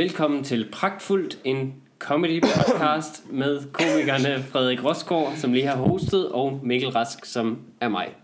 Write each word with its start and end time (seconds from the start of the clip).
Velkommen 0.00 0.44
til 0.44 0.68
Pragtfuldt, 0.72 1.40
en 1.44 1.82
comedy 1.98 2.42
podcast 2.42 3.32
med 3.32 3.72
komikerne 3.72 4.42
Frederik 4.42 4.84
Rosgaard, 4.84 5.36
som 5.36 5.52
lige 5.52 5.66
har 5.66 5.76
hostet, 5.76 6.32
og 6.32 6.60
Mikkel 6.62 6.90
Rask, 6.90 7.24
som 7.24 7.58
er 7.80 7.88
mig. 7.88 8.16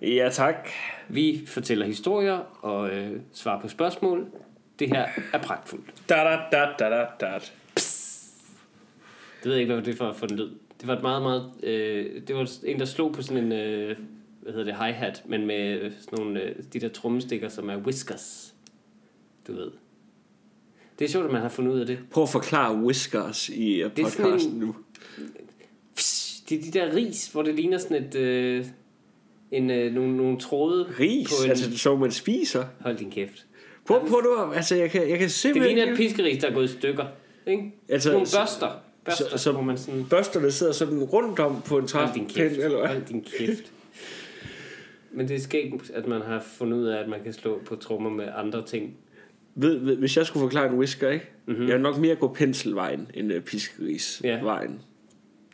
Ja, 0.00 0.28
tak. 0.32 0.68
Vi 1.08 1.42
fortæller 1.46 1.86
historier 1.86 2.38
og 2.64 2.90
øh, 2.90 3.20
svarer 3.32 3.60
på 3.60 3.68
spørgsmål. 3.68 4.26
Det 4.78 4.88
her 4.88 5.06
er 5.32 5.38
pragtfuldt. 5.38 6.08
Da 6.08 6.14
da 6.14 6.38
da 6.52 6.68
da 6.78 6.88
da 6.88 7.06
da. 7.20 7.38
Det 7.74 9.44
ved 9.44 9.52
jeg 9.52 9.60
ikke, 9.60 9.74
hvad 9.74 9.84
det 9.84 10.00
var 10.00 10.12
for 10.12 10.26
en 10.26 10.36
lyd. 10.36 10.50
Det 10.80 10.88
var 10.88 10.96
et 10.96 11.02
meget, 11.02 11.22
meget... 11.22 11.52
Øh, 11.62 12.22
det 12.28 12.36
var 12.36 12.50
en, 12.64 12.78
der 12.78 12.84
slog 12.84 13.12
på 13.12 13.22
sådan 13.22 13.44
en... 13.44 13.52
Øh, 13.52 13.96
hvad 14.40 14.52
hedder 14.52 14.64
det? 14.64 14.74
Hi-hat, 14.74 15.22
men 15.26 15.46
med 15.46 15.90
sådan 15.90 16.18
nogle... 16.18 16.40
Øh, 16.40 16.54
de 16.72 16.80
der 16.80 16.88
trommestikker, 16.88 17.48
som 17.48 17.70
er 17.70 17.76
whiskers. 17.76 18.54
Du 19.46 19.52
ved. 19.52 19.70
Det 20.98 21.04
er 21.04 21.08
sjovt, 21.08 21.26
at 21.26 21.32
man 21.32 21.42
har 21.42 21.48
fundet 21.48 21.72
ud 21.72 21.80
af 21.80 21.86
det. 21.86 21.98
Prøv 22.10 22.22
at 22.22 22.28
forklare 22.30 22.76
whiskers 22.76 23.48
i 23.48 23.84
uh, 23.84 23.90
Det 23.96 24.04
podcasten 24.04 24.52
en- 24.52 24.58
nu. 24.58 24.74
Det 26.48 26.58
er 26.58 26.62
de 26.62 26.70
der 26.78 26.94
ris, 26.96 27.28
hvor 27.32 27.42
det 27.42 27.54
ligner 27.54 27.78
sådan 27.78 28.04
et... 28.04 28.14
Øh, 28.14 28.66
en, 29.50 29.70
øh, 29.70 29.94
nogle, 29.94 30.16
nogle 30.16 30.38
tråde 30.38 30.86
Ris, 31.00 31.28
på 31.28 31.44
en... 31.44 31.50
altså 31.50 31.78
så 31.78 31.96
man 31.96 32.10
spiser. 32.10 32.64
Hold 32.80 32.96
din 32.96 33.10
kæft. 33.10 33.46
Prøv, 33.86 34.08
prøv 34.08 34.18
at- 34.50 34.56
altså 34.56 34.74
jeg 34.76 34.90
kan, 34.90 35.00
jeg 35.08 35.18
kan 35.18 35.20
Det 35.20 35.32
simpelthen... 35.32 35.76
ligner 35.76 35.92
et 35.92 35.96
piskeris, 35.96 36.42
der 36.42 36.48
er 36.50 36.54
gået 36.54 36.64
i 36.64 36.72
stykker. 36.72 37.04
Ikke? 37.46 37.72
Altså, 37.88 38.12
nogle 38.12 38.26
børster. 38.38 38.68
Børster, 39.04 39.24
så- 39.30 39.38
så, 39.38 39.52
hvor 39.52 39.62
man 39.62 39.78
sådan... 39.78 40.06
Børsterne 40.10 40.50
sidder 40.50 40.72
sådan 40.72 41.02
rundt 41.02 41.38
om 41.38 41.62
på 41.66 41.78
en 41.78 41.86
kæft. 42.28 42.38
eller 42.58 42.78
hvad? 42.78 42.88
Hold 42.88 43.02
din 43.08 43.26
kæft. 43.38 43.72
Men 45.12 45.28
det 45.28 45.36
er 45.36 45.40
skægt, 45.40 45.90
at 45.94 46.06
man 46.06 46.22
har 46.22 46.40
fundet 46.56 46.78
ud 46.78 46.86
af, 46.86 46.98
at 47.02 47.08
man 47.08 47.22
kan 47.24 47.32
slå 47.32 47.60
på 47.66 47.76
trommer 47.76 48.10
med 48.10 48.28
andre 48.36 48.66
ting. 48.66 48.96
Ved, 49.54 49.96
hvis 49.96 50.16
jeg 50.16 50.26
skulle 50.26 50.44
forklare 50.44 50.66
en 50.66 50.78
whisker, 50.78 51.10
ikke? 51.10 51.26
Mhm. 51.46 51.54
Mm-hmm. 51.54 51.68
Jeg 51.68 51.74
vil 51.74 51.82
nok 51.82 51.98
mere 51.98 52.14
gå 52.14 52.34
penselvejen 52.34 53.10
end 53.14 53.32
uh, 53.32 53.40
piskerisvejen. 53.40 54.80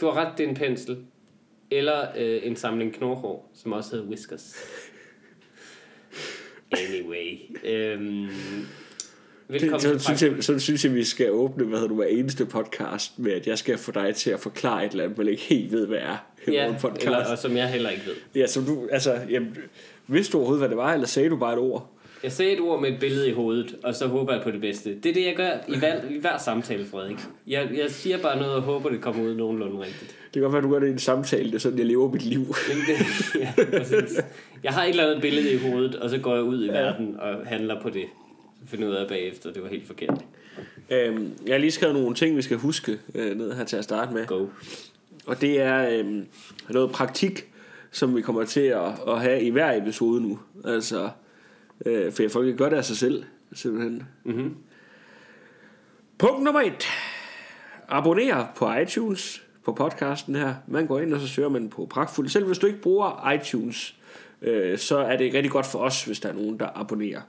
Du 0.01 0.07
har 0.07 0.13
ret, 0.13 0.39
det 0.39 0.45
er 0.45 0.49
en 0.49 0.55
pensel. 0.57 0.97
Eller 1.71 2.07
øh, 2.19 2.41
en 2.43 2.57
samling 2.57 2.95
knorhår, 2.95 3.51
som 3.55 3.73
også 3.73 3.91
hedder 3.91 4.09
whiskers. 4.09 4.55
Anyway. 6.73 7.39
Øhm, 7.65 8.29
velkommen 9.49 9.81
så, 9.81 9.91
til 9.91 10.01
synes 10.01 10.23
jeg, 10.23 10.45
så 10.45 10.59
synes 10.59 10.85
jeg, 10.85 10.95
vi 10.95 11.05
skal 11.05 11.31
åbne 11.31 11.65
hvad 11.65 11.79
hedder 11.79 11.89
du, 11.89 11.95
hver 11.95 12.07
eneste 12.07 12.47
podcast 12.47 13.19
med, 13.19 13.33
at 13.33 13.47
jeg 13.47 13.59
skal 13.59 13.79
få 13.79 13.93
dig 13.93 14.15
til 14.15 14.31
at 14.31 14.41
forklare 14.41 14.87
et 14.87 14.91
eller 14.91 15.05
andet, 15.05 15.19
man 15.19 15.29
ikke 15.29 15.43
helt 15.43 15.73
ved, 15.73 15.87
hvad 15.87 15.99
er. 15.99 16.27
Ja, 16.49 16.75
podcast. 16.81 17.05
eller, 17.05 17.31
og 17.31 17.39
som 17.39 17.57
jeg 17.57 17.69
heller 17.69 17.91
ikke 17.91 18.07
ved. 18.07 18.15
Ja, 18.35 18.47
som 18.47 18.65
du, 18.65 18.89
altså, 18.93 19.21
jamen, 19.31 19.57
vidste 20.07 20.33
du 20.33 20.39
overhovedet, 20.39 20.61
hvad 20.61 20.69
det 20.69 20.77
var, 20.77 20.95
eller 20.95 21.07
sagde 21.07 21.29
du 21.29 21.37
bare 21.37 21.53
et 21.53 21.59
ord? 21.59 21.98
Jeg 22.23 22.33
sagde 22.33 22.53
et 22.53 22.61
ord 22.61 22.81
med 22.81 22.93
et 22.93 23.01
billede 23.01 23.29
i 23.29 23.33
hovedet, 23.33 23.77
og 23.85 23.95
så 23.95 24.07
håber 24.07 24.33
jeg 24.33 24.43
på 24.43 24.51
det 24.51 24.61
bedste. 24.61 24.95
Det 25.03 25.07
er 25.07 25.15
det, 25.15 25.25
jeg 25.27 25.35
gør 25.37 25.51
i 25.69 25.79
hver, 25.79 25.95
i 26.11 26.19
hver 26.21 26.39
samtale, 26.39 26.87
Frederik. 26.87 27.17
Jeg, 27.47 27.71
jeg 27.75 27.91
siger 27.91 28.19
bare 28.19 28.39
noget 28.39 28.55
og 28.55 28.63
håber, 28.63 28.89
det 28.89 29.01
kommer 29.01 29.23
ud 29.23 29.35
nogenlunde 29.35 29.81
rigtigt. 29.81 30.11
Det 30.11 30.33
kan 30.33 30.43
godt 30.43 30.53
være, 30.53 30.63
du 30.63 30.71
gør 30.71 30.79
det 30.79 30.89
i 30.89 30.91
en 30.91 30.99
samtale, 30.99 31.45
det 31.45 31.55
er 31.55 31.59
sådan, 31.59 31.79
jeg 31.79 31.87
lever 31.87 32.13
mit 32.13 32.23
liv. 32.25 32.41
Det, 32.41 33.41
ja, 33.41 33.53
præcis. 33.79 34.21
Jeg 34.63 34.73
har 34.73 34.85
et 34.85 34.91
eller 34.91 35.07
andet 35.07 35.23
billede 35.23 35.53
i 35.53 35.57
hovedet, 35.59 35.95
og 35.97 36.11
så 36.11 36.19
går 36.19 36.35
jeg 36.35 36.45
ud 36.45 36.65
i 36.65 36.69
verden 36.69 37.17
og 37.19 37.47
handler 37.47 37.83
på 37.83 37.91
det. 37.91 38.05
Så 38.65 38.71
finder 38.71 38.89
ud 38.89 38.95
af 38.95 39.09
bagefter, 39.09 39.53
det 39.53 39.63
var 39.63 39.69
helt 39.69 39.87
forkert. 39.87 40.25
øhm, 40.91 41.33
jeg 41.47 41.55
har 41.55 41.59
lige 41.59 41.71
skrevet 41.71 41.95
nogle 41.95 42.15
ting, 42.15 42.37
vi 42.37 42.43
skal 42.43 42.57
huske 42.57 42.99
øh, 43.15 43.37
ned 43.39 43.53
her 43.53 43.65
til 43.65 43.77
at 43.77 43.85
starte 43.85 44.15
med. 44.15 44.27
Go. 44.27 44.47
Og 45.27 45.41
det 45.41 45.61
er 45.61 45.99
øhm, 45.99 46.27
noget 46.69 46.91
praktik, 46.91 47.45
som 47.93 48.17
vi 48.17 48.21
kommer 48.23 48.45
til 48.45 48.61
at, 48.61 48.89
at 49.09 49.21
have 49.21 49.43
i 49.43 49.51
hver 49.51 49.77
episode 49.83 50.23
nu. 50.23 50.39
Altså, 50.65 51.09
øh, 51.87 52.13
for 52.13 52.43
kan 52.43 52.57
gøre 52.57 52.71
det 52.71 52.77
af 52.77 52.85
sig 52.85 52.97
selv, 52.97 53.25
simpelthen. 53.53 54.09
Mm-hmm. 54.25 54.57
Punkt 56.19 56.43
nummer 56.43 56.61
et. 56.61 56.87
Abonner 57.89 58.47
på 58.57 58.73
iTunes 58.73 59.43
på 59.65 59.73
podcasten 59.73 60.35
her. 60.35 60.55
Man 60.67 60.87
går 60.87 61.01
ind, 61.01 61.15
og 61.15 61.21
så 61.21 61.29
søger 61.29 61.49
man 61.49 61.69
på 61.69 61.87
Pragtfuld. 61.87 62.29
Selv 62.29 62.47
hvis 62.47 62.59
du 62.59 62.67
ikke 62.67 62.81
bruger 62.81 63.31
iTunes, 63.31 63.97
øh, 64.43 64.79
så 64.79 64.99
er 64.99 65.17
det 65.17 65.35
rigtig 65.35 65.51
godt 65.51 65.67
for 65.67 65.79
os, 65.79 66.05
hvis 66.05 66.21
der 66.21 66.29
er 66.29 66.33
nogen, 66.33 66.61
der 66.61 66.69
abonnerer. 66.75 67.21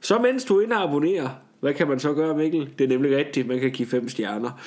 Så 0.00 0.18
mens 0.18 0.44
du 0.44 0.58
er 0.58 0.62
inde 0.62 0.76
og 0.76 0.82
abonnerer, 0.82 1.28
hvad 1.60 1.74
kan 1.74 1.88
man 1.88 2.00
så 2.00 2.12
gøre, 2.12 2.36
Mikkel? 2.36 2.68
Det 2.78 2.84
er 2.84 2.88
nemlig 2.88 3.16
rigtigt, 3.16 3.46
man 3.46 3.60
kan 3.60 3.70
give 3.70 3.88
fem 3.88 4.08
stjerner. 4.08 4.60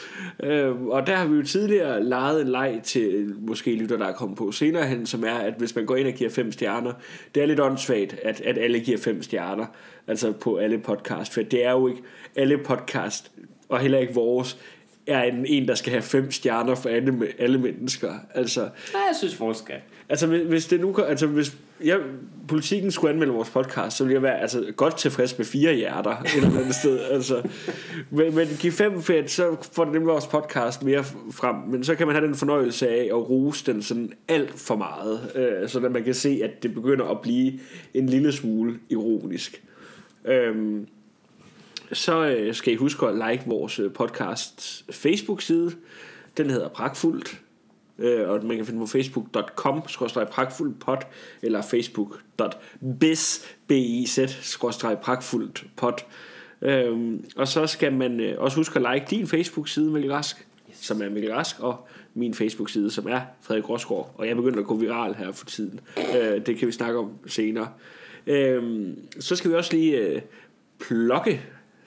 Øh, 0.44 0.82
og 0.82 1.08
der 1.08 1.16
har 1.16 1.26
vi 1.26 1.36
jo 1.36 1.44
tidligere 1.44 2.04
lejet 2.04 2.42
en 2.42 2.48
leg 2.48 2.80
til 2.84 3.36
måske 3.40 3.76
lytter, 3.76 3.98
der 3.98 4.06
er 4.06 4.14
kommet 4.14 4.38
på 4.38 4.52
senere 4.52 4.88
hen, 4.88 5.06
som 5.06 5.24
er, 5.24 5.34
at 5.34 5.54
hvis 5.58 5.76
man 5.76 5.86
går 5.86 5.96
ind 5.96 6.08
og 6.08 6.14
giver 6.14 6.30
fem 6.30 6.52
stjerner, 6.52 6.94
det 7.36 7.44
er 7.44 7.48
lidt 7.48 7.60
åndssvagt, 7.60 8.16
at, 8.24 8.42
at 8.42 8.58
alle 8.58 8.80
giver 8.80 8.98
fem 8.98 9.24
stjerner, 9.24 9.66
altså 10.08 10.32
på 10.32 10.58
alle 10.58 10.78
podcast, 10.78 11.34
for 11.34 11.42
det 11.42 11.66
er 11.66 11.72
jo 11.72 11.88
ikke 11.88 12.02
alle 12.36 12.58
podcast, 12.58 13.32
og 13.70 13.80
heller 13.80 14.00
ikke 14.00 14.14
vores, 14.14 14.58
er 15.08 15.24
en, 15.24 15.46
en 15.46 15.68
der 15.68 15.76
skal 15.76 15.92
have 15.92 16.02
fem 16.02 16.32
stjerner 16.32 16.76
for 16.76 16.90
alle, 16.90 17.28
alle 17.40 17.58
mennesker. 17.58 18.14
Altså, 18.34 18.62
Ja, 18.62 18.98
jeg 18.98 19.16
synes, 19.18 19.40
vores 19.40 19.58
skal. 19.58 19.76
Altså 20.10 20.28
hvis, 20.28 20.42
hvis 20.42 20.66
det 20.68 20.80
nu 20.80 20.96
altså 20.96 21.28
hvis 21.28 21.58
jeg, 21.84 22.00
politikken 22.48 22.92
skulle 22.92 23.14
anmelde 23.14 23.34
vores 23.34 23.50
podcast, 23.50 23.98
så 23.98 24.04
ville 24.04 24.14
jeg 24.14 24.22
være 24.22 24.40
altså, 24.40 24.74
godt 24.76 24.98
tilfreds 24.98 25.38
med 25.38 25.46
fire 25.46 25.74
hjerter 25.76 26.18
et 26.18 26.36
eller 26.36 26.60
andet 26.60 26.76
sted. 26.76 27.00
Altså, 27.00 27.50
men, 28.10 28.36
men 28.36 28.48
giv 28.60 28.72
fem 28.72 29.02
fedt, 29.02 29.32
så 29.32 29.56
får 29.74 29.84
det 29.84 29.94
nemlig 29.94 30.08
vores 30.08 30.28
podcast 30.28 30.84
mere 30.84 31.04
frem. 31.32 31.56
Men 31.56 31.84
så 31.84 31.96
kan 31.96 32.08
man 32.08 32.16
have 32.16 32.28
den 32.28 32.36
fornøjelse 32.36 32.90
af 32.90 33.06
at 33.06 33.30
rose 33.30 33.66
den 33.66 33.82
sådan 33.82 34.14
alt 34.28 34.60
for 34.60 34.76
meget, 34.76 35.32
øh, 35.36 35.70
så 35.70 35.80
man 35.80 36.04
kan 36.04 36.14
se, 36.14 36.42
at 36.44 36.64
det 36.64 36.74
begynder 36.74 37.06
at 37.06 37.22
blive 37.22 37.60
en 37.94 38.10
lille 38.10 38.32
smule 38.32 38.80
ironisk. 38.90 39.64
Øhm, 40.26 40.88
så 41.94 42.26
øh, 42.26 42.54
skal 42.54 42.74
I 42.74 42.76
huske 42.76 43.06
at 43.06 43.32
like 43.32 43.44
vores 43.48 43.80
øh, 43.80 43.94
podcast 43.94 44.86
Facebook-side. 44.92 45.72
Den 46.38 46.50
hedder 46.50 46.68
Pragtfuldt. 46.68 47.42
Øh, 48.00 48.30
og 48.30 48.46
man 48.46 48.58
kan 48.58 48.66
finde 48.66 48.80
på 48.80 48.86
facebook.com 48.86 49.82
pragtfuldpod 50.32 50.98
eller 51.42 51.62
facebook.biz 51.62 53.46
pragtfuldpod 55.02 55.94
øhm, 56.62 57.26
og 57.36 57.48
så 57.48 57.68
skal 57.68 57.94
man 57.94 58.20
øh, 58.20 58.36
også 58.38 58.58
huske 58.58 58.80
at 58.80 58.94
like 58.94 59.06
din 59.10 59.28
Facebook-side 59.28 59.92
Mikkel 59.92 60.12
Rask 60.12 60.48
yes. 60.70 60.78
som 60.78 61.02
er 61.02 61.10
Mikkel 61.10 61.34
Rask 61.34 61.60
og 61.60 61.88
min 62.14 62.34
Facebook-side 62.34 62.92
som 62.92 63.08
er 63.08 63.22
Frederik 63.42 63.70
Rosgaard. 63.70 64.16
Og 64.18 64.26
jeg 64.26 64.32
er 64.32 64.36
begyndt 64.36 64.60
at 64.60 64.66
gå 64.66 64.76
viral 64.76 65.16
her 65.16 65.32
for 65.32 65.46
tiden. 65.46 65.80
Øh, 65.98 66.46
det 66.46 66.58
kan 66.58 66.68
vi 66.68 66.72
snakke 66.72 67.00
om 67.00 67.12
senere. 67.28 67.68
Øhm, 68.28 68.98
så 69.20 69.36
skal 69.36 69.52
vi 69.52 69.56
også 69.56 69.74
lige 69.74 69.98
øh, 69.98 70.22
plukke 70.80 71.42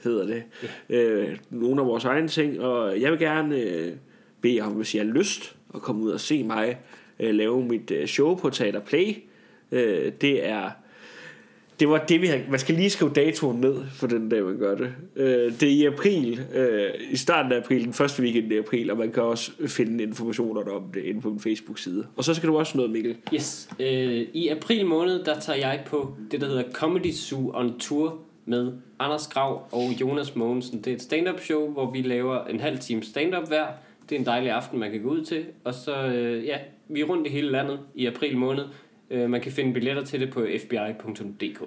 hedder 0.05 0.27
det 0.27 0.43
øh, 0.89 1.39
nogle 1.51 1.81
af 1.81 1.87
vores 1.87 2.05
egne 2.05 2.29
ting. 2.29 2.61
Og 2.61 3.01
jeg 3.01 3.11
vil 3.13 3.19
gerne 3.19 3.57
øh, 3.57 3.93
bede 4.41 4.61
om, 4.61 4.73
hvis 4.73 4.95
I 4.95 4.99
har 4.99 5.05
lyst 5.05 5.56
at 5.75 5.83
komme 5.83 6.03
ud 6.03 6.11
og 6.11 6.21
se 6.21 6.45
mig 6.45 6.79
øh, 7.21 7.35
lave 7.35 7.65
mit 7.65 7.91
øh, 7.91 8.07
show 8.07 8.35
på 8.35 8.51
Teater 8.51 8.81
Play. 8.81 9.17
Øh, 9.73 10.13
det 10.21 10.47
er 10.47 10.71
det 11.81 11.89
var 11.89 11.99
det 11.99 12.23
vi 12.23 12.27
havde... 12.27 12.45
man 12.51 12.59
skal 12.59 12.75
lige 12.75 12.91
skrive 12.91 13.11
datoen 13.15 13.61
ned 13.61 13.77
for 13.93 14.07
den 14.07 14.29
dag 14.29 14.45
man 14.45 14.59
gør 14.59 14.75
det. 14.75 14.93
Øh, 15.17 15.53
det 15.61 15.63
er 15.63 15.67
i 15.67 15.85
april, 15.85 16.41
øh, 16.55 16.91
i 17.11 17.17
starten 17.17 17.53
af 17.53 17.57
april, 17.57 17.85
den 17.85 17.93
første 17.93 18.23
weekend 18.23 18.53
i 18.53 18.59
april, 18.59 18.91
og 18.91 18.97
man 18.97 19.13
kan 19.13 19.23
også 19.23 19.53
finde 19.67 20.05
informationer 20.05 20.61
om 20.61 20.83
det 20.95 21.05
inde 21.05 21.21
på 21.21 21.31
min 21.31 21.41
Facebook 21.41 21.79
side. 21.79 22.07
Og 22.17 22.25
så 22.25 22.35
skal 22.35 22.49
du 22.49 22.59
også 22.59 22.77
noget 22.77 22.91
Mikkel. 22.91 23.17
Yes. 23.35 23.69
Øh, 23.81 24.27
I 24.33 24.49
april 24.49 24.87
måned, 24.87 25.25
der 25.25 25.41
tager 25.41 25.59
jeg 25.59 25.83
på 25.87 26.15
det, 26.31 26.41
der 26.41 26.47
hedder 26.47 26.65
Comedy 26.73 27.13
Zoo 27.13 27.51
on 27.55 27.79
Tour 27.79 28.19
med 28.45 28.73
Anders 28.99 29.27
Grav 29.27 29.69
og 29.73 30.01
Jonas 30.01 30.37
Mogensen. 30.37 30.79
Det 30.79 30.91
er 30.91 30.95
et 30.95 31.03
stand-up 31.03 31.41
show, 31.41 31.73
hvor 31.73 31.91
vi 31.91 32.03
laver 32.03 32.45
en 32.45 32.61
halv 32.61 32.79
time 32.79 33.03
stand-up 33.03 33.49
hver. 33.49 33.67
Det 34.09 34.15
er 34.15 34.19
en 34.21 34.27
dejlig 34.27 34.51
aften, 34.51 34.79
man 34.79 34.91
kan 34.91 35.03
gå 35.03 35.09
ud 35.09 35.25
til. 35.25 35.45
Og 35.65 35.75
så, 35.75 36.07
øh, 36.07 36.45
ja, 36.45 36.59
vi 36.89 37.01
er 37.01 37.05
rundt 37.05 37.27
i 37.27 37.31
hele 37.31 37.51
landet 37.51 37.81
i 37.95 38.07
april 38.07 38.37
måned. 38.37 38.65
Øh, 39.11 39.31
man 39.31 39.41
kan 39.41 39.53
finde 39.53 39.73
billetter 39.75 40.05
til 40.05 40.21
det 40.21 40.31
på 40.31 40.47
fbi.dk. 40.61 41.63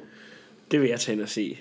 Det 0.71 0.81
vil 0.81 0.89
jeg 0.89 0.99
tage 0.99 1.13
ind 1.15 1.21
og 1.21 1.29
se. 1.29 1.57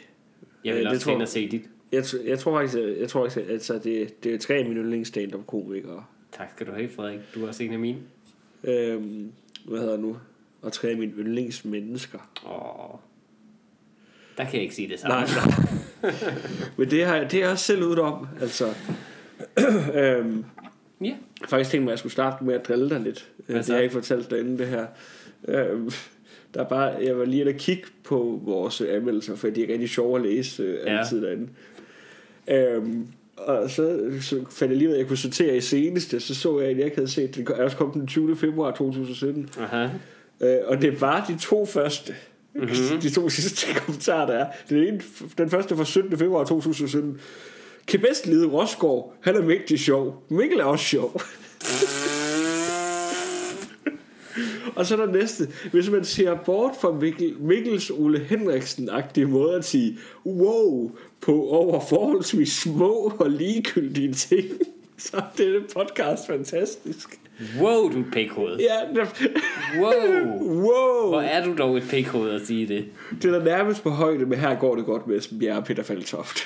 Jeg 0.65 0.75
vil 0.75 0.85
Øh, 0.87 0.91
også 0.91 1.05
tage 1.05 1.15
ind 1.15 1.23
og 1.23 1.29
se 1.29 1.49
dit. 1.49 1.63
Jeg, 1.93 2.05
jeg 2.27 2.39
tror 2.39 2.59
faktisk, 2.59 2.79
at- 2.79 3.01
jeg 3.01 3.09
tror 3.09 3.29
faktisk, 3.29 3.51
altså, 3.51 3.79
det, 3.79 4.25
det 4.25 4.35
er 4.35 4.39
tre 4.39 4.55
af 4.55 4.65
mine 4.65 4.81
yndlings 4.81 5.09
stand-up 5.09 5.47
komikere. 5.47 6.05
Tak 6.33 6.51
skal 6.55 6.67
du 6.67 6.73
have, 6.73 6.89
Frederik. 6.89 7.19
Du 7.35 7.45
er 7.45 7.49
også 7.49 7.63
en 7.65 7.73
af 7.73 7.79
mine. 7.79 7.99
Øhm, 8.65 9.33
hvad 9.65 9.81
hedder 9.81 9.97
nu? 9.97 10.17
Og 10.63 10.73
tre 10.73 10.89
af 10.89 10.97
mine 10.97 11.13
yndlings 11.19 11.65
mennesker. 11.65 12.19
Åh. 12.47 12.99
Der 14.37 14.45
kan 14.45 14.55
jeg 14.55 14.63
ikke 14.63 14.75
sige 14.75 14.89
det 14.89 15.01
samme. 15.01 15.15
Nej, 15.17 15.27
nej. 16.03 16.13
Men 16.79 16.91
det 16.91 17.05
har 17.05 17.17
jeg, 17.17 17.31
det 17.31 17.39
er 17.39 17.43
jeg 17.43 17.51
også 17.53 17.65
selv 17.65 17.85
ude 17.85 18.01
om. 18.01 18.27
Altså, 18.41 18.75
øhm, 19.95 20.45
Ja. 21.01 21.07
jeg 21.07 21.17
har 21.41 21.49
faktisk 21.49 21.71
tænkt 21.71 21.85
mig, 21.85 21.91
at 21.91 21.93
jeg 21.93 21.99
skulle 21.99 22.13
starte 22.13 22.45
med 22.45 22.55
at 22.55 22.69
drille 22.69 22.91
dig 22.91 23.01
lidt. 23.01 23.29
Hvad 23.47 23.57
Det 23.57 23.67
har 23.67 23.75
jeg 23.75 23.83
ikke 23.83 23.93
fortalt 23.93 24.31
dig 24.31 24.41
inden 24.41 24.59
det 24.59 24.67
her. 24.67 24.87
Øhm, 25.49 25.91
der 26.55 26.61
er 26.65 26.69
bare, 26.69 26.85
jeg 27.05 27.19
var 27.19 27.25
lige 27.25 27.41
inde 27.41 27.51
og 27.53 27.57
kigge 27.59 27.83
på 28.05 28.41
vores 28.45 28.81
øh, 28.81 28.95
anmeldelser, 28.97 29.37
for 29.37 29.49
de 29.51 29.65
er 29.65 29.73
rigtig 29.73 29.89
sjove 29.89 30.17
at 30.19 30.25
læse 30.25 30.63
øh, 30.63 30.79
Ja. 30.87 30.99
altid 30.99 31.23
derinde. 31.23 31.49
Øhm, 32.51 33.07
og 33.37 33.71
så, 33.71 34.11
så 34.21 34.45
fandt 34.51 34.71
jeg 34.71 34.77
lige 34.79 34.89
ud 34.89 34.93
af, 34.93 34.97
at 34.97 35.01
jeg 35.01 35.09
kunne 35.09 35.17
sortere 35.17 35.57
i 35.57 35.61
seneste, 35.61 36.21
så 36.21 36.35
så 36.35 36.61
jeg, 36.61 36.71
at 36.71 36.77
jeg 36.77 36.85
ikke 36.85 36.97
havde 36.97 37.09
set, 37.11 37.35
det 37.37 37.49
er 37.49 37.63
også 37.65 37.77
kommet 37.77 37.95
den 37.95 38.07
20. 38.07 38.37
februar 38.37 38.71
2017. 38.71 39.49
Aha. 39.61 39.89
Øh, 40.41 40.57
og 40.67 40.83
det 40.83 41.01
var 41.01 41.25
de 41.29 41.39
to 41.41 41.67
første. 41.67 42.15
Mm-hmm. 42.55 43.01
De 43.03 43.11
to 43.11 43.29
sidste 43.29 43.67
kommentarer, 43.81 44.27
der 44.27 44.35
er. 44.35 44.47
Den, 44.69 44.79
ene, 44.83 45.01
den 45.39 45.51
første 45.51 45.77
fra 45.77 45.85
17. 45.85 46.19
februar 46.19 46.45
2017. 46.45 47.21
Kan 47.89 48.01
bedst 48.01 48.27
lide 48.27 48.47
Rosgaard. 48.47 49.15
Han 49.21 49.37
er 49.37 49.43
mægtig 49.43 49.79
sjov. 49.79 50.23
Mikkel 50.29 50.59
er 50.61 50.65
også 50.65 50.85
sjov. 50.85 51.21
Og 54.77 54.87
så 54.87 54.97
er 54.97 55.07
der 55.07 55.13
næste. 55.13 55.49
Hvis 55.73 55.91
man 55.91 56.05
ser 56.05 56.35
bort 56.35 56.75
fra 56.81 56.93
Mikkel, 56.93 57.35
Mikkels 57.41 57.91
Ole 57.91 58.19
Henriksen-agtige 58.19 59.27
måde 59.27 59.55
at 59.55 59.65
sige 59.65 59.99
wow 60.27 60.91
på 61.21 61.49
over 61.49 61.81
forholdsvis 61.89 62.53
små 62.53 63.13
og 63.19 63.31
ligegyldige 63.31 64.13
ting, 64.13 64.45
så 64.99 65.17
er 65.17 65.23
denne 65.39 65.61
podcast 65.75 66.27
fantastisk. 66.27 67.19
Wow, 67.61 67.89
du 67.93 67.97
er 67.97 68.01
et 68.01 68.07
pikhoved. 68.13 68.59
Ja, 68.59 69.05
Wow. 69.81 69.93
wow. 70.67 71.09
Hvor 71.09 71.21
er 71.21 71.45
du 71.45 71.55
dog 71.59 71.77
et 71.77 71.85
pikhoved 71.91 72.31
at 72.31 72.47
sige 72.47 72.69
det? 72.69 72.85
Det 73.23 73.35
er 73.35 73.39
da 73.39 73.45
nærmest 73.45 73.83
på 73.83 73.91
højde, 73.91 74.27
men 74.27 74.39
her 74.39 74.55
går 74.55 74.77
det 74.77 74.85
godt 74.85 75.07
med 75.07 75.19
Esben 75.19 75.39
Bjerre 75.39 75.59
og 75.59 75.65
Peter 75.65 75.83
Faltoft. 75.83 76.39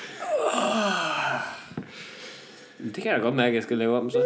Det 2.83 2.93
kan 2.93 3.05
jeg 3.05 3.15
da 3.19 3.23
godt 3.23 3.35
mærke, 3.35 3.47
at 3.47 3.55
jeg 3.55 3.63
skal 3.63 3.77
lave 3.77 3.97
om 3.97 4.09
så. 4.09 4.23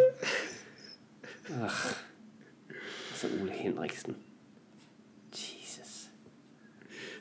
Ah. 1.49 1.69
Så 3.13 3.27
Ole 3.41 3.51
Henriksen. 3.51 4.15
Jesus. 5.31 6.07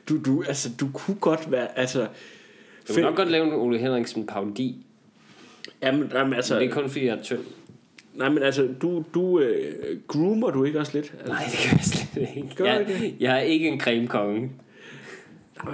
Du, 0.09 0.23
du, 0.23 0.43
altså, 0.47 0.69
du 0.79 0.89
kunne 0.93 1.17
godt 1.17 1.51
være, 1.51 1.77
altså... 1.77 2.07
Du 2.87 2.93
kan 2.93 3.03
nok 3.03 3.15
godt 3.15 3.31
lave 3.31 3.45
en 3.47 3.53
Ole 3.53 3.77
Henriksen 3.79 4.25
parodi. 4.27 4.85
Jamen, 5.81 6.11
jamen, 6.13 6.33
altså, 6.33 6.53
Men 6.53 6.63
det 6.63 6.69
er 6.69 6.73
kun 6.81 6.89
fordi, 6.89 7.05
jeg 7.05 7.17
er 7.17 7.23
tynd. 7.23 7.43
nej, 8.13 8.29
men 8.29 8.43
altså, 8.43 8.69
du, 8.81 9.03
du 9.13 9.39
øh, 9.39 9.97
groomer 10.07 10.51
du 10.51 10.63
ikke 10.63 10.79
også 10.79 10.91
lidt? 10.93 11.13
Altså, 11.13 11.33
Nej, 11.33 11.43
det 11.51 11.57
kan 11.59 11.77
jeg 11.77 11.85
slet 11.85 12.29
ikke. 12.35 12.55
Gør 12.55 12.65
Jeg, 12.65 12.81
ikke 12.89 13.17
jeg 13.19 13.35
er 13.35 13.41
ikke 13.41 13.67
en 13.67 13.79
cremekonge. 13.79 14.51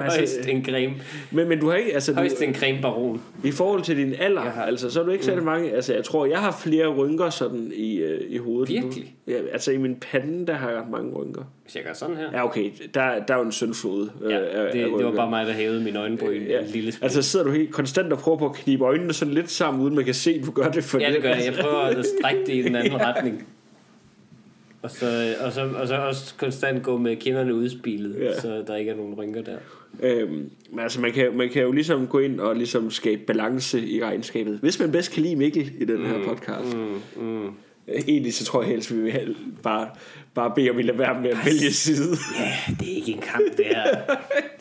Altså, 0.04 0.18
Højst 0.20 0.48
en 0.48 0.66
creme. 0.66 0.94
men, 1.32 1.50
men 1.50 1.60
du 1.60 1.70
har 1.70 1.76
ikke, 1.76 1.94
altså, 1.94 2.12
du, 2.12 2.18
Højst 2.18 2.42
en 2.42 2.56
cremebaron. 2.56 3.22
i 3.44 3.52
forhold 3.52 3.82
til 3.82 3.98
din 3.98 4.14
alder, 4.20 4.44
Jeg 4.44 4.52
har- 4.52 4.64
altså, 4.64 4.90
så 4.90 5.02
er 5.02 5.06
du 5.06 5.12
ikke 5.12 5.26
særlig 5.26 5.44
mange, 5.44 5.72
altså, 5.72 5.94
jeg 5.94 6.04
tror, 6.04 6.26
jeg 6.26 6.40
har 6.40 6.60
flere 6.64 6.88
rynker 6.88 7.30
sådan 7.30 7.72
i, 7.76 7.96
øh, 7.98 8.22
i 8.30 8.38
hovedet. 8.38 8.68
du. 8.70 8.74
Virkelig? 8.74 9.16
Ja, 9.28 9.34
altså, 9.52 9.72
i 9.72 9.78
min 9.78 9.96
pande, 9.96 10.48
der 10.48 10.54
har 10.54 10.70
jeg 10.70 10.84
mange 10.92 11.14
rynker. 11.14 11.42
Hvis 11.64 11.76
jeg 11.76 11.84
gør 11.84 11.94
sådan 11.94 12.16
her. 12.18 12.26
Ja, 12.34 12.46
okay, 12.46 12.72
der, 12.94 13.26
der 13.28 13.34
er 13.34 13.38
jo 13.38 13.44
en 13.46 13.52
syndflod. 13.52 14.10
øh, 14.24 14.32
Ja, 14.32 14.38
det, 14.40 14.46
af 14.56 14.72
det 14.74 15.06
var 15.06 15.12
bare 15.16 15.30
mig, 15.30 15.46
der 15.46 15.54
hævede 15.54 15.82
mine 15.84 16.00
øjenbryn 16.00 16.42
Ja, 16.42 16.60
en 16.60 16.66
lille 16.68 16.92
smule. 16.92 17.04
altså 17.04 17.22
sidder 17.22 17.46
du 17.46 17.52
helt 17.52 17.72
konstant 17.72 18.14
og 18.14 18.20
prøver 18.20 18.38
på 18.38 18.46
at 18.46 18.54
knibe 18.56 18.84
øjnene 18.86 19.14
sådan 19.14 19.34
lidt 19.34 19.52
sammen, 19.52 19.84
uden 19.84 19.96
man 19.96 20.06
kan 20.06 20.14
se, 20.14 20.32
at 20.42 20.46
du 20.46 20.52
gør 20.52 20.70
det 20.72 20.84
for 20.84 21.00
Ja, 21.00 21.12
det 21.14 21.22
gør 21.22 21.30
jeg. 21.30 21.46
Jeg 21.46 21.54
prøver 21.62 21.80
at 21.80 22.06
strække 22.20 22.42
det 22.46 22.54
i 22.54 22.62
den 22.62 22.76
anden 22.76 23.02
retning. 23.08 23.48
Og 24.84 24.92
så, 24.92 25.36
og, 25.42 25.52
så, 25.54 25.62
og 25.68 25.88
så 25.88 25.96
også 25.96 26.34
konstant 26.38 26.84
gå 26.84 26.98
med 26.98 27.16
kinderne 27.16 27.54
udspilet, 27.56 28.16
Ja. 28.20 28.40
så 28.42 28.64
der 28.68 28.76
ikke 28.76 28.92
er 28.92 28.96
nogen 28.96 29.14
rynker 29.14 29.42
der. 29.42 29.58
Øhm, 30.04 30.50
men 30.70 30.80
altså, 30.80 31.02
man 31.02 31.12
kan, 31.14 31.38
man 31.38 31.50
kan 31.50 31.62
jo 31.62 31.72
ligesom 31.72 32.08
gå 32.08 32.20
ind 32.20 32.40
og 32.40 32.56
ligesom 32.56 32.92
skabe 32.92 33.22
balance 33.28 33.88
i 33.88 34.04
regnskabet. 34.04 34.60
Hvis 34.62 34.80
man 34.80 34.92
bedst 34.92 35.12
kan 35.12 35.24
lide 35.24 35.36
Mikkel 35.36 35.72
i 35.82 35.86
den 35.86 36.06
her 36.06 36.24
podcast. 36.28 36.78
Mm, 36.78 37.24
mm. 37.24 37.50
Egentlig 38.08 38.34
så 38.34 38.46
tror 38.46 38.62
jeg 38.62 38.72
helst, 38.72 38.96
vi 38.96 39.02
vil 39.02 39.12
hel- 39.12 39.36
bare, 39.64 39.90
bare 40.34 40.52
bede 40.56 40.70
om, 40.70 40.78
at 40.78 40.84
I 40.84 40.88
lader 40.88 40.98
være 40.98 41.22
med 41.22 41.30
at 41.30 41.38
vælge 41.46 41.72
side. 41.72 42.18
Ja, 42.40 42.74
det 42.80 42.92
er 42.92 42.96
ikke 42.96 43.12
en 43.12 43.22
kamp, 43.22 43.58
det 43.58 43.66
her. 43.66 43.96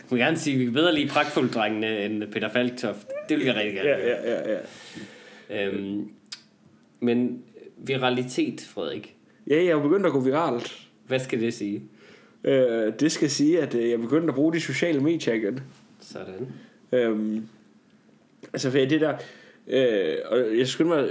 Du 0.01 0.05
må 0.11 0.17
gerne 0.17 0.37
sige, 0.37 0.55
at 0.55 0.61
vi 0.61 0.65
kan 0.65 0.75
bedre 0.75 0.95
lide 0.95 1.09
pragtfulddrengene 1.09 2.05
end 2.05 2.23
Peter 2.33 2.49
Falktoft. 2.49 3.07
Det 3.29 3.37
vil 3.39 3.47
jeg 3.47 3.55
rigtig 3.55 3.75
gerne. 3.75 3.89
Ja, 3.89 3.99
ja, 3.99 4.51
ja, 4.53 4.59
ja. 5.51 5.67
Øhm, 5.69 6.09
men 7.01 7.39
viralitet, 7.79 8.61
Frederik. 8.75 9.15
Ja, 9.47 9.57
jeg 9.57 9.67
er 9.67 9.71
jo 9.71 9.81
begyndt 9.81 10.07
at 10.07 10.13
gå 10.13 10.21
viralt. 10.21 10.89
Hvad 11.07 11.21
skal 11.21 11.41
det 11.41 11.55
sige? 11.55 11.83
Øh, 12.45 12.93
det 13.01 13.13
skal 13.13 13.31
sige, 13.31 13.63
at 13.63 13.75
øh, 13.75 13.83
jeg 13.83 13.93
er 13.93 13.99
begyndt 13.99 14.29
at 14.29 14.35
bruge 14.35 14.53
de 14.53 14.61
sociale 14.61 15.01
medier 15.01 15.35
igen. 15.35 15.61
Sådan. 16.01 16.49
Øhm, 16.93 17.47
altså, 18.53 18.71
for 18.71 18.79
det 18.79 19.01
der... 19.01 19.17
Øh, 19.67 20.17
og 20.27 20.59
jeg 20.59 20.69
skynder 20.69 20.97
mig 20.97 21.11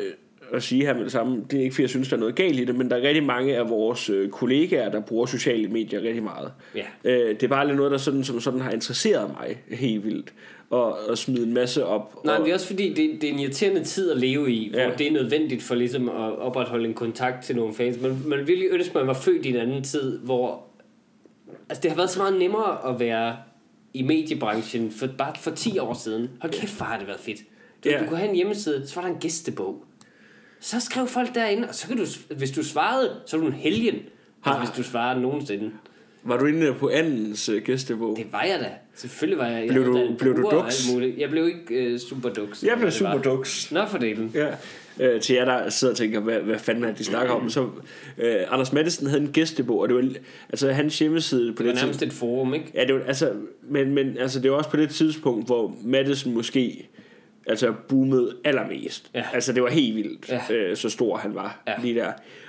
at 0.54 0.64
sige 0.64 0.86
her 0.86 0.94
med 0.94 1.04
det 1.04 1.12
samme, 1.12 1.44
det 1.52 1.60
er 1.60 1.64
ikke 1.64 1.74
fordi 1.76 1.82
jeg 1.82 1.90
synes, 1.90 2.10
der 2.10 2.16
er 2.16 2.20
noget 2.20 2.36
galt 2.36 2.60
i 2.60 2.66
det, 2.66 2.76
men 2.76 2.90
der 2.90 2.96
er 2.96 3.02
rigtig 3.02 3.24
mange 3.24 3.58
af 3.58 3.70
vores 3.70 4.10
øh, 4.10 4.30
kollegaer, 4.30 4.92
der 4.92 5.00
bruger 5.02 5.26
sociale 5.26 5.68
medier 5.68 6.02
rigtig 6.02 6.24
meget. 6.24 6.52
Ja. 6.76 6.84
Øh, 7.04 7.30
det 7.30 7.44
er 7.44 7.48
bare 7.48 7.68
lidt 7.68 7.78
noget, 7.78 7.92
der 7.92 7.98
sådan, 7.98 8.24
som 8.24 8.42
sådan 8.42 8.62
har 8.62 8.72
interesseret 8.72 9.30
mig 9.40 9.62
helt 9.78 10.06
vildt. 10.06 10.34
Og, 10.70 10.98
og 11.10 11.18
smide 11.18 11.44
en 11.48 11.54
masse 11.54 11.86
op. 11.86 12.26
Nej, 12.26 12.34
og, 12.34 12.40
men 12.40 12.46
det 12.46 12.52
er 12.52 12.56
også 12.56 12.68
fordi, 12.68 12.90
det, 12.90 13.22
det 13.22 13.30
er 13.30 13.34
en 13.34 13.40
irriterende 13.40 13.84
tid 13.84 14.12
at 14.12 14.18
leve 14.18 14.52
i, 14.52 14.70
hvor 14.70 14.80
Ja. 14.80 14.92
det 14.98 15.08
er 15.08 15.12
nødvendigt 15.12 15.64
for 15.64 15.76
ligesom 15.76 16.10
at 16.10 16.40
opretholde 16.40 16.86
en 16.88 16.94
kontakt 16.94 17.44
til 17.44 17.56
nogle 17.56 17.74
fans. 17.74 18.02
Man, 18.02 18.18
man 18.26 18.48
virkelig 18.48 18.68
ønske, 18.72 18.94
man 18.98 19.08
var 19.08 19.14
født 19.14 19.46
i 19.46 19.50
en 19.50 19.56
anden 19.56 19.84
tid, 19.84 20.20
hvor... 20.20 20.64
Altså, 21.70 21.82
det 21.82 21.92
har 21.92 21.96
været 21.96 22.10
så 22.10 22.20
meget 22.20 22.40
nemmere 22.40 22.90
at 22.94 23.00
være 23.00 23.36
i 23.94 24.02
mediebranchen 24.02 24.92
for 24.92 25.08
bare 25.18 25.34
for 25.40 25.52
10 25.52 25.80
år 25.80 25.94
siden. 25.94 26.30
Hold 26.42 26.54
kæft, 26.54 26.78
hvor 26.78 26.86
har 26.86 26.98
det 26.98 27.08
været 27.08 27.20
fedt. 27.20 27.40
Du, 27.84 27.90
ja. 27.90 28.00
du 28.00 28.06
kunne 28.06 28.18
have 28.18 28.30
en 28.30 28.36
hjemmeside, 28.36 28.88
så 28.88 28.96
var 28.96 29.08
der 29.08 29.14
en 29.16 29.20
gæstebog. 29.20 29.84
Så 30.62 30.80
skrev 30.80 31.08
folk 31.08 31.36
derinde, 31.36 31.68
og 31.68 31.76
så 31.76 31.88
kan 31.88 31.98
du, 31.98 32.06
hvis 32.38 32.52
du 32.52 32.64
svarede, 32.64 33.10
så 33.26 33.38
er 33.38 33.42
du 33.42 33.48
en 33.48 33.54
helgen. 33.54 33.96
Altså, 34.46 34.60
hvis 34.60 34.86
du 34.86 34.92
svarede 34.92 35.22
nogensinde. 35.22 35.72
Var 36.24 36.38
du 36.38 36.46
inde 36.46 36.74
på 36.74 36.90
andens 36.90 37.50
øh, 37.50 37.62
gæstebog? 37.64 38.18
Det 38.18 38.26
var 38.32 38.44
jeg 38.44 38.60
da. 38.60 38.68
Selvfølgelig 38.96 39.38
var 39.40 39.48
jeg. 39.48 39.66
jeg 39.66 39.74
Blev 39.74 39.96
havde 39.96 40.08
du- 40.08 40.14
blev 40.14 40.36
du 40.36 40.50
duks? 40.52 40.90
Jeg 41.18 41.30
blev 41.30 41.48
ikke 41.48 41.94
uh, 41.94 42.00
super 42.00 42.30
duks. 42.30 42.64
Jeg 42.64 42.74
blev 42.78 42.86
det 42.86 42.94
super 42.94 43.18
duks. 43.18 43.72
Nå 43.72 43.86
for 43.86 43.98
delen. 43.98 44.32
Ja. 44.34 44.48
Øh, 45.00 45.22
til 45.22 45.36
jer, 45.36 45.46
der 45.46 45.70
sidder 45.70 45.94
og 45.94 45.98
tænker, 45.98 46.20
hvad, 46.20 46.40
hvad 46.40 46.60
fanden 46.60 46.84
er 46.84 46.88
det, 46.88 46.98
de 46.98 47.04
snakker 47.04 47.34
om? 47.34 47.50
Så 47.50 47.70
øh, 48.18 48.36
Anders 48.50 48.74
Madsen 48.74 49.08
havde 49.08 49.22
en 49.22 49.32
gæstebog, 49.32 49.80
og 49.80 49.88
det 49.90 49.96
var 49.98 50.04
altså 50.50 50.72
hans 50.72 51.00
hjemmeside 51.00 51.54
på 51.54 51.64
Det 51.64 51.68
var 51.68 51.74
det, 51.74 51.82
nærmest 51.84 52.04
et 52.04 52.14
forum, 52.14 52.54
ikke? 52.54 52.72
Ja, 52.76 52.86
det 52.86 52.96
var, 52.96 53.02
altså, 53.08 53.32
men, 53.70 53.94
men 53.94 54.18
altså, 54.18 54.40
det 54.40 54.52
var 54.52 54.58
også 54.58 54.70
på 54.70 54.78
det 54.78 54.90
tidspunkt, 54.90 55.46
hvor 55.46 55.76
Madison 55.84 56.34
måske 56.34 56.90
altså, 57.52 57.74
boomede 57.88 58.36
allermest. 58.44 59.12
Ja. 59.14 59.24
Altså, 59.34 59.54
det 59.54 59.64
var 59.64 59.70
helt 59.70 59.96
vildt, 59.96 60.30
ja. 60.30 60.54
Øh, 60.54 60.78
så 60.78 60.90
stor 60.90 61.18
han 61.18 61.36
var 61.36 61.62
ja. 61.68 61.74
Lige 61.82 61.96
der. 61.96 62.08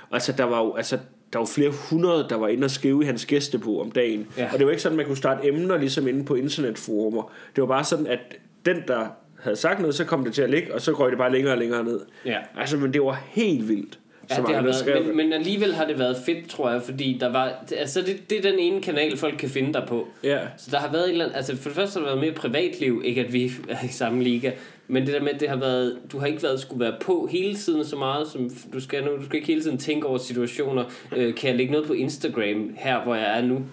Og 0.09 0.13
altså, 0.13 0.31
der 0.31 0.43
var 0.43 0.63
jo, 0.63 0.75
altså, 0.75 0.97
der 1.33 1.39
var 1.39 1.45
flere 1.45 1.69
hundrede, 1.69 2.25
der 2.29 2.35
var 2.35 2.47
inde 2.47 2.65
og 2.65 2.71
skrive 2.71 3.03
i 3.03 3.05
hans 3.05 3.25
gæstebog 3.25 3.81
om 3.81 3.91
dagen. 3.91 4.27
Ja. 4.37 4.49
Og 4.53 4.59
det 4.59 4.65
var 4.65 4.71
ikke 4.71 4.83
sådan, 4.83 4.97
man 4.97 5.05
kunne 5.05 5.17
starte 5.17 5.47
emner 5.47 5.77
ligesom 5.77 6.07
inde 6.07 6.25
på 6.25 6.35
internetforumer. 6.35 7.31
Det 7.55 7.61
var 7.61 7.67
bare 7.67 7.83
sådan, 7.83 8.07
at 8.07 8.19
den, 8.65 8.83
der 8.87 9.07
havde 9.39 9.55
sagt 9.55 9.79
noget, 9.79 9.95
så 9.95 10.05
kom 10.05 10.23
det 10.23 10.33
til 10.33 10.41
at 10.41 10.49
ligge, 10.49 10.73
og 10.73 10.81
så 10.81 10.91
røg 10.91 11.11
det 11.11 11.17
bare 11.17 11.31
længere 11.31 11.53
og 11.53 11.57
længere 11.57 11.83
ned. 11.83 11.99
Ja. 12.25 12.37
Altså, 12.57 12.77
men 12.77 12.93
det 12.93 13.01
var 13.01 13.23
helt 13.29 13.69
vildt. 13.69 13.99
Ja, 14.29 14.35
det 14.35 14.55
har 14.55 14.71
skrev 14.71 14.93
været, 14.93 15.07
men, 15.07 15.17
men 15.17 15.33
alligevel 15.33 15.73
har 15.73 15.85
det 15.85 15.99
været 15.99 16.17
fedt, 16.25 16.49
tror 16.49 16.71
jeg, 16.71 16.81
fordi 16.81 17.17
der 17.19 17.31
var, 17.31 17.65
altså 17.77 18.01
det, 18.01 18.29
det 18.29 18.37
er 18.37 18.51
den 18.51 18.59
ene 18.59 18.81
kanal, 18.81 19.17
folk 19.17 19.37
kan 19.37 19.49
finde 19.49 19.73
dig 19.73 19.83
på. 19.87 20.07
Ja. 20.23 20.39
Så 20.57 20.67
der 20.71 20.77
har 20.77 20.91
været 20.91 21.03
et 21.03 21.11
eller 21.11 21.25
andet, 21.25 21.37
altså 21.37 21.57
for 21.57 21.69
det 21.69 21.75
første 21.75 21.99
har 21.99 22.05
der 22.05 22.13
været 22.15 22.25
mere 22.25 22.33
privatliv, 22.33 23.01
ikke 23.05 23.21
at 23.21 23.33
vi 23.33 23.51
er 23.69 23.85
i 23.85 23.87
samme 23.87 24.23
liga, 24.23 24.51
men 24.87 25.05
det 25.05 25.13
der 25.13 25.21
med, 25.21 25.29
at 25.29 25.39
det 25.39 25.49
har 25.49 25.55
været, 25.55 25.99
du 26.11 26.19
har 26.19 26.27
ikke 26.27 26.43
været 26.43 26.59
skulle 26.59 26.85
være 26.85 26.95
på 27.01 27.27
hele 27.31 27.55
tiden 27.55 27.85
så 27.85 27.95
meget, 27.95 28.27
som 28.27 28.49
du 28.73 28.79
skal 28.79 29.03
nu. 29.03 29.17
Du 29.17 29.25
skal 29.25 29.35
ikke 29.35 29.47
hele 29.47 29.61
tiden 29.61 29.77
tænke 29.77 30.07
over 30.07 30.17
situationer. 30.17 30.85
Øh, 31.15 31.35
kan 31.35 31.49
jeg 31.49 31.57
lægge 31.57 31.71
noget 31.71 31.87
på 31.87 31.93
Instagram 31.93 32.75
her, 32.77 33.03
hvor 33.03 33.15
jeg 33.15 33.37
er 33.37 33.41
nu? 33.41 33.65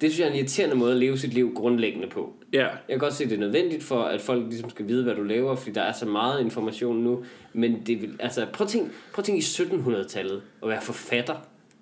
Det 0.00 0.12
synes 0.12 0.18
jeg 0.18 0.26
er 0.26 0.30
en 0.30 0.36
irriterende 0.36 0.76
måde 0.76 0.92
at 0.92 0.98
leve 0.98 1.18
sit 1.18 1.34
liv 1.34 1.54
grundlæggende 1.54 2.08
på. 2.08 2.32
Ja. 2.52 2.64
Jeg 2.64 2.70
kan 2.88 2.98
godt 2.98 3.14
se, 3.14 3.24
at 3.24 3.30
det 3.30 3.36
er 3.36 3.40
nødvendigt 3.40 3.82
for, 3.82 4.02
at 4.02 4.20
folk 4.20 4.46
ligesom 4.48 4.70
skal 4.70 4.88
vide, 4.88 5.04
hvad 5.04 5.14
du 5.14 5.22
laver, 5.22 5.54
fordi 5.54 5.70
der 5.72 5.82
er 5.82 5.92
så 5.92 6.06
meget 6.06 6.40
information 6.40 6.96
nu. 6.96 7.24
Men 7.52 7.82
det 7.86 8.02
vil, 8.02 8.16
altså, 8.18 8.46
prøv 8.52 8.64
at 8.64 8.70
tænke, 8.70 8.90
prøv 9.12 9.20
at 9.20 9.24
tænke 9.24 9.38
i 9.38 9.42
1700-tallet 9.42 10.42
at 10.62 10.68
være 10.68 10.82
forfatter. 10.82 11.34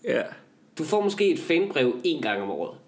Ja. 0.04 0.22
Du 0.78 0.84
får 0.84 1.00
måske 1.00 1.32
et 1.32 1.38
fanbrev 1.38 1.96
en 2.04 2.22
gang 2.22 2.42
om 2.42 2.50
året. 2.50 2.78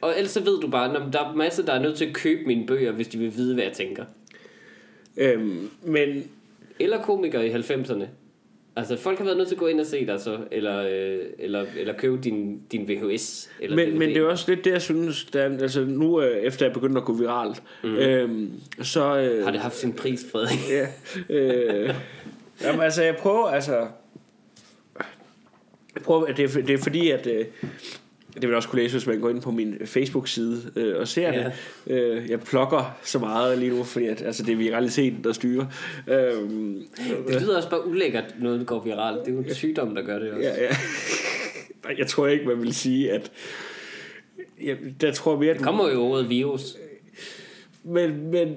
Og 0.00 0.14
ellers 0.16 0.30
så 0.30 0.40
ved 0.40 0.60
du 0.60 0.68
bare, 0.68 0.96
at 0.96 1.12
der 1.12 1.20
er 1.20 1.34
masser, 1.34 1.64
der 1.64 1.72
er 1.72 1.82
nødt 1.82 1.96
til 1.96 2.04
at 2.04 2.14
købe 2.14 2.44
mine 2.46 2.66
bøger, 2.66 2.92
hvis 2.92 3.08
de 3.08 3.18
vil 3.18 3.36
vide, 3.36 3.54
hvad 3.54 3.64
jeg 3.64 3.72
tænker. 3.72 4.04
Øhm, 5.16 5.70
men 5.82 6.24
Eller 6.80 7.02
komikere 7.02 7.46
i 7.46 7.50
90'erne. 7.52 8.04
Altså, 8.76 8.96
folk 8.96 9.18
har 9.18 9.24
været 9.24 9.36
nødt 9.36 9.48
til 9.48 9.54
at 9.54 9.58
gå 9.58 9.66
ind 9.66 9.80
og 9.80 9.86
se 9.86 10.06
dig 10.06 10.20
så, 10.20 10.38
eller, 10.50 10.82
øh, 10.90 11.18
eller, 11.38 11.66
eller 11.76 11.92
købe 11.94 12.18
din, 12.22 12.60
din 12.72 12.88
VHS. 12.88 13.50
Eller 13.60 13.76
men, 13.76 13.88
DVD. 13.88 13.98
men 13.98 14.08
det 14.08 14.16
er 14.16 14.24
også 14.26 14.44
lidt 14.50 14.64
det, 14.64 14.70
jeg 14.70 14.82
synes, 14.82 15.24
der, 15.24 15.42
er- 15.42 15.58
altså 15.62 15.84
nu 15.84 16.20
øh, 16.20 16.36
efter 16.42 16.66
jeg 16.66 16.72
begyndte 16.72 16.98
at 17.00 17.04
gå 17.04 17.12
viralt, 17.12 17.62
mm. 17.84 17.96
øhm, 17.96 18.50
så... 18.82 19.16
Øh, 19.18 19.44
Har 19.44 19.50
det 19.50 19.60
haft 19.60 19.76
sin 19.76 19.92
pris, 19.92 20.26
Frederik? 20.32 20.70
Ja. 20.70 20.86
Øh, 21.34 21.94
jamen, 22.62 22.80
altså, 22.80 23.02
jeg 23.02 23.16
prøver, 23.16 23.46
altså... 23.46 23.86
Jeg 25.94 26.02
prøver, 26.02 26.26
det, 26.26 26.56
er, 26.56 26.62
det 26.62 26.70
er 26.70 26.78
fordi, 26.78 27.10
at... 27.10 27.26
Øh, 27.26 27.44
det 28.40 28.48
vil 28.48 28.54
også 28.56 28.68
kunne 28.68 28.82
læse, 28.82 28.94
hvis 28.96 29.06
man 29.06 29.20
går 29.20 29.30
ind 29.30 29.42
på 29.42 29.50
min 29.50 29.76
Facebook-side 29.84 30.62
øh, 30.76 31.00
og 31.00 31.08
ser 31.08 31.32
Ja. 31.32 31.50
det. 31.86 31.94
Øh, 31.94 32.30
jeg 32.30 32.40
plukker 32.40 32.96
så 33.02 33.18
meget 33.18 33.58
lige 33.58 33.70
nu, 33.76 33.84
fordi 33.84 34.06
at, 34.06 34.22
altså, 34.22 34.42
det 34.42 34.52
er 34.52 34.56
viraliteten, 34.56 35.24
der 35.24 35.32
styrer. 35.32 35.66
Øh, 36.08 36.16
Det 37.28 37.42
lyder 37.42 37.56
også 37.56 37.70
bare 37.70 37.86
ulækkert, 37.86 38.34
noget 38.40 38.60
der 38.60 38.66
går 38.66 38.80
viralt. 38.84 39.18
Det 39.24 39.28
er 39.28 39.32
jo 39.32 39.38
en 39.42 39.54
sygdom, 39.54 39.94
der 39.94 40.02
gør 40.02 40.18
det 40.18 40.30
også. 40.32 40.48
ja, 40.48 40.62
ja. 40.64 40.76
Jeg 41.98 42.06
tror 42.06 42.26
ikke, 42.26 42.46
man 42.48 42.62
vil 42.62 42.74
sige, 42.74 43.12
at... 43.12 43.30
Jeg, 44.62 44.76
der 45.00 45.12
tror 45.12 45.38
mere, 45.40 45.50
at 45.50 45.56
Det 45.56 45.64
kommer 45.64 45.90
jo 45.90 46.00
ordet 46.02 46.28
virus. 46.30 46.76
Men, 47.84 48.30
men 48.30 48.56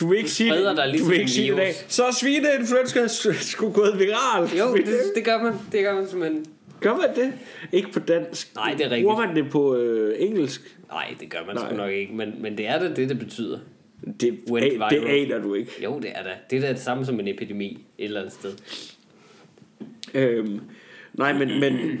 du 0.00 0.08
vil 0.08 0.18
ikke 0.18 0.30
sige 0.30 0.50
spreder 0.50 0.68
det, 0.68 0.76
dig 0.76 0.84
du 0.86 0.90
ligesom 0.90 1.10
vil 1.10 1.18
ikke 1.18 1.30
sige 1.30 1.46
det 1.46 1.52
i 1.52 1.60
virus. 1.60 1.76
dag. 1.76 1.84
Så 1.88 2.02
svineinfluenza 2.20 3.32
skulle 3.40 3.72
gået 3.74 3.98
viralt. 3.98 4.58
Jo, 4.58 4.76
det, 4.76 4.86
det 5.16 5.24
gør 5.24 5.42
man. 5.42 5.52
Det 5.72 5.82
gør 5.82 5.94
man 5.94 6.08
simpelthen. 6.08 6.46
Gør 6.80 6.96
man 6.96 7.16
det? 7.16 7.32
Ikke 7.72 7.92
på 7.92 8.00
dansk. 8.00 8.54
Nej, 8.54 8.74
det 8.78 8.86
er 8.86 8.90
rigtigt. 8.90 9.06
Bruger 9.06 9.26
man 9.26 9.36
det 9.36 9.50
på 9.50 9.76
øh, 9.76 10.14
engelsk? 10.18 10.78
Nej, 10.88 11.14
det 11.20 11.30
gør 11.30 11.38
man 11.46 11.54
Nej. 11.56 11.68
sgu 11.68 11.76
nok 11.76 11.90
ikke, 11.90 12.14
men, 12.14 12.42
men 12.42 12.58
det 12.58 12.68
er 12.68 12.78
da 12.78 12.88
det, 12.88 13.08
det 13.08 13.18
betyder. 13.18 13.58
Det, 14.20 14.38
Went 14.50 14.82
a, 14.82 14.88
det 14.88 15.04
aner 15.04 15.38
du 15.38 15.54
ikke. 15.54 15.72
Jo, 15.84 15.98
det 15.98 16.10
er 16.14 16.22
da. 16.22 16.30
Det 16.50 16.56
er 16.56 16.60
da 16.60 16.68
det 16.68 16.80
samme 16.80 17.04
som 17.04 17.20
en 17.20 17.28
epidemi 17.28 17.84
et 17.98 18.04
eller 18.04 18.20
andet 18.20 18.34
sted. 18.34 18.52
Øhm, 20.14 20.60
nej, 21.12 21.32
men, 21.32 21.60
men, 21.60 22.00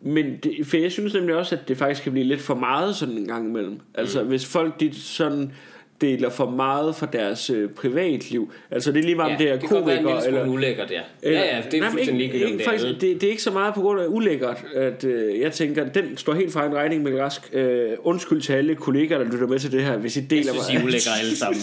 men 0.00 0.36
det, 0.36 0.66
for 0.66 0.76
jeg 0.76 0.92
synes 0.92 1.14
nemlig 1.14 1.34
også, 1.34 1.56
at 1.56 1.68
det 1.68 1.76
faktisk 1.76 2.02
kan 2.02 2.12
blive 2.12 2.26
lidt 2.26 2.40
for 2.40 2.54
meget 2.54 2.96
sådan 2.96 3.18
en 3.18 3.26
gang 3.26 3.48
imellem. 3.48 3.80
Altså, 3.94 4.22
mm. 4.22 4.28
hvis 4.28 4.46
folk 4.46 4.80
de 4.80 4.94
sådan 4.94 5.52
deler 6.00 6.30
for 6.30 6.50
meget 6.50 6.96
fra 6.96 7.06
deres 7.06 7.50
øh, 7.50 7.70
privatliv. 7.70 8.52
Altså, 8.70 8.92
det 8.92 8.98
er 8.98 9.02
lige 9.02 9.14
meget, 9.14 9.32
om 9.32 9.38
det 9.38 9.48
er 9.50 9.52
det 9.58 9.70
være 9.70 9.80
komikere 9.82 10.22
smule 10.22 10.26
eller... 10.38 10.46
ulækkert, 10.52 10.90
ja. 10.90 11.00
eller- 11.22 11.40
ja, 11.40 11.56
ja, 11.56 11.62
det 11.62 11.74
er 11.74 11.80
Nej, 11.80 11.90
fuldstændig 11.90 12.24
ikke, 12.24 12.38
ligegyldigt, 12.38 12.48
ikke, 12.50 12.58
det 12.58 12.80
faktisk, 12.80 13.00
det, 13.00 13.20
det 13.20 13.22
er 13.26 13.30
ikke 13.30 13.42
så 13.42 13.50
meget 13.50 13.74
på 13.74 13.80
grund 13.80 14.00
af 14.00 14.06
ulækkert, 14.06 14.64
at 14.74 15.04
øh, 15.04 15.40
jeg 15.40 15.52
tænker, 15.52 15.88
den 15.88 16.16
står 16.16 16.34
helt 16.34 16.52
fra 16.52 16.66
en 16.66 16.74
regning, 16.74 17.02
Mikkel 17.02 17.20
Rask. 17.22 17.50
Øh, 17.52 17.90
undskyld 17.98 18.42
til 18.42 18.52
alle 18.52 18.74
kollegaer, 18.74 19.18
der 19.18 19.32
lytter 19.32 19.46
med 19.46 19.58
til 19.58 19.72
det 19.72 19.82
her, 19.84 19.96
hvis 19.96 20.16
I 20.16 20.20
deler 20.20 20.52
Jeg 20.52 20.62
synes, 20.62 20.68
I 20.70 20.74
er 20.76 20.84
ulækre 20.84 21.10
alle 21.20 21.36
sammen. 21.42 21.60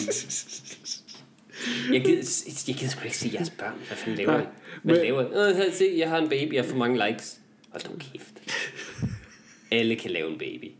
Jeg 1.94 2.01
gider, 2.03 2.44
jeg 2.67 2.75
gider 2.75 2.89
sgu 2.91 3.03
ikke 3.03 3.17
se 3.17 3.29
jeres 3.34 3.50
børn. 3.50 3.74
Hvad 3.88 3.98
fanden 3.98 4.17
laver 4.17 4.39
I? 4.39 4.44
Hvad 4.84 4.96
men- 4.96 5.03
laver 5.06 5.22
I? 5.56 5.65
Øh, 5.65 5.74
se, 5.74 5.94
jeg 5.98 6.10
har 6.10 6.17
en 6.17 6.29
baby, 6.29 6.53
jeg 6.53 6.63
har 6.63 6.70
for 6.70 6.77
mange 6.77 7.08
likes. 7.08 7.39
Hold 7.70 7.84
nu 7.89 7.96
kæft. 8.13 8.34
Alle 9.72 9.96
kan 9.96 10.12
lave 10.12 10.29
en 10.32 10.38
baby. 10.38 10.72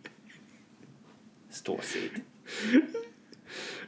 Stort 1.52 1.86
set. 1.86 2.12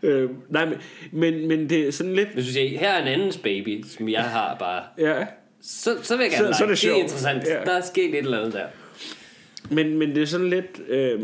Øh, 0.04 0.30
nej, 0.50 0.66
men, 0.66 0.78
men, 1.12 1.48
men 1.48 1.70
det 1.70 1.88
er 1.88 1.92
sådan 1.92 2.14
lidt... 2.14 2.30
Hvis 2.34 2.46
du 2.46 2.52
siger, 2.52 2.80
her 2.80 2.90
er 2.90 3.02
en 3.02 3.08
andens 3.08 3.38
baby, 3.38 3.84
som 3.88 4.10
jeg 4.10 4.24
har 4.24 4.56
bare, 4.60 4.84
Ja, 4.98 5.26
så, 5.62 5.90
så 6.04 6.18
vil 6.18 6.24
jeg 6.24 6.32
gerne 6.32 6.54
Så- 6.54 6.58
så 6.58 6.64
er 6.64 6.68
det 6.68 6.82
det 6.82 6.92
er 6.92 6.96
interessant. 6.96 7.44
Ja. 7.48 7.64
Der 7.66 7.72
er 7.78 7.82
sket 7.82 8.10
et 8.10 8.16
eller 8.18 8.38
andet 8.40 8.54
der. 8.54 8.66
Men, 9.70 9.98
men 9.98 10.16
det 10.16 10.22
er 10.22 10.26
sådan 10.26 10.50
lidt... 10.50 10.82
Øh, 10.90 11.20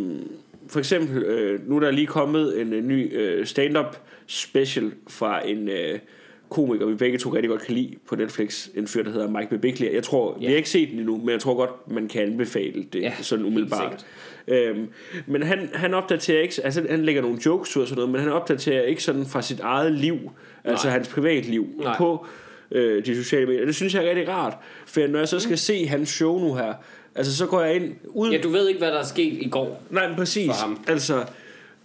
for 0.69 0.79
eksempel, 0.79 1.23
øh, 1.23 1.69
nu 1.69 1.75
er 1.75 1.79
der 1.79 1.91
lige 1.91 2.07
kommet 2.07 2.61
en, 2.61 2.73
en 2.73 2.87
ny 2.87 3.17
øh, 3.17 3.45
stand-up 3.45 3.97
special 4.27 4.91
fra 5.07 5.47
en 5.47 5.69
øh, 5.69 5.99
komiker, 6.49 6.85
vi 6.85 6.95
begge 6.95 7.17
to 7.17 7.29
rigtig 7.33 7.49
godt 7.49 7.61
kan 7.61 7.73
lide 7.75 7.95
på 8.09 8.15
Netflix. 8.15 8.67
En 8.75 8.87
fyr, 8.87 9.03
der 9.03 9.11
hedder 9.11 9.29
Mike 9.29 9.49
Bebiglia. 9.49 9.93
Jeg 9.93 10.03
tror, 10.03 10.37
vi 10.39 10.45
har 10.45 10.55
ikke 10.55 10.69
set 10.69 10.89
den 10.89 10.99
endnu, 10.99 11.17
men 11.17 11.29
jeg 11.29 11.39
tror 11.39 11.55
godt, 11.55 11.91
man 11.91 12.07
kan 12.07 12.21
anbefale 12.21 12.83
det 12.93 13.01
Ja, 13.01 13.13
sådan 13.21 13.45
umiddelbart. 13.45 14.05
Øhm, 14.47 14.89
men 15.25 15.43
han, 15.43 15.69
han 15.73 15.93
opdaterer 15.93 16.41
ikke, 16.41 16.61
altså 16.63 16.85
han 16.89 17.05
lægger 17.05 17.21
nogle 17.21 17.37
jokes 17.45 17.77
ud 17.77 17.81
og 17.81 17.87
sådan 17.87 17.97
noget, 17.97 18.11
men 18.11 18.21
han 18.21 18.31
opdaterer 18.31 18.81
ikke 18.81 19.03
sådan 19.03 19.25
fra 19.25 19.41
sit 19.41 19.59
eget 19.59 19.91
liv, 19.91 20.31
altså 20.63 20.89
hans 20.89 21.07
privatliv, 21.07 21.67
Nej. 21.77 21.97
på 21.97 22.25
øh, 22.71 23.05
de 23.05 23.15
sociale 23.15 23.45
medier. 23.45 23.65
Det 23.65 23.75
synes 23.75 23.93
jeg 23.93 24.05
er 24.05 24.09
rigtig 24.09 24.29
rart, 24.29 24.57
for 24.85 25.07
når 25.07 25.19
jeg 25.19 25.27
så 25.27 25.39
skal 25.39 25.57
se 25.57 25.87
hans 25.87 26.09
show 26.09 26.39
nu 26.39 26.55
her, 26.55 26.73
altså 27.15 27.37
så 27.37 27.45
går 27.45 27.61
jeg 27.61 27.75
ind 27.75 27.95
uden... 28.05 28.33
Ja, 28.33 28.41
du 28.41 28.49
ved 28.49 28.67
ikke, 28.67 28.77
hvad 28.77 28.91
der 28.91 28.99
er 28.99 29.03
sket 29.05 29.33
i 29.33 29.49
går. 29.49 29.83
Nej, 29.89 30.07
men 30.07 30.15
præcis. 30.15 30.47
for 30.47 30.53
ham. 30.53 30.83
Altså, 30.87 31.25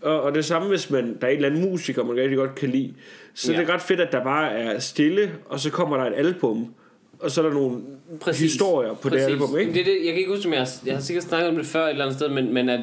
og, 0.02 0.22
og 0.22 0.34
det 0.34 0.44
samme, 0.44 0.68
hvis 0.68 0.90
man, 0.90 1.16
der 1.20 1.26
er 1.26 1.30
en 1.30 1.36
eller 1.36 1.48
anden 1.48 1.70
musiker, 1.70 2.04
man 2.04 2.16
rigtig 2.16 2.36
godt 2.36 2.54
kan 2.54 2.68
lide, 2.68 2.94
så. 3.34 3.52
Ja. 3.52 3.60
det 3.60 3.68
er 3.68 3.74
ret 3.74 3.82
fedt, 3.82 4.00
at 4.00 4.12
der 4.12 4.24
bare 4.24 4.52
er 4.52 4.78
stille, 4.78 5.32
og 5.48 5.60
så 5.60 5.70
kommer 5.70 5.96
der 5.96 6.04
et 6.04 6.14
album, 6.16 6.74
og 7.20 7.30
så 7.30 7.42
er 7.42 7.46
der 7.46 7.54
nogle 7.54 7.80
Præcis. 8.20 8.40
historier 8.52 8.94
på 8.94 9.08
Præcis. 9.08 9.26
det 9.26 9.32
album, 9.32 9.58
ikke? 9.58 9.72
Det 9.74 9.86
det, 9.86 9.96
jeg 10.04 10.12
kan 10.12 10.18
ikke 10.18 10.30
huske, 10.30 10.48
om 10.48 10.52
jeg, 10.54 10.66
jeg 10.86 10.94
har 10.94 11.02
sikkert 11.02 11.24
snakket 11.24 11.48
om 11.48 11.56
det 11.56 11.66
før 11.66 11.84
et 11.84 11.90
eller 11.90 12.04
andet 12.04 12.18
sted, 12.18 12.28
men, 12.28 12.54
men 12.54 12.68
at 12.68 12.80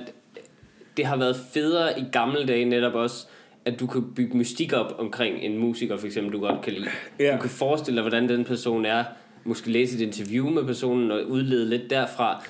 det 0.97 1.05
har 1.05 1.17
været 1.17 1.35
federe 1.53 1.99
i 1.99 2.03
gamle 2.11 2.45
dage 2.45 2.65
netop 2.65 2.93
også, 2.93 3.27
at 3.65 3.79
du 3.79 3.87
kan 3.87 4.03
bygge 4.15 4.37
mystik 4.37 4.73
op 4.73 4.95
omkring 4.99 5.37
en 5.41 5.57
musiker, 5.57 5.97
for 5.97 6.07
eksempel, 6.07 6.33
du 6.33 6.39
godt 6.39 6.61
kan 6.61 6.73
lide. 6.73 6.89
Ja. 7.19 7.35
Du 7.35 7.41
kan 7.41 7.49
forestille 7.49 7.95
dig, 7.95 8.01
hvordan 8.09 8.29
den 8.29 8.45
person 8.45 8.85
er, 8.85 9.03
måske 9.43 9.71
læse 9.71 9.95
et 9.95 10.01
interview 10.01 10.49
med 10.49 10.63
personen 10.63 11.11
og 11.11 11.25
udlede 11.27 11.69
lidt 11.69 11.89
derfra. 11.89 12.43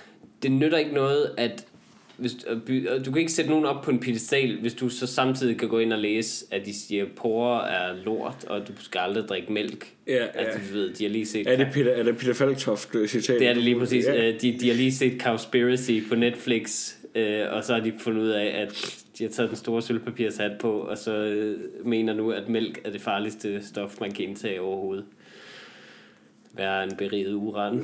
Det 0.43 0.51
nytter 0.51 0.77
ikke 0.77 0.93
noget, 0.93 1.31
at 1.37 1.65
hvis, 2.17 2.35
by- 2.65 2.87
og 2.87 3.05
du 3.05 3.11
kan 3.11 3.19
ikke 3.19 3.31
sætte 3.31 3.49
nogen 3.51 3.65
op 3.65 3.83
på 3.83 3.91
en 3.91 3.99
pedestal, 3.99 4.57
hvis 4.61 4.73
du 4.73 4.89
så 4.89 5.07
samtidig 5.07 5.57
kan 5.59 5.69
gå 5.69 5.79
ind 5.79 5.93
og 5.93 5.99
læse, 5.99 6.45
at 6.51 6.65
de 6.65 6.73
siger, 6.73 7.03
at 7.03 7.11
porer 7.11 7.61
er 7.61 7.95
lort, 8.05 8.45
og 8.47 8.67
du 8.67 8.73
skal 8.79 8.99
aldrig 8.99 9.23
drikke 9.23 9.53
mælk. 9.53 9.87
Ja, 10.07 10.13
ja. 10.13 10.25
Altså, 10.35 10.59
du 10.59 10.77
ved, 10.77 10.93
de 10.93 11.03
har 11.03 11.11
lige 11.11 11.25
set... 11.25 11.47
Er 11.47 11.57
det 11.57 11.67
Peter, 11.73 11.91
er 11.91 12.03
det 12.03 12.17
Peter 12.17 12.33
Falktoft 12.33 12.95
øh, 12.95 13.07
citat? 13.07 13.39
Det 13.39 13.47
er 13.47 13.53
det 13.53 13.63
lige 13.63 13.79
præcis. 13.79 14.05
Ja. 14.05 14.31
De, 14.31 14.57
de 14.59 14.67
har 14.67 14.75
lige 14.75 14.91
set 14.93 15.21
Cowspiracy 15.21 15.91
på 16.09 16.15
Netflix, 16.15 16.93
øh, 17.15 17.41
og 17.51 17.63
så 17.63 17.73
har 17.73 17.79
de 17.79 17.93
fundet 17.99 18.21
ud 18.21 18.29
af, 18.29 18.61
at 18.61 19.01
de 19.17 19.23
har 19.23 19.31
taget 19.31 19.49
den 19.49 19.57
store 19.57 19.81
sølvpapirshat 19.81 20.51
på, 20.59 20.71
og 20.79 20.97
så 20.97 21.11
øh, 21.11 21.57
mener 21.85 22.13
nu, 22.13 22.31
at 22.31 22.49
mælk 22.49 22.81
er 22.83 22.91
det 22.91 23.01
farligste 23.01 23.67
stof, 23.67 23.99
man 24.01 24.11
kan 24.11 24.25
indtage 24.25 24.61
overhovedet. 24.61 25.05
Være 26.53 26.83
en 26.83 26.95
beriget 26.95 27.33
uran. 27.33 27.79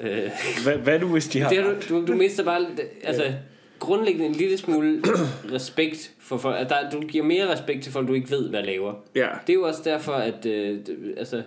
øh, 0.00 0.30
Hvad, 0.64 0.74
hvad 0.74 0.98
nu, 0.98 1.06
hvis 1.12 1.28
de 1.28 1.40
har... 1.40 1.48
det 1.48 1.64
du, 1.88 2.00
du, 2.00 2.06
du 2.06 2.14
mister 2.14 2.44
bare 2.44 2.66
altså, 3.04 3.32
grundlæggende 3.78 4.26
en 4.26 4.32
lille 4.32 4.58
smule 4.58 5.02
respekt 5.56 6.12
for 6.18 6.36
folk. 6.36 6.56
Altså, 6.58 6.76
der, 6.82 6.90
du 6.90 7.00
giver 7.00 7.24
mere 7.24 7.52
respekt 7.52 7.82
til 7.82 7.92
folk, 7.92 8.08
du 8.08 8.12
ikke 8.12 8.30
ved, 8.30 8.48
hvad 8.48 8.62
laver. 8.62 8.94
Ja. 9.14 9.28
Det 9.46 9.52
er 9.52 9.54
jo 9.54 9.62
også 9.62 9.80
derfor, 9.84 10.12
at 10.12 10.46
øh, 10.46 10.78
altså, 11.16 11.42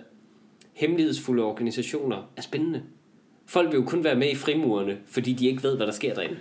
hemmelighedsfulde 0.72 1.42
organisationer 1.42 2.30
er 2.36 2.42
spændende. 2.42 2.82
Folk 3.46 3.70
vil 3.70 3.76
jo 3.76 3.84
kun 3.84 4.04
være 4.04 4.14
med 4.14 4.30
i 4.30 4.34
frimurerne, 4.34 4.98
fordi 5.06 5.32
de 5.32 5.48
ikke 5.48 5.62
ved, 5.62 5.76
hvad 5.76 5.86
der 5.86 5.92
sker 5.92 6.14
derinde. 6.14 6.36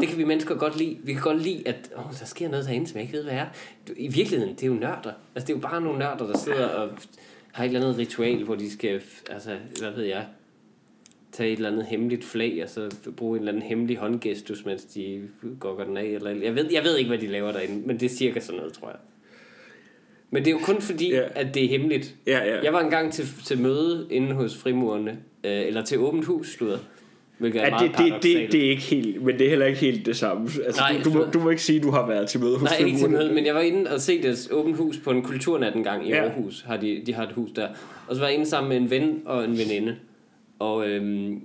Det 0.00 0.08
kan 0.08 0.18
vi 0.18 0.24
mennesker 0.24 0.54
godt 0.54 0.78
lide. 0.78 0.98
Vi 1.02 1.12
kan 1.12 1.22
godt 1.22 1.42
lide, 1.42 1.68
at 1.68 1.90
åh, 1.96 2.04
der 2.20 2.26
sker 2.26 2.48
noget 2.48 2.66
derinde, 2.66 2.86
som 2.86 2.96
jeg 2.96 3.02
ikke 3.02 3.16
ved, 3.16 3.24
hvad 3.24 3.34
er. 3.34 3.46
I 3.96 4.08
virkeligheden, 4.08 4.54
det 4.54 4.62
er 4.62 4.66
jo 4.66 4.74
nørder. 4.74 5.12
Altså, 5.34 5.46
det 5.46 5.50
er 5.50 5.54
jo 5.54 5.58
bare 5.58 5.80
nogle 5.80 5.98
nørder, 5.98 6.26
der 6.26 6.38
sidder 6.38 6.66
og 6.66 6.90
har 7.52 7.64
et 7.64 7.68
eller 7.68 7.80
andet 7.80 7.98
ritual, 7.98 8.44
hvor 8.44 8.54
de 8.54 8.72
skal, 8.72 9.00
altså, 9.30 9.56
hvad 9.80 9.90
ved 9.90 10.04
jeg, 10.04 10.26
tage 11.36 11.52
et 11.52 11.56
eller 11.56 11.70
andet 11.70 11.86
hemmeligt 11.86 12.24
flag, 12.24 12.60
og 12.62 12.68
så 12.68 12.90
bruge 13.16 13.36
en 13.36 13.42
eller 13.42 13.52
anden 13.52 13.68
hemmelig 13.68 13.96
håndgestus, 13.96 14.64
mens 14.64 14.84
de 14.84 15.20
gokker 15.60 15.84
den 15.84 15.96
af. 15.96 16.04
Eller, 16.04 16.30
jeg, 16.30 16.54
ved, 16.54 16.66
jeg 16.72 16.84
ved 16.84 16.96
ikke, 16.96 17.08
hvad 17.08 17.18
de 17.18 17.26
laver 17.26 17.52
derinde, 17.52 17.86
men 17.86 18.00
det 18.00 18.06
er 18.06 18.14
cirka 18.14 18.40
sådan 18.40 18.58
noget, 18.58 18.72
tror 18.72 18.88
jeg. 18.88 18.96
Men 20.30 20.44
det 20.44 20.48
er 20.48 20.52
jo 20.52 20.58
kun 20.58 20.80
fordi, 20.80 21.12
yeah. 21.12 21.30
at 21.34 21.54
det 21.54 21.64
er 21.64 21.68
hemmeligt. 21.68 22.14
Ja, 22.26 22.44
ja. 22.44 22.62
Jeg 22.62 22.72
var 22.72 22.80
engang 22.80 23.12
til, 23.12 23.24
til 23.44 23.58
møde 23.58 24.06
inde 24.10 24.32
hos 24.32 24.56
frimurerne, 24.56 25.10
øh, 25.44 25.66
eller 25.66 25.84
til 25.84 25.98
åbent 25.98 26.24
hus, 26.24 26.52
slutter, 26.52 26.78
hvilket 27.38 27.60
er 27.60 27.64
Ja, 27.64 27.70
meget 27.70 27.90
det, 27.98 28.14
det, 28.22 28.52
det, 28.52 28.66
er 28.66 28.70
ikke 28.70 28.82
helt, 28.82 29.22
men 29.22 29.38
det 29.38 29.44
er 29.44 29.48
heller 29.48 29.66
ikke 29.66 29.80
helt 29.80 30.06
det 30.06 30.16
samme. 30.16 30.48
Altså, 30.64 30.80
Nej, 30.80 31.00
du, 31.04 31.10
du, 31.10 31.18
må, 31.18 31.24
du 31.24 31.40
må 31.40 31.50
ikke 31.50 31.62
sige, 31.62 31.76
at 31.76 31.82
du 31.82 31.90
har 31.90 32.06
været 32.06 32.28
til 32.28 32.40
møde 32.40 32.58
hos 32.58 32.70
Nej, 32.70 32.78
ikke 32.78 32.90
til 32.90 33.00
Frimurerne. 33.00 33.24
møde, 33.24 33.34
men 33.34 33.46
jeg 33.46 33.54
var 33.54 33.60
inde 33.60 33.90
og 33.90 34.00
se 34.00 34.22
det 34.22 34.48
åbent 34.52 34.76
hus 34.76 34.98
på 34.98 35.10
en 35.10 35.22
kulturnat 35.22 35.74
en 35.76 35.84
gang 35.84 36.08
i 36.08 36.10
ja. 36.10 36.24
Aarhus. 36.24 36.64
Har 36.66 36.76
de, 36.76 37.02
de 37.06 37.14
har 37.14 37.22
et 37.26 37.32
hus 37.32 37.50
der. 37.56 37.68
Og 38.08 38.14
så 38.14 38.20
var 38.20 38.28
jeg 38.28 38.34
inde 38.34 38.46
sammen 38.46 38.68
med 38.68 38.76
en 38.76 38.90
ven 38.90 39.22
og 39.24 39.44
en 39.44 39.58
veninde. 39.58 39.96
Og, 40.58 40.88
øhm, 40.88 41.44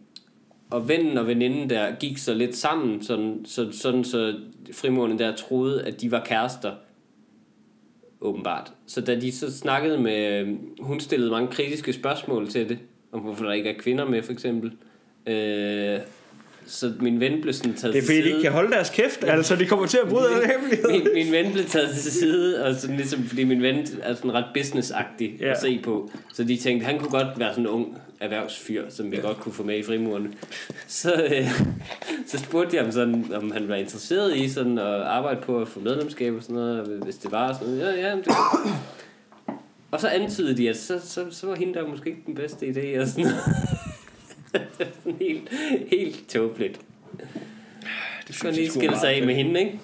og 0.70 0.90
vennen 0.90 1.18
og 1.18 1.28
veninden 1.28 1.70
der 1.70 1.96
gik 1.96 2.18
så 2.18 2.34
lidt 2.34 2.56
sammen, 2.56 3.04
sådan 3.04 3.46
så, 3.46 3.72
sådan, 3.72 4.04
så 4.04 4.36
frimurerne 4.74 5.20
der 5.20 5.36
troede, 5.36 5.84
at 5.84 6.02
de 6.02 6.12
var 6.12 6.24
kærester. 6.26 6.72
Åbenbart. 8.22 8.74
Så 8.88 9.02
da 9.02 9.20
de 9.20 9.32
så 9.32 9.58
snakkede 9.58 9.98
med... 9.98 10.40
øhm, 10.40 10.60
Hun 10.80 11.00
stillede 11.00 11.32
mange 11.32 11.48
kritiske 11.48 11.94
spørgsmål 11.94 12.48
til 12.48 12.70
det. 12.70 12.80
Om 13.12 13.22
hvorfor 13.22 13.46
der 13.46 13.52
ikke 13.52 13.70
er 13.70 13.78
kvinder 13.80 14.06
med, 14.06 14.24
for 14.24 14.32
eksempel. 14.32 14.72
Øh, 15.28 16.00
så 16.68 16.94
min 17.00 17.20
ven 17.20 17.42
blev 17.42 17.54
sådan 17.54 17.74
taget 17.74 17.94
Det 17.94 18.02
er 18.02 18.06
fordi, 18.06 18.16
til 18.16 18.24
de 18.24 18.30
ikke 18.30 18.36
side. 18.38 18.44
kan 18.44 18.52
holde 18.52 18.72
deres 18.72 18.90
kæft. 18.90 19.24
Altså, 19.24 19.56
de 19.56 19.66
kommer 19.66 19.86
til 19.86 20.00
at 20.04 20.10
bryde 20.10 20.44
en 20.44 20.50
hemmelighed. 20.52 20.90
min, 20.90 21.08
min 21.14 21.32
ven 21.32 21.52
blev 21.54 21.66
taget 21.66 21.90
til 21.96 22.12
side, 22.12 22.66
og 22.66 22.76
sådan 22.76 22.96
ligesom, 22.98 23.24
fordi 23.24 23.44
min 23.44 23.62
ven 23.62 23.88
er 24.02 24.14
sådan 24.16 24.34
ret 24.34 24.46
businessagtig 24.54 25.38
Ja. 25.40 25.52
at 25.52 25.62
se 25.62 25.80
på. 25.84 26.12
Så 26.34 26.44
de 26.44 26.58
tænkte, 26.58 26.86
han 26.86 27.00
kunne 27.00 27.10
godt 27.12 27.40
være 27.40 27.50
sådan 27.50 27.64
en 27.64 27.68
ung 27.70 27.98
erhvervsfyr, 28.20 28.84
som 28.90 29.12
vi 29.12 29.16
ja. 29.16 29.22
godt 29.22 29.40
kunne 29.40 29.54
få 29.54 29.64
med 29.64 29.78
i 29.78 29.84
frimurerne. 29.84 30.30
Så, 30.88 31.14
øh, 31.36 31.48
så 32.28 32.38
spurgte 32.38 32.76
jeg 32.76 32.84
ham 32.84 32.92
sådan, 32.92 33.26
om 33.36 33.52
han 33.52 33.68
var 33.68 33.76
interesseret 33.76 34.38
i 34.38 34.50
sådan 34.50 34.78
at 34.78 34.86
arbejde 35.02 35.42
på 35.42 35.62
at 35.62 35.68
få 35.68 35.80
medlemskab 35.80 36.34
og 36.36 36.42
sådan 36.44 36.56
noget, 36.56 36.80
og 36.82 36.88
hvis 37.06 37.16
det 37.16 37.32
var 37.32 37.54
sådan 37.54 37.68
noget. 37.74 37.98
Ja, 37.98 38.10
ja, 38.10 38.16
det 38.16 38.28
og 39.92 40.02
så 40.02 40.08
antydede 40.08 40.58
de, 40.58 40.70
at 40.70 40.78
så, 40.78 41.00
så, 41.04 41.26
så 41.32 41.48
var 41.48 41.56
hende 41.56 41.74
der 41.74 41.88
måske 41.88 42.10
ikke 42.10 42.22
den 42.26 42.36
bedste 42.36 42.66
idé, 42.66 43.02
og 43.02 43.08
sådan 43.08 43.24
noget. 43.24 43.38
Tåbeligt. 46.34 46.80
Det 48.28 48.36
Så 48.36 48.46
han 48.46 48.56
lige 48.56 48.72
skille 48.72 49.00
sig 49.00 49.10
af 49.16 49.26
med 49.26 49.36
hende, 49.36 49.60
ikke? 49.60 49.80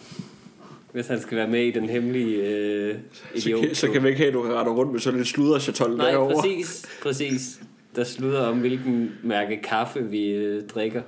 Hvis 0.92 1.08
han 1.08 1.22
skal 1.22 1.38
være 1.38 1.48
med 1.48 1.64
i 1.66 1.72
den 1.72 1.90
hemmelige 1.90 2.36
øh, 2.36 2.96
Så, 3.14 3.50
idiot. 3.50 3.66
kan, 3.66 3.76
så 3.76 3.92
kan 3.92 4.04
vi 4.04 4.08
ikke 4.08 4.18
have, 4.18 4.28
at 4.28 4.34
du 4.34 4.42
retter 4.42 4.72
rundt 4.72 4.92
med 4.92 5.00
sådan 5.00 5.18
lidt 5.20 5.28
sludderchatol 5.28 5.98
Nej, 5.98 6.12
derovre. 6.12 6.36
præcis, 6.36 6.86
præcis. 7.04 7.60
Der 7.96 8.04
slutter 8.04 8.40
om, 8.40 8.60
hvilken 8.60 9.12
mærke 9.24 9.62
kaffe 9.64 10.04
vi 10.04 10.28
øh, 10.30 10.64
drikker. 10.68 11.02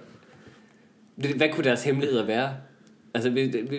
Hvad 1.16 1.50
kunne 1.54 1.64
deres 1.64 1.84
hemmeligheder 1.84 2.26
være? 2.26 2.50
Altså, 3.14 3.30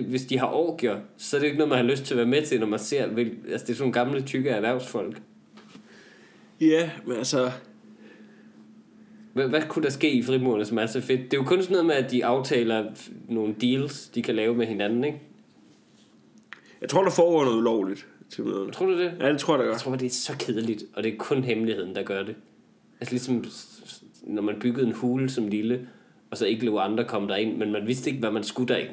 hvis, 0.08 0.22
de 0.22 0.38
har 0.38 0.46
orgier, 0.46 0.96
så 1.18 1.36
er 1.36 1.40
det 1.40 1.46
ikke 1.46 1.58
noget, 1.58 1.68
man 1.68 1.78
har 1.78 1.84
lyst 1.84 2.04
til 2.04 2.14
at 2.14 2.18
være 2.18 2.26
med 2.26 2.42
til, 2.42 2.60
når 2.60 2.66
man 2.66 2.78
ser... 2.78 3.02
Altså, 3.04 3.16
det 3.18 3.52
er 3.52 3.58
sådan 3.58 3.74
nogle 3.78 3.92
gamle, 3.92 4.22
tykke 4.22 4.50
erhvervsfolk. 4.50 5.20
Ja, 6.60 6.90
men 7.06 7.16
altså... 7.16 7.50
Hvad, 9.32 9.48
hvad 9.48 9.62
kunne 9.68 9.82
der 9.82 9.90
ske 9.90 10.10
i 10.10 10.22
frimurerne, 10.22 10.64
som 10.64 10.78
er 10.78 10.86
så 10.86 11.00
fedt? 11.00 11.20
Det 11.20 11.34
er 11.34 11.36
jo 11.36 11.44
kun 11.44 11.62
sådan 11.62 11.72
noget 11.72 11.86
med, 11.86 11.94
at 11.94 12.10
de 12.10 12.24
aftaler 12.24 12.84
nogle 13.28 13.54
deals, 13.60 14.08
de 14.08 14.22
kan 14.22 14.34
lave 14.34 14.54
med 14.54 14.66
hinanden, 14.66 15.04
ikke? 15.04 15.20
Jeg 16.80 16.88
tror, 16.88 17.02
der 17.02 17.10
foregår 17.10 17.44
noget 17.44 17.58
ulovligt 17.58 18.06
til 18.30 18.44
møderne. 18.44 18.72
Tror 18.72 18.86
du 18.86 18.98
det? 18.98 19.12
Ja, 19.20 19.32
det 19.32 19.40
tror 19.40 19.54
jeg, 19.54 19.58
der 19.58 19.64
gør. 19.64 19.72
Jeg 19.72 19.80
tror, 19.80 19.96
det 19.96 20.06
er 20.06 20.10
så 20.10 20.32
kedeligt, 20.38 20.84
og 20.94 21.02
det 21.02 21.12
er 21.12 21.16
kun 21.16 21.44
hemmeligheden, 21.44 21.94
der 21.94 22.02
gør 22.02 22.22
det. 22.22 22.34
Altså 23.00 23.14
ligesom, 23.14 23.44
når 24.22 24.42
man 24.42 24.56
byggede 24.60 24.86
en 24.86 24.92
hule 24.92 25.30
som 25.30 25.48
lille, 25.48 25.88
og 26.30 26.36
så 26.38 26.46
ikke 26.46 26.64
lå 26.64 26.78
andre 26.78 27.04
komme 27.04 27.28
derind, 27.28 27.56
men 27.56 27.72
man 27.72 27.86
vidste 27.86 28.10
ikke, 28.10 28.20
hvad 28.20 28.30
man 28.30 28.44
skulle 28.44 28.74
derind. 28.74 28.90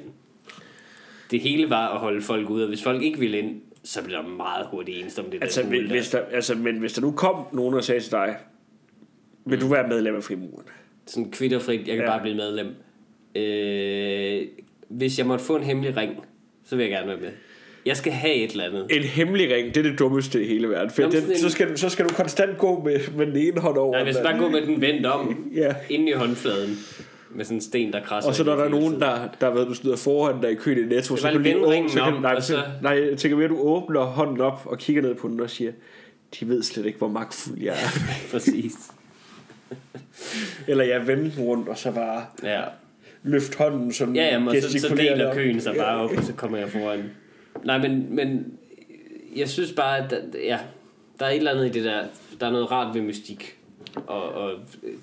det 1.31 1.39
hele 1.39 1.69
var 1.69 1.87
at 1.87 1.99
holde 1.99 2.21
folk 2.21 2.49
ude, 2.49 2.63
og 2.63 2.67
hvis 2.67 2.83
folk 2.83 3.03
ikke 3.03 3.19
ville 3.19 3.39
ind, 3.39 3.61
så 3.83 4.03
blev 4.03 4.17
der 4.17 4.27
meget 4.27 4.67
hurtigt 4.71 4.97
eneste 4.97 5.19
om 5.19 5.25
det 5.25 5.43
Altså, 5.43 5.61
der. 5.61 5.87
hvis 5.87 6.09
der, 6.09 6.19
altså, 6.19 6.55
men 6.55 6.77
hvis 6.77 6.93
der 6.93 7.01
nu 7.01 7.11
kom 7.11 7.45
nogen 7.53 7.73
og 7.73 7.83
sagde 7.83 8.01
til 8.01 8.11
dig, 8.11 8.37
vil 9.49 9.61
du 9.61 9.67
være 9.67 9.87
medlem 9.87 10.15
af 10.15 10.23
frimuren? 10.23 10.63
Sådan 11.07 11.31
kvitterfrit, 11.31 11.87
jeg 11.87 11.95
kan 11.95 12.05
Ja. 12.05 12.11
bare 12.11 12.21
blive 12.21 12.35
medlem. 12.35 12.67
Øh, 13.35 14.47
hvis 14.89 15.17
jeg 15.17 15.25
måtte 15.27 15.45
få 15.45 15.55
en 15.55 15.63
hemmelig 15.63 15.97
ring, 15.97 16.11
så 16.65 16.75
vil 16.75 16.83
jeg 16.83 16.91
gerne 16.91 17.07
være 17.07 17.17
med. 17.17 17.29
Jeg 17.85 17.97
skal 17.97 18.11
have 18.11 18.33
et 18.35 18.51
eller 18.51 18.63
andet. 18.65 18.87
En 18.89 19.03
hemmelig 19.03 19.55
ring, 19.55 19.67
det 19.75 19.77
er 19.85 19.89
det 19.89 19.99
dummeste 19.99 20.43
i 20.45 20.47
hele 20.47 20.69
verden. 20.69 20.89
For 20.89 21.01
Jamen, 21.01 21.15
den, 21.21 21.31
en- 21.31 21.37
så, 21.37 21.49
skal, 21.49 21.69
du- 21.71 21.77
så 21.77 21.89
skal 21.89 22.05
du 22.05 22.13
konstant 22.13 22.57
gå 22.57 22.83
med, 22.83 22.99
med 23.17 23.25
den 23.25 23.35
ene 23.35 23.61
hånd 23.61 23.77
over. 23.77 23.91
Nej, 23.93 24.03
hvis 24.03 24.17
bare 24.23 24.37
gå 24.37 24.49
med 24.49 24.61
den 24.61 24.81
vendt 24.81 25.05
om, 25.05 25.49
Ja. 25.55 25.75
inde 25.89 26.09
i 26.09 26.13
håndfladen, 26.13 26.77
med 27.31 27.45
sådan 27.45 27.57
en 27.57 27.61
sten, 27.61 27.93
der 27.93 27.99
krasser. 28.03 28.29
Og 28.29 28.35
så 28.35 28.43
når 28.43 28.55
der 28.55 28.63
er 28.63 28.69
nogen, 28.69 28.99
der, 28.99 29.19
der 29.41 29.53
ved, 29.53 29.65
du 29.65 29.73
støder 29.73 29.95
foran 29.97 30.41
dig 30.41 30.51
i 30.51 30.55
køen 30.55 30.77
i 30.77 30.95
Netto, 30.95 31.15
så 31.15 31.27
kan 31.27 31.37
du 31.37 31.43
lige 31.43 31.57
åbne, 31.57 31.89
så 31.89 31.99
kan, 32.03 32.13
om, 32.13 32.21
nej, 32.21 32.33
og 32.35 32.43
så- 32.43 32.61
nej, 32.81 33.07
jeg 33.09 33.17
tænker 33.17 33.35
mere, 33.37 33.45
at 33.45 33.51
du 33.51 33.59
åbner 33.59 34.01
hånden 34.01 34.41
op 34.41 34.61
og 34.65 34.77
kigger 34.77 35.01
ned 35.01 35.15
på 35.15 35.27
den 35.27 35.39
og 35.39 35.49
siger, 35.49 35.71
de 36.39 36.47
ved 36.49 36.63
slet 36.63 36.85
ikke, 36.85 36.97
hvor 36.97 37.07
magtfuld 37.07 37.59
jeg 37.61 37.73
er. 37.73 37.99
Præcis. 38.31 38.73
Eller 40.67 40.83
jeg 40.83 41.07
vender 41.07 41.31
den 41.35 41.43
rundt, 41.43 41.69
og 41.69 41.77
så 41.77 41.91
bare 41.91 42.25
Ja. 42.43 42.61
løft 43.23 43.55
hånden, 43.55 43.93
som 43.93 44.15
Ja, 44.15 44.25
jamen, 44.25 44.61
så, 44.61 44.79
så 44.79 44.95
deler 44.95 45.33
køen 45.33 45.61
sig 45.61 45.75
bare 45.75 45.97
op, 45.97 46.11
og 46.17 46.23
så 46.23 46.33
kommer 46.41 46.57
jeg 46.57 46.69
foran. 46.69 47.03
Nej, 47.63 47.77
men, 47.77 48.15
men 48.15 48.53
jeg 49.35 49.49
synes 49.49 49.71
bare, 49.73 49.97
at 49.97 50.09
der, 50.11 50.17
ja, 50.43 50.59
der 51.19 51.25
er 51.25 51.29
et 51.29 51.37
eller 51.37 51.51
andet 51.51 51.65
i 51.65 51.69
det 51.69 51.83
der, 51.83 52.03
der 52.39 52.47
er 52.47 52.51
noget 52.51 52.71
rart 52.71 52.95
ved 52.95 53.01
mystik. 53.01 53.53
Og, 54.07 54.31
og 54.33 54.51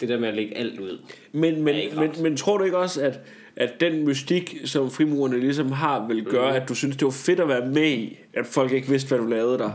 det 0.01 0.09
der 0.09 0.19
med 0.19 0.29
at 0.29 0.35
lægge 0.35 0.57
alt 0.57 0.81
ud. 0.81 0.99
Men, 1.33 1.63
men, 1.63 1.77
men, 1.97 2.11
men 2.23 2.37
tror 2.37 2.59
du 2.59 2.65
ikke 2.65 2.79
også, 2.79 3.03
at, 3.03 3.21
at 3.57 3.81
den 3.81 4.05
mystik, 4.05 4.57
som 4.65 4.91
frimurerne 4.91 5.41
ligesom 5.41 5.73
har, 5.73 6.07
vil 6.07 6.25
gøre, 6.25 6.51
mm. 6.51 6.57
at 6.57 6.69
du 6.69 6.75
synes, 6.75 6.97
det 6.97 7.05
var 7.05 7.11
fedt 7.11 7.41
at 7.41 7.49
være 7.49 7.67
med 7.67 7.89
i, 7.91 8.19
at 8.35 8.47
folk 8.47 8.73
ikke 8.73 8.89
vidste, 8.89 9.09
hvad 9.09 9.19
du 9.19 9.27
lavede 9.27 9.59
der? 9.59 9.71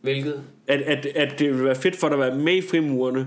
Hvilket? 0.00 0.42
At, 0.70 0.80
at, 0.80 1.06
at 1.06 1.38
det 1.38 1.48
ville 1.50 1.64
være 1.64 1.74
fedt 1.74 1.96
for 1.96 2.08
dig 2.08 2.14
at 2.14 2.20
være 2.20 2.34
med 2.38 2.54
i 2.54 2.62
frimurerne, 2.62 3.26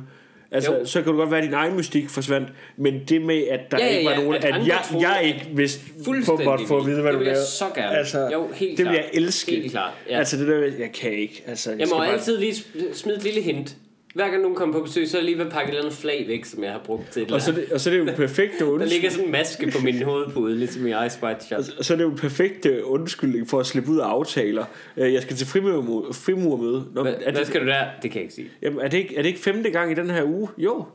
Altså, 0.56 0.74
Jo. 0.74 0.86
så 0.86 1.02
kan 1.02 1.12
du 1.12 1.18
godt 1.18 1.32
være, 1.32 1.40
at 1.40 1.46
din 1.46 1.54
egen 1.54 1.76
mystik 1.76 2.10
forsvandt, 2.10 2.48
men 2.78 3.02
det 3.10 3.22
med, 3.22 3.44
at 3.52 3.60
der 3.72 3.78
Ja, 3.80 3.86
ja, 3.86 3.98
ikke 3.98 4.10
var 4.10 4.16
nogen, 4.16 4.34
at 4.36 4.46
at, 4.46 4.68
jeg, 4.68 4.82
troede, 4.92 5.10
jeg 5.10 5.24
ikke 5.26 5.48
vidste, 5.54 5.82
på 5.98 6.04
Fuldstændig 6.06 6.46
måtte 6.46 6.66
få 6.68 6.78
at 6.78 6.86
vide, 6.86 7.02
hvad 7.02 7.12
det 7.12 7.20
du 7.20 7.24
lavede. 7.26 7.46
så 7.46 7.66
gerne. 7.76 7.98
Altså, 7.98 8.30
jo, 8.34 8.48
helt 8.56 8.78
det 8.78 8.86
vil 8.86 8.94
jeg 8.94 9.06
elske. 9.14 9.52
Helt 9.52 9.72
klart. 9.72 9.94
Ja. 10.10 10.18
Altså 10.20 10.38
det 10.38 10.48
der, 10.48 10.56
jeg 10.80 10.92
kan 10.94 11.12
ikke. 11.12 11.44
Altså, 11.48 11.70
jeg, 11.72 11.88
skal 11.88 11.96
må 11.96 11.98
bare- 12.04 12.14
altid 12.14 12.38
lige 12.38 12.52
sm- 12.54 12.94
smide 12.94 13.18
et 13.18 13.24
lille 13.24 13.42
hint. 13.42 13.76
Hver 14.14 14.30
gang 14.30 14.42
nogen 14.42 14.56
kommer 14.56 14.76
på 14.80 14.84
besøg, 14.84 15.08
så 15.10 15.18
er 15.18 15.22
jeg 15.22 15.26
lige 15.26 15.38
ved 15.38 15.46
at 15.46 15.52
pakke 15.52 15.66
et 15.66 15.70
eller 15.70 15.82
andet 15.82 15.98
flag 16.00 16.26
væk, 16.28 16.46
som 16.46 16.64
jeg 16.64 16.72
har 16.72 16.80
brugt 16.86 17.12
til 17.12 17.22
et 17.22 17.26
eller 17.26 17.36
Og 17.36 17.42
så, 17.42 17.52
det, 17.52 17.72
og 17.72 17.80
så 17.80 17.90
er 17.90 17.92
det 17.94 18.00
jo 18.00 18.08
en 18.08 18.16
perfekt 18.26 18.52
Der 18.60 18.66
undskyldning. 18.66 18.92
ligger 18.92 19.10
sådan 19.10 19.26
en 19.26 19.32
maske 19.32 19.72
på 19.72 19.84
min 19.84 20.02
hovedpude, 20.04 20.56
ligesom 20.58 20.88
i 20.88 20.90
Ice 21.06 21.20
White 21.24 21.46
Shot. 21.46 21.60
Og 21.78 21.86
så 21.86 21.94
er 21.94 21.98
det 21.98 22.04
jo 22.04 22.10
en 22.10 22.18
perfekt 22.18 22.66
øh, 22.66 22.82
undskyldning 22.84 23.50
for 23.50 23.60
at 23.60 23.66
slippe 23.66 23.92
ud 23.92 23.98
af 24.00 24.06
aftaler. 24.06 24.66
Øh, 24.98 25.14
Jeg 25.14 25.22
skal 25.22 25.36
til 25.36 25.48
frimur, 25.48 26.08
frimurmøde. 26.14 26.86
Nå, 26.94 27.02
er, 27.02 27.04
hvad 27.04 27.34
det, 27.34 27.48
skal 27.48 27.62
du 27.62 27.68
der? 27.68 27.86
Det 28.02 28.12
kan 28.12 28.20
jeg 28.20 28.24
ikke 28.24 28.34
sige. 28.34 28.48
jamen, 28.62 28.80
er, 28.80 28.88
det 28.88 28.98
ikke, 28.98 29.16
er 29.18 29.22
det 29.22 29.30
ikke 29.30 29.42
femte 29.42 29.70
gang 29.70 29.92
i 29.92 29.96
den 29.96 30.10
her 30.10 30.24
uge? 30.24 30.50
Jo. 30.58 30.86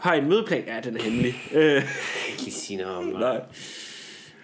Har 0.00 0.14
I 0.14 0.18
en 0.18 0.28
mødeplan? 0.28 0.62
Ja, 0.66 0.80
den 0.84 0.96
er 0.96 1.02
hemmelig. 1.02 1.34
Øh, 1.54 1.62
Jeg 1.64 1.82
kan 1.82 1.82
ikke 2.30 2.42
lige 2.42 2.54
sige 2.54 2.76
noget 2.76 2.96
om 2.96 3.04
det. 3.04 3.20
nej. 3.20 3.40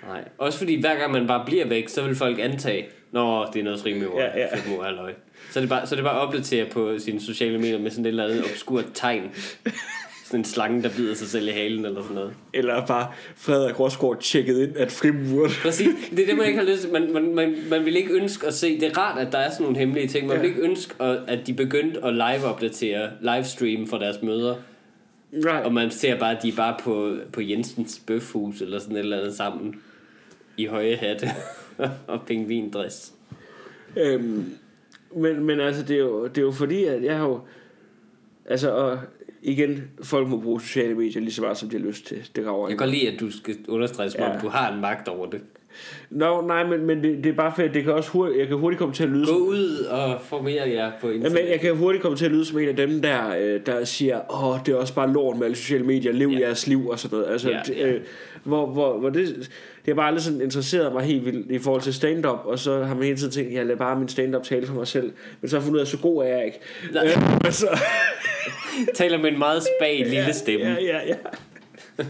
Nej. 0.09 0.25
Også 0.39 0.59
fordi 0.59 0.81
hver 0.81 0.99
gang 0.99 1.13
man 1.13 1.27
bare 1.27 1.43
bliver 1.47 1.67
væk, 1.67 1.89
så 1.89 2.03
vil 2.03 2.15
folk 2.17 2.39
antage, 2.39 2.87
Nå, 3.13 3.47
det 3.53 3.61
er 3.61 3.65
noget 3.65 3.81
frimur, 3.81 4.21
Ja, 4.21 4.39
ja. 4.39 4.47
frimur, 4.57 4.83
halløj. 4.85 5.13
Så 5.51 5.61
det 5.61 5.69
bare, 5.69 5.87
så 5.87 5.95
er 5.95 5.97
det 5.97 6.05
bare 6.05 6.21
at 6.23 6.27
opdatere 6.27 6.67
på 6.71 6.99
sine 6.99 7.21
sociale 7.21 7.59
medier 7.59 7.79
med 7.79 7.91
sådan 7.91 8.05
et 8.05 8.09
eller 8.09 8.25
andet 8.25 8.45
obskurt 8.45 8.85
tegn. 8.95 9.23
Sådan 10.25 10.41
en 10.41 10.45
slange, 10.45 10.83
der 10.83 10.91
bider 10.97 11.15
sig 11.15 11.29
selv 11.29 11.49
i 11.49 11.51
halen 11.51 11.85
eller 11.85 12.03
sådan 12.03 12.15
noget. 12.15 12.33
Eller 12.55 12.87
bare 12.87 13.07
Frederik 13.37 13.81
Rosgaard 13.81 14.21
tjekket 14.21 14.61
ind, 14.69 14.77
at 14.77 14.93
frimur... 14.93 15.49
Præcis. 15.63 15.89
Det 16.11 16.19
er 16.23 16.27
det, 16.27 16.37
man 16.37 16.47
ikke 16.47 16.59
har 16.59 16.67
lyst 16.67 16.81
til. 16.83 16.93
Man, 16.93 17.13
man, 17.13 17.35
man, 17.35 17.57
man 17.71 17.85
vil 17.85 17.97
ikke 17.97 18.13
ønske 18.13 18.47
at 18.47 18.55
se. 18.55 18.81
Det 18.81 18.89
er 18.89 18.99
rart, 18.99 19.19
at 19.27 19.33
der 19.33 19.39
er 19.39 19.51
sådan 19.51 19.63
nogle 19.65 19.79
hemmelige 19.79 20.09
ting. 20.09 20.27
Man 20.27 20.37
Ja. 20.37 20.41
vil 20.43 20.51
ikke 20.51 20.63
ønske, 20.63 21.03
at, 21.03 21.19
at 21.27 21.47
de 21.47 21.53
begyndte 21.55 22.05
at 22.05 22.13
live-opdatere, 22.15 23.11
livestream 23.21 23.87
for 23.87 23.99
deres 23.99 24.23
møder. 24.23 24.55
Nej. 25.33 25.63
Og 25.65 25.73
man 25.73 25.91
ser 25.91 26.19
bare, 26.19 26.37
at 26.37 26.43
de 26.43 26.49
er 26.49 26.57
bare 26.57 26.77
på, 26.83 27.17
på 27.33 27.41
Jensens 27.41 28.03
bøfhus 28.07 28.61
eller 28.61 28.79
sådan 28.79 28.97
et 28.97 29.01
eller 29.01 29.19
andet 29.19 29.35
sammen. 29.35 29.75
I 30.57 30.67
høje 30.67 30.97
hatte 30.97 31.31
og 32.07 32.21
pingvindress. 32.27 33.13
Øhm, 33.97 34.45
men, 35.17 35.45
men 35.45 35.61
altså, 35.61 35.83
det 35.83 35.97
er, 35.97 36.01
jo, 36.01 36.27
det 36.27 36.39
er 36.39 36.43
jo 36.43 36.51
fordi, 36.53 36.85
at 36.85 37.05
jeg 37.05 37.17
har 37.19 37.29
jo... 37.29 37.41
Altså, 38.47 38.71
og 38.75 38.99
igen, 39.43 39.83
folk 40.03 40.29
må 40.29 40.41
bruge 40.41 40.61
sociale 40.61 40.95
medier 40.95 41.21
lige 41.23 41.33
så 41.33 41.43
meget, 41.43 41.57
som 41.57 41.69
de 41.71 41.77
har 41.79 41.85
lyst 41.87 42.07
til. 42.07 42.29
Det 42.37 42.45
graver 42.45 42.69
Jeg 42.69 42.79
kan 42.79 42.87
godt 42.87 42.97
lide, 42.97 43.09
at 43.13 43.21
du 43.21 43.31
skal 43.31 43.57
understrege, 43.69 44.11
som 44.11 44.21
Ja. 44.21 44.35
om 44.35 44.41
du 44.41 44.49
har 44.49 44.73
en 44.75 44.81
magt 44.81 45.09
over 45.09 45.31
det. 45.31 45.41
Nå, 46.11 46.41
nej, 46.47 46.67
men, 46.67 46.87
men 46.87 47.03
det, 47.03 47.25
det 47.25 47.31
er 47.31 47.37
bare 47.37 47.53
fordi, 47.57 47.69
det 47.69 47.85
kan 47.85 47.93
også 47.93 48.11
hurtigt, 48.11 48.39
jeg 48.39 48.49
kan 48.49 48.57
hurtigt 48.57 48.79
komme 48.79 48.95
til 48.95 49.03
at 49.03 49.09
lyde 49.09 49.27
Gå 49.27 49.33
ud 49.37 49.77
og 49.91 50.21
formere 50.23 50.69
jer 50.71 50.93
på 51.01 51.07
Jamen, 51.09 51.27
internet. 51.27 51.51
jeg 51.51 51.61
kan 51.61 51.77
hurtigt 51.77 52.03
komme 52.03 52.17
til 52.19 52.25
at 52.25 52.31
lyde 52.31 52.45
som 52.45 52.59
en 52.59 52.69
af 52.69 52.77
dem, 52.77 53.03
der, 53.03 53.37
øh, 53.41 53.61
der 53.67 53.85
siger, 53.85 54.45
åh, 54.45 54.59
det 54.67 54.73
er 54.73 54.77
også 54.77 54.95
bare 54.95 55.13
lort 55.13 55.37
med 55.37 55.45
alle 55.45 55.57
sociale 55.57 55.85
medier, 55.85 56.13
lev 56.13 56.29
Ja. 56.29 56.39
jeres 56.41 56.67
liv 56.67 56.89
og 56.89 56.99
sådan 56.99 57.19
noget. 57.19 57.33
Altså, 57.33 57.51
Ja, 57.51 57.61
det, 57.67 57.77
ja. 57.77 57.89
øh, 57.89 58.01
hvor, 58.45 58.67
hvor, 58.67 58.99
hvor 58.99 59.09
det, 59.11 59.27
det 59.37 59.47
har 59.87 59.95
bare 59.95 60.07
aldrig 60.07 60.23
sådan 60.23 60.41
interesseret 60.41 60.93
mig 60.93 61.03
helt 61.05 61.25
vildt 61.25 61.51
i 61.51 61.59
forhold 61.59 61.83
til 61.83 61.95
stand-up, 61.95 62.39
og 62.45 62.59
så 62.59 62.83
har 62.85 62.95
man 62.95 63.05
hele 63.05 63.17
tiden 63.17 63.33
tænkt, 63.33 63.53
jeg 63.53 63.67
lader 63.67 63.79
bare 63.79 63.99
min 63.99 64.09
stand-up 64.09 64.43
tale 64.43 64.67
for 64.67 64.75
mig 64.75 64.87
selv. 64.87 65.13
Men 65.41 65.51
så 65.51 65.57
har 65.57 65.61
jeg 65.61 65.65
fundet 65.65 65.77
ud 65.77 65.81
af, 65.81 65.87
så 65.87 65.99
god 65.99 66.23
er 66.25 66.29
jeg 66.29 66.45
ikke. 66.47 66.59
Nej. 66.93 67.05
Øh, 67.07 67.13
men 67.45 67.53
så, 67.53 67.67
Taler 68.95 69.19
med 69.19 69.33
en 69.33 69.39
meget 69.39 69.63
spag 69.63 69.99
lille 70.11 70.33
stemme. 70.33 70.67
ja, 70.67 70.77
ja, 70.81 70.99
ja. 71.07 71.15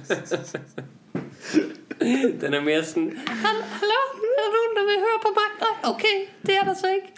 Den 2.40 2.54
er 2.54 2.60
mere 2.60 2.84
sådan, 2.84 3.10
"Hal- 3.26 3.62
hallo, 3.62 4.00
er 4.22 4.42
der 4.42 4.50
nogen, 4.58 4.76
der 4.76 4.82
vil 4.84 4.98
høre 4.98 5.18
på 5.22 5.28
mig? 5.28 5.48
Nej, 5.60 5.90
okay, 5.92 6.16
det 6.46 6.54
er 6.60 6.64
der 6.64 6.74
så 6.74 6.86
ikke. 6.94 7.12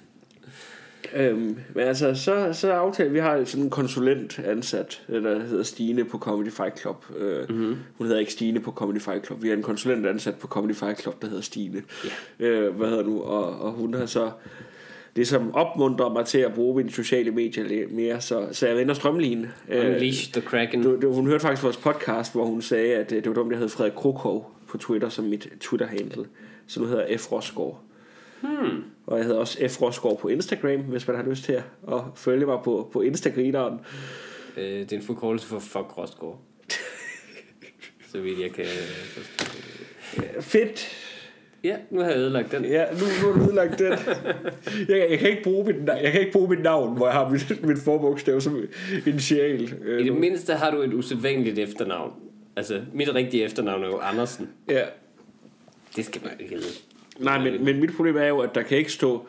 Øhm, 1.14 1.59
men 1.75 1.85
altså, 1.85 2.14
så, 2.14 2.53
så 2.53 2.73
aftalte 2.73 3.12
vi 3.12 3.19
har 3.19 3.45
sådan 3.45 3.64
en 3.64 3.71
konsulent 3.71 4.38
ansat, 4.38 5.03
øh, 5.09 5.23
der 5.25 5.38
hedder 5.38 5.62
Stine 5.62 6.05
på 6.05 6.19
Comedy 6.19 6.51
Fight 6.51 6.81
Club. 6.81 7.05
Øh, 7.19 7.49
mm-hmm. 7.49 7.77
Hun 7.99 8.07
hedder 8.07 8.21
ikke 8.21 8.33
Stine 8.33 8.61
på 8.61 8.71
Comedy 8.73 9.01
Fight 9.01 9.27
Club. 9.27 9.43
Vi 9.43 9.49
har 9.49 9.57
en 9.57 9.62
konsulent 9.62 10.07
ansat 10.07 10.35
på 10.35 10.47
Comedy 10.47 10.75
Fight 10.75 11.03
Club, 11.03 11.23
der 11.23 11.29
hedder 11.29 11.43
Stine. 11.43 11.83
Øh, 12.40 12.75
hvad 12.77 12.88
hedder 12.88 13.05
nu? 13.05 13.21
Og, 13.23 13.61
og 13.61 13.73
hun 13.73 13.95
har 13.95 14.07
så 14.07 14.31
det 15.16 15.29
som 15.29 15.55
opmuntrer 15.55 16.09
mig 16.09 16.27
til 16.27 16.38
at 16.38 16.55
bruge 16.55 16.77
mine 16.77 16.90
sociale 16.90 17.31
medier 17.31 17.64
lidt 17.64 17.93
mere, 17.93 18.21
så, 18.21 18.49
så 18.53 18.66
jeg 18.66 18.77
vender 18.77 18.95
strømline. 18.95 19.51
Unleash 19.71 20.33
the 20.33 20.40
Kraken. 20.40 20.83
du, 20.83 21.01
du, 21.03 21.12
hun 21.12 21.27
hørte 21.27 21.40
faktisk 21.40 21.62
vores 21.62 21.77
podcast, 21.77 22.33
hvor 22.33 22.45
hun 22.45 22.62
sagde, 22.62 22.95
at 22.95 23.12
øh, 23.12 23.19
det 23.19 23.29
var 23.29 23.35
dumt, 23.35 23.51
jeg 23.51 23.59
havde 23.59 23.69
Frederik 23.69 23.93
Krokov 23.93 24.51
på 24.70 24.78
Twitter 24.78 25.09
som 25.09 25.24
mit 25.24 25.48
Twitter-handle. 25.61 26.26
Nu 26.78 26.85
hedder 26.85 27.18
F. 27.18 27.33
Rosgaard. 27.33 27.83
Hmm. 28.40 28.85
Og 29.06 29.18
jeg 29.18 29.26
hedder 29.26 29.40
også 29.40 29.68
F. 29.68 29.83
Rosgaard 29.83 30.18
på 30.20 30.28
Instagram, 30.28 30.80
hvis 30.80 31.09
man 31.09 31.16
har 31.16 31.24
lyst 31.24 31.44
til 31.44 31.52
at, 31.52 32.00
følge 32.14 32.46
mig 32.46 32.59
på, 32.64 32.90
på 32.92 33.00
Instagrameren. 33.00 33.80
Øh, 34.56 34.64
det 34.64 34.92
er 34.92 34.96
en 34.96 35.02
forkortelse 35.02 35.46
for 35.46 35.59
fuck 35.59 35.98
Rosgaard. 35.98 36.38
så 38.12 38.20
vidt 38.20 38.40
jeg 38.40 38.52
kan 38.52 38.66
forstå. 39.14 39.44
Fedt. 40.40 40.96
Ja, 41.64 41.76
nu 41.90 42.00
har 42.00 42.09
jeg 42.09 42.18
ødelagt 42.18 42.52
den. 42.52 42.64
Ja, 42.64 42.85
nu, 42.92 42.98
nu 42.98 43.33
har 43.33 43.38
du 43.38 43.50
udlagt 43.50 43.78
den. 43.78 43.92
Jeg, 44.88 45.06
jeg, 45.11 45.18
kan 45.18 45.30
ikke 45.30 45.42
bruge 45.42 45.66
mit, 45.66 45.76
jeg 45.87 46.12
kan 46.12 46.20
ikke 46.20 46.33
bruge 46.33 46.48
mit 46.48 46.62
navn, 46.62 46.96
hvor 46.96 47.06
jeg 47.06 47.14
har 47.14 47.28
mit, 47.28 47.62
mit 47.68 47.78
forbogstav 47.78 48.40
som 48.40 48.64
initial. 49.06 49.74
Øh, 49.85 50.00
I 50.00 50.04
det 50.04 50.12
mindste 50.12 50.54
har 50.54 50.70
du 50.70 50.80
et 50.83 50.94
usædvanligt 50.94 51.59
efternavn. 51.59 52.12
Altså, 52.61 52.81
mit 52.92 53.14
rigtige 53.14 53.44
efternavn 53.44 53.83
er 53.85 53.87
jo 53.88 53.99
Andersen. 53.99 54.49
ja. 54.68 54.83
Det 55.96 56.05
skal 56.05 56.20
man 56.25 56.33
ikke. 56.40 56.57
Nej, 57.18 57.38
men, 57.38 57.64
men 57.64 57.81
mit 57.81 57.90
problem 57.96 58.16
er 58.16 58.27
jo, 58.27 58.38
at 58.38 58.55
der 58.55 58.62
kan 58.62 58.79
ikke 58.79 58.92
stå 58.92 59.27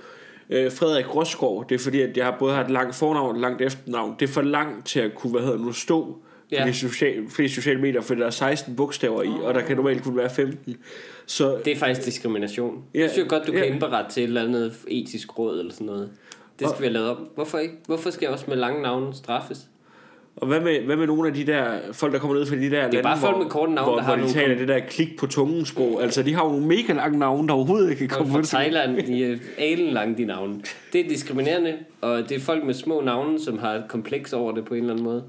øh, 0.49 0.71
Frederik 0.71 1.15
Rosgaard. 1.15 1.65
Det 1.69 1.75
er 1.75 1.79
fordi, 1.79 2.01
at 2.01 2.17
jeg 2.17 2.25
har 2.25 2.35
både 2.39 2.53
har 2.53 2.63
et 2.63 2.71
langt 2.71 2.95
fornavn 2.95 3.29
og 3.29 3.35
et 3.35 3.41
langt 3.41 3.61
efternavn. 3.61 4.15
Det 4.19 4.29
er 4.29 4.33
for 4.33 4.41
langt 4.41 4.87
til 4.87 4.99
at 4.99 5.15
kunne, 5.15 5.31
hvad 5.31 5.41
hedder 5.41 5.57
nu, 5.57 5.71
stå 5.71 6.03
på 6.05 6.19
Ja. 6.51 6.65
de 6.67 6.73
sociale, 6.73 7.29
fleste 7.29 7.55
sociale 7.55 7.81
medier, 7.81 8.01
for 8.01 8.15
der 8.15 8.25
er 8.25 8.29
16 8.29 8.75
bogstaver 8.75 9.23
i, 9.23 9.27
og 9.43 9.53
der 9.53 9.61
kan 9.61 9.75
normalt 9.75 10.03
kun 10.03 10.17
være 10.17 10.29
15. 10.29 10.77
Så 11.25 11.57
Det 11.65 11.71
er 11.73 11.77
faktisk 11.77 12.05
diskrimination. 12.05 12.83
Ja, 12.93 12.99
jeg 12.99 13.09
synes 13.11 13.29
godt, 13.29 13.47
du 13.47 13.51
ja. 13.51 13.57
kan 13.59 13.67
indberette 13.73 14.11
til 14.13 14.23
et 14.23 14.27
eller 14.27 14.43
andet 14.43 14.73
etisk 14.87 15.39
råd 15.39 15.59
eller 15.59 15.73
sådan 15.73 15.87
noget. 15.87 16.09
Det 16.59 16.67
skal 16.67 16.75
Og- 16.75 16.79
vi 16.79 16.85
have 16.85 16.93
lavet 16.93 17.09
om. 17.09 17.17
Hvorfor 17.35 17.57
ikke? 17.57 17.73
Hvorfor 17.85 18.09
skal 18.09 18.25
jeg 18.25 18.33
også 18.33 18.45
med 18.47 18.55
lange 18.57 18.81
navne 18.81 19.13
straffes? 19.15 19.67
Og 20.35 20.47
hvad 20.47 20.59
med, 20.59 20.79
hvad 20.79 20.95
med 20.95 21.07
nogle 21.07 21.27
af 21.27 21.33
de 21.33 21.45
der 21.45 21.77
folk, 21.91 22.13
der 22.13 22.19
kommer 22.19 22.37
ned 22.37 22.45
fra 22.45 22.55
de 22.55 22.69
der 22.69 22.81
lande, 22.81 23.01
bare 23.03 23.17
folk 23.17 23.35
hvor, 23.35 23.43
med 23.43 23.51
korte 23.51 23.73
navne, 23.73 23.91
hvor, 23.91 23.95
der 23.95 24.03
hvor 24.03 24.09
har 24.09 24.15
de 24.15 24.21
nogle 24.21 24.33
taler 24.33 24.55
det 24.57 24.67
der 24.67 24.79
klik 24.79 25.17
på 25.19 25.27
tungen 25.27 25.65
sprog. 25.65 26.03
Altså, 26.03 26.23
de 26.23 26.33
har 26.33 26.43
jo 26.43 26.49
nogle 26.49 26.67
mega 26.67 26.93
lange 26.93 27.19
navne, 27.19 27.47
der 27.47 27.53
overhovedet 27.53 27.89
ikke 27.89 27.99
kan 27.99 28.17
Kom 28.17 28.27
komme 28.27 28.43
fra. 28.43 28.57
Thailand, 28.57 28.97
de 28.97 29.31
er 29.31 29.37
alenlange 29.57 30.17
de 30.17 30.25
navne. 30.25 30.61
Det 30.93 31.05
er 31.05 31.09
diskriminerende, 31.09 31.73
og 32.01 32.29
det 32.29 32.37
er 32.37 32.39
folk 32.39 32.63
med 32.63 32.73
små 32.73 33.01
navne, 33.01 33.39
som 33.39 33.59
har 33.59 33.73
et 33.73 33.83
kompleks 33.89 34.33
over 34.33 34.51
det 34.51 34.65
på 34.65 34.73
en 34.73 34.79
eller 34.79 34.93
anden 34.93 35.05
måde. 35.05 35.23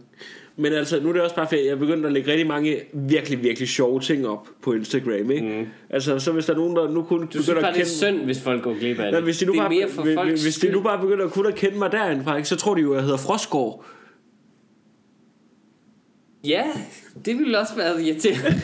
Men 0.56 0.72
altså, 0.72 1.00
nu 1.00 1.08
er 1.08 1.12
det 1.12 1.22
også 1.22 1.36
bare 1.36 1.46
fordi, 1.48 1.64
jeg 1.64 1.72
er 1.72 1.76
begyndt 1.76 2.06
at 2.06 2.12
lægge 2.12 2.30
rigtig 2.30 2.46
mange 2.46 2.76
virkelig, 2.92 3.42
virkelig 3.42 3.68
sjove 3.68 4.00
ting 4.00 4.28
op 4.28 4.48
på 4.62 4.72
Instagram, 4.72 5.30
ikke? 5.30 5.58
Mm. 5.58 5.66
Altså, 5.90 6.18
så 6.18 6.32
hvis 6.32 6.46
der 6.46 6.52
er 6.52 6.56
nogen, 6.56 6.76
der 6.76 6.90
nu 6.90 7.02
kun 7.02 7.20
Du 7.20 7.30
synes 7.30 7.46
begynder 7.46 7.62
bare, 7.62 7.70
at 7.70 7.74
det 7.74 7.80
er 7.80 7.84
kende... 7.84 8.16
synd, 8.16 8.24
hvis 8.24 8.40
folk 8.40 8.62
går 8.62 8.78
glip 8.78 8.98
af 8.98 9.04
det. 9.04 9.12
Nej, 9.12 9.20
hvis 9.20 9.38
de 9.38 9.46
nu 9.46 9.52
det 9.52 9.58
er 9.58 9.62
bare, 9.62 9.70
mere 9.70 9.88
for 9.88 10.24
hvis, 10.24 10.42
hvis 10.42 10.56
de 10.56 10.72
nu 10.72 10.80
bare 10.80 11.00
begynder 11.00 11.24
at 11.24 11.32
kunne 11.32 11.48
at 11.48 11.54
kende 11.54 11.78
mig 11.78 11.92
derindfra, 11.92 12.36
ikke, 12.36 12.48
så 12.48 12.56
tror 12.56 12.74
de 12.74 12.80
jo, 12.80 12.92
at 12.92 12.96
jeg 12.96 13.04
hedder 13.04 13.18
Frosgaard. 13.18 13.84
Ja, 16.44 16.64
det 17.24 17.38
ville 17.38 17.58
også 17.58 17.76
være 17.76 18.02
irriterende. 18.02 18.60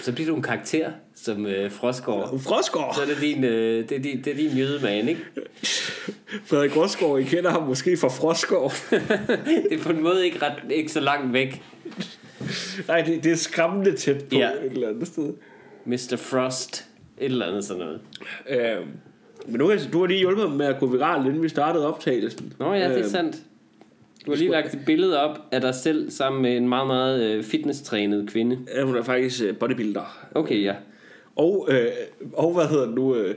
så 0.00 0.12
bliver 0.12 0.28
du 0.30 0.36
en 0.36 0.42
karakter 0.42 0.90
som 1.14 1.46
øh, 1.46 1.70
Frosgaard. 1.70 2.40
Frosgaard. 2.40 2.94
Så 2.94 3.02
er 3.02 3.06
det 3.06 3.16
din, 3.20 3.44
øh, 3.44 3.88
det 3.88 3.96
er 3.96 4.02
din, 4.02 4.22
det 4.24 4.32
er 4.32 4.36
din 4.36 4.50
jødemand, 4.58 5.08
ikke? 5.08 5.24
Frederik 6.44 6.76
Rosgaard, 6.76 7.20
I 7.20 7.24
kender 7.24 7.50
ham 7.50 7.62
måske 7.62 7.96
fra 7.96 8.08
Frosgaard. 8.08 8.72
det 9.70 9.78
er 9.78 9.82
på 9.82 9.90
en 9.92 10.02
måde 10.02 10.24
ikke, 10.24 10.38
ret, 10.42 10.52
ikke 10.70 10.92
så 10.92 11.00
langt 11.00 11.32
væk. 11.32 11.62
Nej, 12.88 13.00
det, 13.02 13.24
det 13.24 13.32
er 13.32 13.36
skræmmende 13.36 13.96
tæt 13.96 14.24
på 14.24 14.36
Ja. 14.36 14.50
et 14.64 14.72
eller 14.72 14.88
andet 14.88 15.06
sted. 15.06 15.32
Mr. 15.84 16.16
Frost. 16.16 16.86
Et 17.18 17.24
eller 17.24 17.46
andet 17.46 17.64
sådan 17.64 17.82
noget. 17.82 18.00
Øh, 18.48 18.86
men 19.46 19.58
nu, 19.58 19.72
du 19.92 20.00
har 20.00 20.06
lige 20.06 20.18
hjulpet 20.18 20.48
mig 20.48 20.56
med 20.58 20.66
at 20.66 20.80
gå 20.80 20.86
viral, 20.86 21.26
inden 21.26 21.42
vi 21.42 21.48
startede 21.48 21.86
optagelsen. 21.94 22.52
Nå 22.58 22.72
ja, 22.72 22.88
det 22.88 22.98
er 22.98 23.04
Øh, 23.04 23.10
sandt. 23.10 23.36
Du 24.26 24.30
har 24.30 24.36
lige 24.36 24.50
lagt 24.50 24.74
et 24.74 24.80
billede 24.86 25.20
op 25.20 25.38
af 25.52 25.60
dig 25.60 25.74
selv 25.74 26.10
sammen 26.10 26.42
med 26.42 26.56
en 26.56 26.68
meget, 26.68 26.86
meget 26.86 27.22
øh, 27.22 27.44
fitnesstrænet 27.44 28.30
kvinde. 28.30 28.58
Ja, 28.74 28.82
hun 28.82 28.96
er 28.96 29.02
faktisk 29.02 29.42
øh, 29.42 29.56
bodybuilder. 29.56 30.26
Okay, 30.34 30.62
ja. 30.62 30.74
Og, 31.36 31.68
øh, 31.70 31.86
og 32.32 32.54
hvad 32.54 32.66
hedder 32.66 32.86
det 32.86 32.94
nu? 32.94 33.14
Øh, 33.16 33.34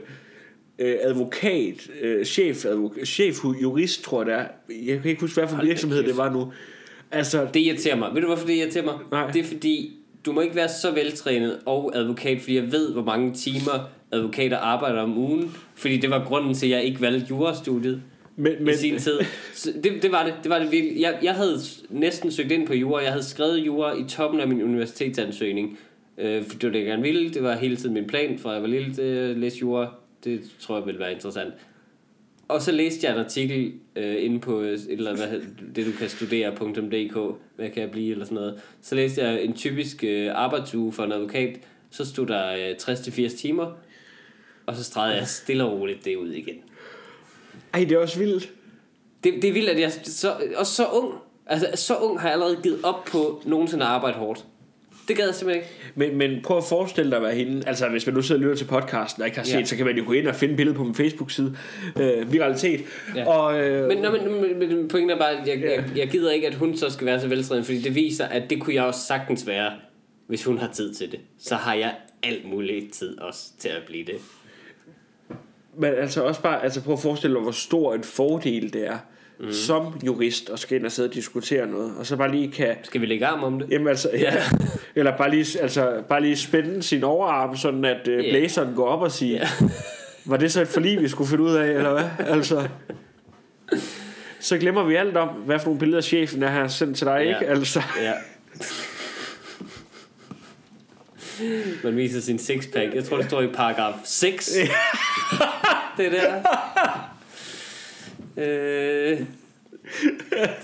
øh, 0.78 0.96
advokat, 1.00 1.90
øh, 2.00 2.24
chef, 2.24 2.64
advokat, 2.64 3.08
chef 3.08 3.44
jurist, 3.62 4.04
tror 4.04 4.24
jeg 4.24 4.26
det 4.26 4.34
er. 4.34 4.46
Jeg 4.92 5.00
kan 5.02 5.10
ikke 5.10 5.20
huske, 5.20 5.40
hvad 5.40 5.48
for 5.48 5.62
virksomhed 5.62 6.02
det 6.02 6.16
var 6.16 6.32
nu. 6.32 6.52
Altså, 7.10 7.46
Det 7.54 7.60
irriterer 7.60 7.96
mig. 7.96 8.08
Ved 8.14 8.20
du, 8.20 8.26
hvorfor 8.26 8.46
det 8.46 8.54
irriterer 8.54 8.84
mig? 8.84 8.94
Nej. 9.10 9.30
Det 9.30 9.40
er 9.40 9.44
fordi, 9.44 9.96
du 10.26 10.32
må 10.32 10.40
ikke 10.40 10.56
være 10.56 10.68
så 10.68 10.90
veltrænet 10.90 11.58
og 11.66 11.92
advokat, 11.94 12.40
fordi 12.40 12.56
jeg 12.56 12.72
ved, 12.72 12.92
hvor 12.92 13.02
mange 13.04 13.34
timer 13.34 13.88
advokater 14.12 14.56
arbejder 14.56 15.00
om 15.00 15.18
ugen. 15.18 15.56
Fordi 15.74 15.96
det 15.96 16.10
var 16.10 16.24
grunden 16.24 16.54
til, 16.54 16.66
at 16.66 16.72
jeg 16.72 16.84
ikke 16.84 17.00
valgte 17.00 17.26
jurastudiet 17.30 18.02
men, 18.42 18.52
i 18.52 18.64
men, 18.64 18.76
sin 18.76 18.98
tid. 18.98 19.20
Så 19.54 19.72
det, 19.84 20.02
det 20.02 20.12
var 20.12 20.24
det. 20.24 20.34
Det 20.42 20.50
var 20.50 20.58
det 20.58 20.72
virkelig. 20.72 21.00
Jeg, 21.00 21.18
jeg 21.22 21.34
havde 21.34 21.58
næsten 21.88 22.32
søgt 22.32 22.52
ind 22.52 22.66
på 22.66 22.74
jura. 22.74 23.02
Jeg 23.02 23.12
havde 23.12 23.24
skrevet 23.24 23.58
jura 23.58 23.96
i 23.96 24.04
toppen 24.08 24.40
af 24.40 24.48
min 24.48 24.62
universitetsansøgning. 24.62 25.78
Øh, 26.18 26.44
for 26.44 26.58
det 26.58 26.64
var 26.64 26.72
det, 26.72 26.78
jeg 26.78 26.86
gerne 26.86 27.02
ville. 27.02 27.30
Det 27.30 27.42
var 27.42 27.56
hele 27.56 27.76
tiden 27.76 27.94
min 27.94 28.06
plan, 28.06 28.38
fra 28.38 28.50
jeg 28.50 28.62
var 28.62 28.68
lille 28.68 28.94
til 28.94 29.02
at 29.02 29.36
læse 29.36 29.58
jura. 29.58 29.94
Det 30.24 30.40
tror 30.60 30.76
jeg 30.76 30.86
ville 30.86 31.00
være 31.00 31.12
interessant. 31.12 31.54
Og 32.48 32.62
så 32.62 32.72
læste 32.72 33.06
jeg 33.06 33.14
en 33.14 33.24
artikel 33.24 33.72
øh, 33.96 34.24
inde 34.24 34.40
på 34.40 34.58
et 34.60 34.86
eller 34.90 35.16
hvad 35.16 35.40
det 35.74 35.86
du 35.86 35.92
kan 35.98 36.08
studere.dk, 36.08 37.38
hvad 37.56 37.70
kan 37.70 37.82
jeg 37.82 37.90
blive, 37.90 38.12
eller 38.12 38.24
sådan 38.24 38.34
noget. 38.34 38.60
Så 38.82 38.94
læste 38.94 39.22
jeg 39.22 39.44
en 39.44 39.52
typisk 39.52 40.04
øh, 40.04 40.30
arbejdsuge 40.34 40.92
for 40.92 41.04
en 41.04 41.12
advokat. 41.12 41.60
Så 41.90 42.04
stod 42.04 42.26
der 42.26 42.52
øh, 42.52 42.70
60-80 42.70 43.36
timer, 43.36 43.72
og 44.66 44.76
så 44.76 44.84
stregede 44.84 45.16
jeg 45.16 45.28
stille 45.28 45.64
og 45.64 45.80
roligt 45.80 46.04
det 46.04 46.16
ud 46.16 46.32
igen. 46.32 46.56
Ej, 47.74 47.80
det 47.80 47.92
er 47.92 47.98
også 47.98 48.18
vildt. 48.18 48.50
Det, 49.24 49.34
det 49.42 49.48
er 49.48 49.52
vildt, 49.52 49.68
at 49.70 49.80
jeg 49.80 49.92
så, 50.04 50.32
også 50.56 50.72
så 50.74 50.86
ung, 50.86 51.14
altså 51.46 51.66
så 51.74 51.96
ung 51.96 52.20
har 52.20 52.28
jeg 52.28 52.32
allerede 52.32 52.58
givet 52.62 52.78
op 52.82 53.04
på 53.04 53.42
nogensinde 53.46 53.84
at 53.84 53.90
arbejde 53.90 54.16
hårdt. 54.18 54.44
Det 55.08 55.16
gad 55.16 55.26
jeg 55.26 55.34
simpelthen 55.34 55.64
ikke. 55.64 55.74
Men, 55.94 56.16
men 56.32 56.42
prøv 56.42 56.56
at 56.56 56.64
forestille 56.64 57.10
dig, 57.10 57.18
hvad 57.20 57.34
hende... 57.34 57.62
Altså, 57.66 57.88
hvis 57.88 58.06
man 58.06 58.14
nu 58.14 58.22
sidder 58.22 58.38
og 58.38 58.42
lytter 58.42 58.56
til 58.56 58.64
podcasten 58.64 59.22
og 59.22 59.28
ikke 59.28 59.38
har 59.38 59.44
set, 59.44 59.58
Ja. 59.58 59.64
så 59.64 59.76
kan 59.76 59.86
man 59.86 59.96
jo 59.98 60.04
gå 60.06 60.12
ind 60.12 60.26
og 60.28 60.34
finde 60.34 60.56
billedet 60.56 60.76
på 60.76 60.84
min 60.84 60.94
Facebook-side. 60.94 61.56
Øh, 62.00 62.32
viralitet. 62.32 62.80
Ja. 63.16 63.26
Og, 63.28 63.60
øh, 63.60 63.88
Men, 63.88 63.98
nå, 63.98 64.10
men, 64.10 64.40
men, 64.42 64.58
men 64.58 64.88
pointen 64.88 65.10
er 65.10 65.18
bare, 65.18 65.30
at 65.40 65.48
jeg, 65.48 65.58
Ja. 65.58 65.70
jeg, 65.74 65.84
jeg 65.96 66.08
gider 66.08 66.30
ikke, 66.30 66.46
at 66.46 66.54
hun 66.54 66.76
så 66.76 66.90
skal 66.90 67.06
være 67.06 67.20
så 67.20 67.28
veltrænet, 67.28 67.64
fordi 67.64 67.80
det 67.80 67.94
viser, 67.94 68.24
at 68.24 68.50
det 68.50 68.60
kunne 68.60 68.74
jeg 68.74 68.84
også 68.84 69.00
sagtens 69.06 69.46
være, 69.46 69.72
hvis 70.26 70.44
hun 70.44 70.58
har 70.58 70.68
tid 70.72 70.94
til 70.94 71.12
det. 71.12 71.20
Så 71.38 71.54
har 71.54 71.74
jeg 71.74 71.94
alt 72.22 72.44
muligt 72.50 72.92
tid 72.92 73.18
også 73.20 73.40
til 73.58 73.68
at 73.68 73.82
blive 73.86 74.04
det. 74.06 74.14
Men 75.78 75.92
altså 75.94 76.22
også 76.22 76.42
bare, 76.42 76.62
altså 76.64 76.80
prøv 76.82 76.92
at 76.94 77.00
forestille 77.00 77.34
dig, 77.34 77.42
hvor 77.42 77.52
stor 77.52 77.94
en 77.94 78.04
fordel 78.04 78.72
det 78.72 78.86
er, 78.86 78.98
mm. 79.40 79.52
som 79.52 80.00
jurist, 80.06 80.50
at 80.50 80.58
skal 80.58 80.76
ind 80.78 80.86
og 80.86 80.92
sidde 80.92 81.08
og 81.08 81.14
diskutere 81.14 81.66
noget, 81.66 81.92
og 81.98 82.06
så 82.06 82.16
bare 82.16 82.30
lige 82.30 82.50
kan, 82.52 82.76
Skal 82.82 83.00
vi 83.00 83.06
lægge 83.06 83.26
arm 83.26 83.42
om 83.44 83.58
det? 83.58 83.70
jamen 83.70 83.88
altså, 83.88 84.10
ja, 84.12 84.34
eller 84.96 85.16
bare 85.16 85.30
lige, 85.30 85.60
altså, 85.60 86.02
bare 86.08 86.20
lige 86.20 86.36
spænde 86.36 86.82
sin 86.82 87.04
overarm, 87.04 87.56
sådan 87.56 87.84
at 87.84 88.08
Ja. 88.08 88.16
blæseren 88.30 88.74
går 88.74 88.86
op 88.86 89.02
og 89.02 89.12
siger, 89.12 89.38
Ja. 89.38 89.48
var 90.24 90.36
det 90.36 90.52
så 90.52 90.60
et 90.60 90.68
forlig, 90.68 91.00
vi 91.02 91.08
skulle 91.08 91.30
finde 91.30 91.42
ud 91.42 91.54
af, 91.54 91.66
eller 91.68 91.92
hvad? 91.92 92.04
Altså, 92.36 92.68
så 94.40 94.58
glemmer 94.58 94.84
vi 94.84 94.94
alt 94.94 95.16
om, 95.16 95.28
hvad 95.28 95.58
for 95.58 95.66
nogle 95.66 95.78
billeder 95.78 96.00
chefen 96.02 96.42
er 96.42 96.50
her 96.50 96.68
sendt 96.68 96.96
til 96.96 97.06
dig, 97.06 97.20
Ja. 97.24 97.38
ikke? 97.38 97.50
Altså, 97.50 97.82
Ja. 98.02 98.12
Man 101.84 101.96
viser 101.96 102.20
sin 102.20 102.38
sixpack. 102.38 102.94
Jeg 102.94 103.04
tror, 103.04 103.16
det 103.16 103.26
står 103.26 103.42
i 103.42 103.46
paragraf 103.46 103.94
6. 104.04 104.46
det 105.96 106.12
der. 106.12 106.42
Øh, 108.36 109.20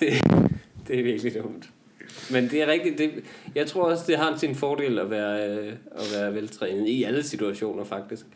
det, 0.01 0.13
det 0.89 0.99
er 0.99 1.03
virkelig 1.03 1.35
dumt. 1.35 1.69
Men 2.31 2.51
det 2.51 2.63
er 2.63 2.67
rigtigt. 2.67 2.99
Det, 2.99 3.25
jeg 3.55 3.67
tror 3.67 3.91
også, 3.91 4.05
det 4.07 4.19
har 4.19 4.37
sin 4.37 4.55
fordel 4.55 4.99
at 4.99 5.11
være, 5.11 5.51
øh, 5.51 5.73
at 5.93 6.13
være 6.13 6.35
veltrænet 6.35 6.89
i 6.89 7.05
alle 7.05 7.23
situationer, 7.23 7.85
faktisk. 7.85 8.27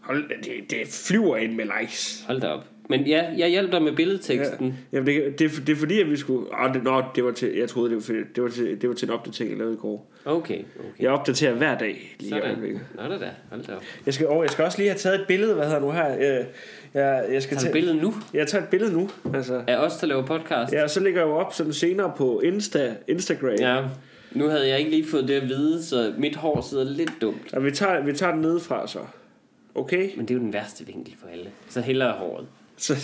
hold, 0.00 0.28
det, 0.42 0.70
det 0.70 0.88
flyver 0.88 1.36
ind 1.36 1.52
med 1.52 1.64
likes. 1.80 2.24
Hold 2.26 2.40
da 2.40 2.46
op. 2.46 2.66
Men 2.88 3.06
ja, 3.06 3.24
jeg 3.36 3.48
hjalp 3.48 3.72
dig 3.72 3.82
med 3.82 3.92
billedteksten. 3.92 4.66
Ja. 4.66 4.96
Jamen, 4.96 5.06
det, 5.06 5.38
det, 5.38 5.66
det 5.66 5.72
er 5.72 5.76
fordi, 5.76 6.00
at 6.00 6.10
vi 6.10 6.16
skulle... 6.16 6.46
Åh, 6.64 6.74
det, 6.74 6.84
nå, 6.84 7.02
det 7.14 7.24
var 7.24 7.30
til, 7.30 7.56
jeg 7.56 7.68
troede, 7.68 7.88
det 7.90 7.96
var, 7.96 8.02
fordi, 8.02 8.18
det 8.34 8.42
var, 8.42 8.48
til, 8.48 8.80
det 8.80 8.88
var 8.88 8.94
til 8.94 9.08
en 9.08 9.14
opdatering, 9.14 9.50
jeg 9.50 9.58
lavede 9.58 9.74
i 9.74 9.78
går. 9.78 10.12
Okay, 10.24 10.54
okay. 10.54 10.64
Jeg 11.00 11.10
opdaterer 11.10 11.54
hver 11.54 11.78
dag 11.78 12.16
lige 12.20 12.30
Sådan. 12.30 12.44
øjeblikket. 12.44 12.80
Nå 12.94 13.02
da 13.02 13.18
da. 13.18 13.30
Hold 13.50 13.64
da 13.64 13.74
op. 13.74 13.82
Jeg 14.06 14.14
skal, 14.14 14.26
og 14.28 14.42
jeg 14.42 14.50
skal 14.50 14.64
også 14.64 14.78
lige 14.78 14.88
have 14.88 14.98
taget 14.98 15.20
et 15.20 15.26
billede, 15.26 15.54
hvad 15.54 15.64
hedder 15.64 15.80
nu 15.80 15.90
her. 15.90 16.06
Jeg, 16.06 16.46
jeg, 16.94 17.26
jeg 17.32 17.42
skal 17.42 17.56
Tager 17.56 17.68
du 17.68 17.72
billedet 17.72 18.02
nu? 18.02 18.14
Jeg 18.34 18.46
tager 18.46 18.62
et 18.62 18.68
billede 18.68 18.92
nu. 18.92 19.10
Altså. 19.34 19.62
Af 19.66 19.76
os, 19.76 19.96
der 19.96 20.06
laver 20.06 20.26
podcast? 20.26 20.72
Ja, 20.72 20.82
og 20.82 20.90
så 20.90 21.00
lægger 21.00 21.20
jeg 21.20 21.28
jo 21.28 21.34
op 21.34 21.54
sådan 21.54 21.72
senere 21.72 22.12
på 22.16 22.40
Insta, 22.44 22.94
Instagram. 23.08 23.54
Ja. 23.60 23.74
Ja, 23.74 23.82
nu 24.32 24.48
havde 24.48 24.68
jeg 24.68 24.78
ikke 24.78 24.90
lige 24.90 25.06
fået 25.06 25.28
det 25.28 25.34
at 25.34 25.48
vide, 25.48 25.84
så 25.84 26.12
mit 26.18 26.36
hår 26.36 26.66
sidder 26.70 26.84
lidt 26.84 27.12
dumt. 27.20 27.54
Og 27.54 27.64
vi 27.64 27.70
tager, 27.70 28.04
vi 28.04 28.12
tager 28.12 28.32
den 28.32 28.40
nedefra 28.40 28.86
så. 28.88 28.98
Okay? 29.74 30.10
Men 30.16 30.28
det 30.28 30.30
er 30.30 30.38
jo 30.38 30.40
den 30.40 30.52
værste 30.52 30.86
vinkel 30.86 31.14
for 31.20 31.28
alle. 31.32 31.50
Så 31.68 31.80
hellere 31.80 32.12
håret. 32.12 32.46
Så, 32.80 32.94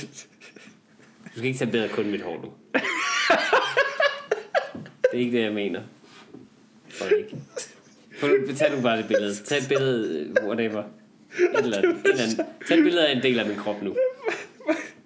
Du 1.24 1.30
skal 1.38 1.44
ikke 1.44 1.58
tage 1.58 1.70
bedre 1.70 1.88
kun 1.88 2.10
mit 2.10 2.22
hår 2.22 2.36
nu. 2.42 2.52
det 5.02 5.12
er 5.12 5.18
ikke 5.18 5.36
det, 5.36 5.44
jeg 5.44 5.52
mener. 5.52 5.80
For 6.90 7.04
ikke. 7.04 7.36
Få, 8.20 8.26
tag 8.56 8.72
du 8.76 8.82
bare 8.82 8.96
det 8.98 9.06
billede. 9.08 9.34
Tag 9.34 9.58
et 9.58 9.64
billede, 9.68 10.34
whatever. 10.42 10.82
Et 10.82 11.64
eller 11.64 11.78
andet. 11.78 11.90
Et 11.90 12.10
eller 12.10 12.22
andet. 12.24 12.46
Tag 12.68 12.78
et 12.78 12.84
billede 12.84 13.08
af 13.08 13.16
en 13.16 13.22
del 13.22 13.38
af 13.38 13.46
min 13.46 13.56
krop 13.56 13.82
nu. 13.82 13.96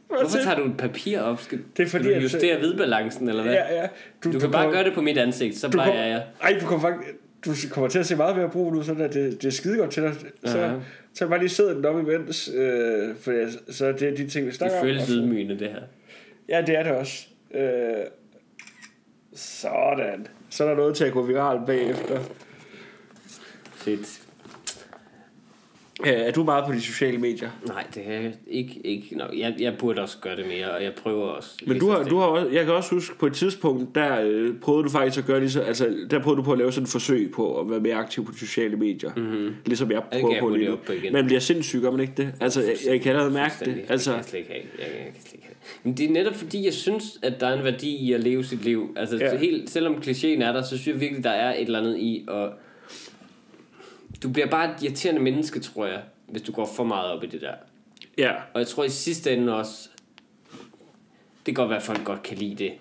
Hvorfor 0.08 0.38
tager 0.38 0.56
du 0.56 0.64
et 0.64 0.76
papir 0.76 1.20
op? 1.20 1.40
Skal, 1.42 1.58
Det 1.76 1.82
er 1.82 1.88
fordi, 1.88 2.04
skal 2.04 2.16
du 2.16 2.20
justere 2.20 2.58
hvidbalancen, 2.58 3.28
eller 3.28 3.42
hvad? 3.42 3.52
ja, 3.52 3.74
ja. 3.82 3.88
Du, 4.24 4.38
kan 4.38 4.50
bare 4.50 4.70
gøre 4.70 4.84
det 4.84 4.94
på 4.94 5.00
mit 5.00 5.18
ansigt, 5.18 5.58
så 5.58 5.66
du 5.66 5.72
plejer 5.72 6.06
jeg. 6.06 6.24
Ej, 6.42 6.58
du 6.60 6.66
kommer 6.66 6.90
faktisk... 6.90 7.16
Du 7.44 7.50
kommer 7.70 7.88
til 7.88 7.98
at 7.98 8.06
se 8.06 8.16
meget 8.16 8.36
mere 8.36 8.50
brug 8.50 8.74
nu, 8.74 8.82
sådan 8.82 9.02
at 9.02 9.14
det, 9.14 9.42
det 9.42 9.48
er 9.48 9.52
skide 9.52 9.76
godt 9.78 9.90
til 9.90 10.02
dig. 10.02 10.14
Så, 10.44 10.58
Ja. 10.58 10.74
så 11.14 11.28
bare 11.28 11.38
lige 11.38 11.48
sidde 11.48 11.74
den 11.74 11.84
op 11.84 11.98
imens, 12.00 12.50
øh, 12.54 13.16
for 13.16 13.32
jeg, 13.32 13.48
så 13.70 13.86
er 13.86 13.92
det 13.92 14.18
de 14.18 14.28
ting, 14.28 14.44
vi 14.44 14.50
Det 14.50 14.56
snakker 14.58 14.78
om. 14.78 14.84
føles 14.84 15.02
og 15.02 15.08
så- 15.08 15.14
ydmygende, 15.14 15.58
det 15.58 15.68
her. 15.68 15.80
Ja, 16.48 16.60
det 16.66 16.78
er 16.78 16.82
det 16.82 16.92
også. 16.92 17.26
Øh, 17.54 18.04
sådan. 19.34 20.26
Så 20.50 20.64
er 20.64 20.68
der 20.68 20.76
noget 20.76 20.96
til 20.96 21.04
at 21.04 21.12
gå 21.12 21.22
viral 21.22 21.66
bagefter. 21.66 22.20
Fedt. 23.74 24.19
Øh, 26.06 26.12
er 26.12 26.30
du 26.30 26.44
meget 26.44 26.64
på 26.64 26.72
de 26.72 26.80
sociale 26.80 27.18
medier? 27.18 27.48
Nej, 27.66 27.84
det 27.94 28.02
er 28.06 28.12
jeg 28.12 28.32
ikke. 28.46 28.80
ikke 28.84 29.16
no, 29.16 29.24
jeg, 29.36 29.54
jeg 29.58 29.78
burde 29.78 30.02
også 30.02 30.16
gøre 30.20 30.36
det 30.36 30.46
mere, 30.46 30.70
og 30.70 30.82
jeg 30.82 30.92
prøver 31.02 31.26
også. 31.26 31.50
Men 31.66 31.78
du 31.78 31.90
har, 31.90 32.02
du 32.02 32.18
har 32.18 32.26
også, 32.26 32.48
jeg 32.52 32.64
kan 32.64 32.74
også 32.74 32.94
huske, 32.94 33.18
på 33.18 33.26
et 33.26 33.32
tidspunkt, 33.32 33.94
der 33.94 34.20
øh, 34.22 34.54
prøvede 34.60 34.84
du 34.84 34.88
faktisk 34.88 35.18
at 35.18 35.24
gøre 35.24 35.40
lige 35.40 35.50
så, 35.50 35.60
altså, 35.60 35.96
der 36.10 36.22
prøvede 36.22 36.38
du 36.38 36.42
på 36.42 36.52
at 36.52 36.58
lave 36.58 36.72
sådan 36.72 36.84
et 36.84 36.90
forsøg 36.90 37.30
på 37.34 37.60
at 37.60 37.70
være 37.70 37.80
mere 37.80 37.94
aktiv 37.94 38.24
på 38.26 38.32
de 38.32 38.38
sociale 38.38 38.76
medier. 38.76 39.10
Mm-hmm. 39.16 39.54
Ligesom 39.66 39.90
jeg 39.90 40.02
prøver 40.12 40.32
jeg 40.32 40.40
på 40.40 40.48
lige 40.48 40.66
nu. 40.66 40.72
op 40.72 40.82
på 40.86 40.92
igen. 40.92 41.12
Man 41.12 41.26
bliver 41.26 41.40
sindssyg, 41.40 41.80
gør 41.80 41.90
man 41.90 42.00
ikke 42.00 42.12
det? 42.16 42.32
Altså, 42.40 42.60
jeg, 42.60 42.76
jeg 42.86 43.00
kan 43.00 43.10
allerede 43.10 43.32
mærke 43.34 43.54
det. 43.64 43.80
Altså, 43.88 44.10
kan 44.10 44.16
jeg 44.16 44.24
slet 44.24 44.38
ikke 44.38 44.50
have. 44.50 44.62
Jeg, 44.78 45.04
jeg 45.04 45.12
kan 45.12 45.22
slet 45.22 45.32
ikke 45.32 45.44
have. 45.44 45.54
det. 45.54 45.84
Men 45.84 45.96
det 45.96 46.06
er 46.06 46.12
netop 46.12 46.34
fordi, 46.34 46.64
jeg 46.64 46.74
synes, 46.74 47.18
at 47.22 47.40
der 47.40 47.46
er 47.46 47.58
en 47.58 47.64
værdi 47.64 47.96
i 47.96 48.12
at 48.12 48.20
leve 48.20 48.44
sit 48.44 48.64
liv. 48.64 48.94
Altså, 48.96 49.16
ja. 49.16 49.36
helt, 49.36 49.70
selvom 49.70 49.94
klichéen 49.94 50.42
er 50.44 50.52
der, 50.52 50.62
så 50.62 50.68
synes 50.68 50.86
jeg 50.86 51.00
virkelig, 51.00 51.24
der 51.24 51.30
er 51.30 51.54
et 51.54 51.60
eller 51.60 51.78
andet 51.78 51.96
i 51.96 52.26
at... 52.28 52.48
Du 54.22 54.28
bliver 54.28 54.46
bare 54.50 54.74
et 54.74 54.82
irriterende 54.82 55.20
menneske, 55.20 55.60
tror 55.60 55.86
jeg, 55.86 56.02
hvis 56.28 56.42
du 56.42 56.52
går 56.52 56.66
for 56.76 56.84
meget 56.84 57.10
op 57.12 57.24
i 57.24 57.26
det 57.26 57.40
der. 57.40 57.54
ja. 58.18 58.32
Og 58.54 58.60
jeg 58.60 58.66
tror 58.66 58.84
i 58.84 58.88
sidste 58.88 59.32
ende 59.32 59.56
også, 59.56 59.88
det 61.46 61.54
kan 61.54 61.54
godt 61.54 61.68
være, 61.68 61.78
at 61.78 61.84
folk 61.84 62.04
godt 62.04 62.22
kan 62.22 62.36
lide 62.36 62.54
det, 62.54 62.72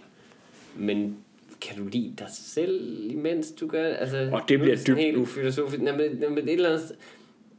men 0.75 1.17
kan 1.61 1.77
du 1.77 1.87
lide 1.87 2.13
dig 2.17 2.27
selv, 2.31 2.99
imens 3.11 3.51
du 3.51 3.67
gør 3.67 3.87
det? 3.87 3.95
Altså, 3.99 4.29
Og 4.33 4.41
det 4.47 4.55
er 4.55 4.59
bliver 4.59 4.77
dybt 4.87 4.99
helt 4.99 5.17
ufilosofisk. 5.17 5.81
Nej, 5.81 5.97
men, 5.97 6.11
nej, 6.19 6.29
men 6.29 6.37
et 6.37 6.53
eller 6.53 6.69
andet, 6.69 6.91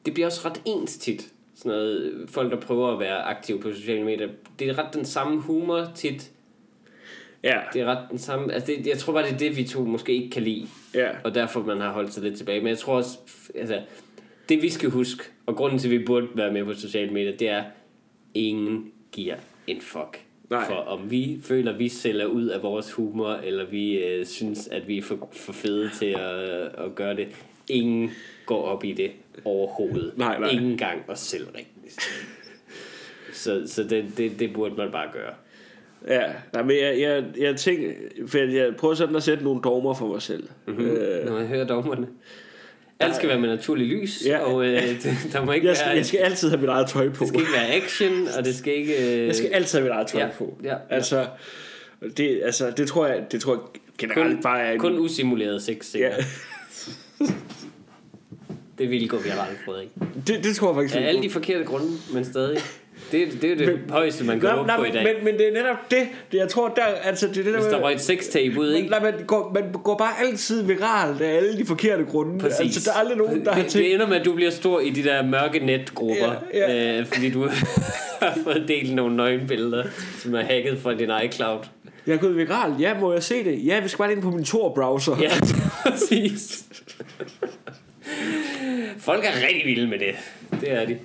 det 0.06 0.14
bliver 0.14 0.26
også 0.26 0.48
ret 0.48 0.62
ens 0.64 0.96
tit. 0.96 1.32
Sådan 1.54 1.72
noget, 1.72 2.24
folk, 2.28 2.50
der 2.50 2.60
prøver 2.60 2.92
at 2.92 2.98
være 2.98 3.22
aktive 3.22 3.60
på 3.60 3.72
sociale 3.72 4.04
medier. 4.04 4.28
Det 4.58 4.68
er 4.68 4.78
ret 4.78 4.94
den 4.94 5.04
samme 5.04 5.40
humor 5.40 5.92
tit. 5.94 6.30
Ja, 7.44 7.58
Det 7.72 7.80
er 7.80 7.86
ret 7.86 8.10
den 8.10 8.18
samme... 8.18 8.52
Altså, 8.52 8.72
det, 8.78 8.86
jeg 8.86 8.98
tror 8.98 9.12
bare, 9.12 9.22
det 9.24 9.32
er 9.32 9.38
det, 9.38 9.56
vi 9.56 9.64
to 9.64 9.84
måske 9.84 10.12
ikke 10.12 10.30
kan 10.30 10.42
lide. 10.42 10.66
ja. 10.94 11.08
Og 11.24 11.34
derfor 11.34 11.62
man 11.62 11.80
har 11.80 11.92
holdt 11.92 12.12
sig 12.12 12.22
lidt 12.22 12.36
tilbage. 12.36 12.60
Men 12.60 12.68
jeg 12.68 12.78
tror 12.78 12.94
også, 12.96 13.18
altså, 13.54 13.80
det 14.48 14.62
vi 14.62 14.70
skal 14.70 14.90
huske, 14.90 15.24
og 15.46 15.56
grunden 15.56 15.78
til, 15.78 15.88
at 15.94 16.00
vi 16.00 16.04
burde 16.04 16.26
være 16.34 16.52
med 16.52 16.64
på 16.64 16.74
sociale 16.74 17.10
medier, 17.12 17.36
det 17.36 17.48
er, 17.48 17.64
ingen 18.34 18.92
giver 19.12 19.36
en 19.66 19.80
fuck. 19.80 20.20
Nej. 20.50 20.66
For 20.66 20.74
om 20.74 21.10
vi 21.10 21.40
føler, 21.44 21.72
at 21.72 21.78
vi 21.78 21.88
sælger 21.88 22.26
ud 22.26 22.46
af 22.46 22.62
vores 22.62 22.92
humor, 22.92 23.30
eller 23.30 23.64
vi 23.66 23.98
øh, 23.98 24.26
synes, 24.26 24.68
at 24.68 24.88
vi 24.88 24.98
er 24.98 25.02
for, 25.02 25.28
for 25.32 25.52
fede 25.52 25.90
til 25.98 26.06
at, 26.06 26.40
at 26.84 26.94
gøre 26.94 27.16
det. 27.16 27.28
ingen 27.68 28.10
går 28.46 28.62
op 28.62 28.84
i 28.84 28.92
det 28.92 29.10
overhovedet. 29.44 30.12
Nej, 30.18 30.38
nej. 30.38 30.48
Ingen 30.48 30.78
gang 30.78 31.02
os 31.08 31.18
selv 31.20 31.46
rigtigt. 31.46 32.00
Så, 33.32 33.62
så 33.66 33.84
det, 33.84 34.04
det, 34.16 34.38
det 34.38 34.52
burde 34.52 34.74
man 34.74 34.90
bare 34.92 35.08
gøre. 35.12 35.34
Ja, 36.08 36.22
nej, 36.52 36.62
men 36.62 36.76
jeg, 36.76 37.00
jeg, 37.00 37.24
jeg 37.38 37.56
tænker, 37.56 37.90
for 38.26 38.38
jeg, 38.38 38.76
prøver 38.76 38.94
sådan 38.94 39.16
at 39.16 39.22
sætte 39.22 39.44
nogle 39.44 39.60
dogmer 39.62 39.94
for 39.94 40.06
mig 40.06 40.22
selv. 40.22 40.48
Mm-hmm. 40.66 40.86
Øh, 40.86 41.26
Når 41.26 41.32
man 41.32 41.46
hører 41.46 41.66
dommerne. 41.66 42.06
Alt 43.00 43.16
skal 43.16 43.28
være 43.28 43.38
med 43.40 43.48
naturlig 43.48 43.86
lys, 43.86 44.22
Ja. 44.26 44.30
ja. 44.30 44.38
og 44.38 44.66
øh, 44.66 44.82
det- 44.82 45.04
der 45.32 45.44
må 45.44 45.52
ikke 45.52 45.66
jeg, 45.66 45.76
skal, 45.76 45.86
være... 45.88 45.96
jeg 45.96 46.06
skal 46.06 46.18
altid 46.18 46.48
have 46.48 46.60
mit 46.60 46.68
eget 46.70 46.88
tøj 46.88 47.08
på. 47.08 47.20
Det 47.20 47.28
skal 47.28 47.40
ikke 47.40 47.52
være 47.52 47.68
action, 47.74 48.28
og 48.38 48.44
det 48.44 48.54
skal 48.54 48.72
ikke... 48.74 49.18
Øh, 49.20 49.26
Jeg 49.26 49.34
skal 49.36 49.48
altid 49.52 49.78
have 49.78 49.84
mit 49.84 49.92
eget 49.92 50.06
tøj 50.06 50.20
Ja, 50.20 50.28
på. 50.38 50.58
ja, 50.64 50.68
ja. 50.68 50.76
Altså, 50.90 51.26
det, 52.16 52.40
altså, 52.44 52.70
det 52.76 52.88
tror 52.88 53.06
jeg, 53.06 53.24
det 53.32 53.40
tror 53.40 53.52
jeg 53.52 53.60
generelt 53.98 54.34
kun, 54.34 54.42
bare 54.42 54.60
er 54.60 54.72
en, 54.72 54.78
kun 54.78 54.98
usimuleret 54.98 55.62
sex 55.62 55.94
ja, 55.94 56.10
Det 58.78 58.90
ville 58.90 59.08
gå 59.08 59.16
viralt, 59.18 59.58
Frederik. 59.64 59.88
det, 60.26 60.44
det 60.44 60.56
tror 60.56 60.68
jeg 60.68 60.76
faktisk 60.76 60.94
Af 60.94 60.98
ikke 60.98 61.08
alle 61.08 61.22
de 61.22 61.30
forkerte 61.30 61.64
grunde, 61.64 61.86
men 62.14 62.24
stadig. 62.24 62.58
Det, 63.12 63.42
det 63.42 63.52
er 63.52 63.56
det 63.56 63.66
Men- 63.66 63.90
højeste, 63.90 64.24
man 64.24 64.40
kan 64.40 64.48
Nej, 64.48 64.66
nej, 64.66 64.76
på 64.76 64.84
i 64.84 64.90
dag. 64.90 65.04
men, 65.04 65.24
men 65.24 65.34
det 65.34 65.48
er 65.48 65.52
netop 65.52 65.76
det. 65.90 66.08
det 66.32 66.38
jeg 66.38 66.48
tror, 66.48 66.68
der, 66.68 66.82
altså, 66.82 67.26
det 67.28 67.36
er 67.36 67.42
det 67.42 67.54
der 67.54 67.60
Hvis 67.60 67.72
der 67.72 67.80
røg 67.82 67.94
et 67.94 68.00
sextape 68.00 68.60
ud, 68.60 68.72
ikke? 68.72 68.88
Nej, 68.90 69.00
man 69.02 69.12
går, 69.26 69.50
man 69.54 69.72
går 69.84 69.96
bare 69.96 70.12
altid 70.28 70.62
viralt 70.62 71.20
af 71.20 71.36
alle 71.36 71.58
de 71.58 71.66
forkerte 71.66 72.04
grunde. 72.04 72.38
Præcis. 72.38 72.60
Altså, 72.60 72.80
der 72.90 72.96
er 72.96 73.00
aldrig 73.00 73.16
nogen, 73.18 73.44
der 73.44 73.52
har 73.52 73.62
det, 73.62 73.70
tænkt... 73.70 73.84
det 73.86 73.94
ender 73.94 74.06
med, 74.06 74.16
at 74.16 74.24
du 74.24 74.34
bliver 74.34 74.50
stor 74.50 74.80
i 74.80 74.90
de 74.90 75.04
der 75.04 75.22
mørke 75.22 75.58
netgrupper, 75.58 76.32
Ja, 76.54 76.72
ja. 76.72 76.98
Øh, 77.00 77.06
fordi 77.06 77.30
du 77.30 77.48
har 78.22 78.38
fået 78.44 78.64
delt 78.68 78.94
nogle 78.94 79.16
nøgenbilleder, 79.16 79.84
som 80.18 80.34
er 80.34 80.42
hacket 80.42 80.78
fra 80.82 80.94
din 80.94 81.10
iCloud. 81.24 81.58
Jeg 82.06 82.14
er 82.14 82.18
gået 82.18 82.36
viral. 82.36 82.72
Ja, 82.80 82.98
må 83.00 83.12
jeg 83.12 83.22
se 83.22 83.44
det? 83.44 83.66
Ja, 83.66 83.80
vi 83.80 83.88
skal 83.88 83.98
bare 83.98 84.12
ind 84.12 84.22
på 84.22 84.30
min 84.30 84.44
Tor-browser. 84.44 85.16
Ja, 85.20 85.30
præcis. 85.90 86.64
Folk 88.98 89.24
er 89.24 89.46
rigtig 89.48 89.62
vilde 89.66 89.86
med 89.88 89.98
det. 89.98 90.14
Det 90.60 90.72
er 90.72 90.86
de. 90.86 90.96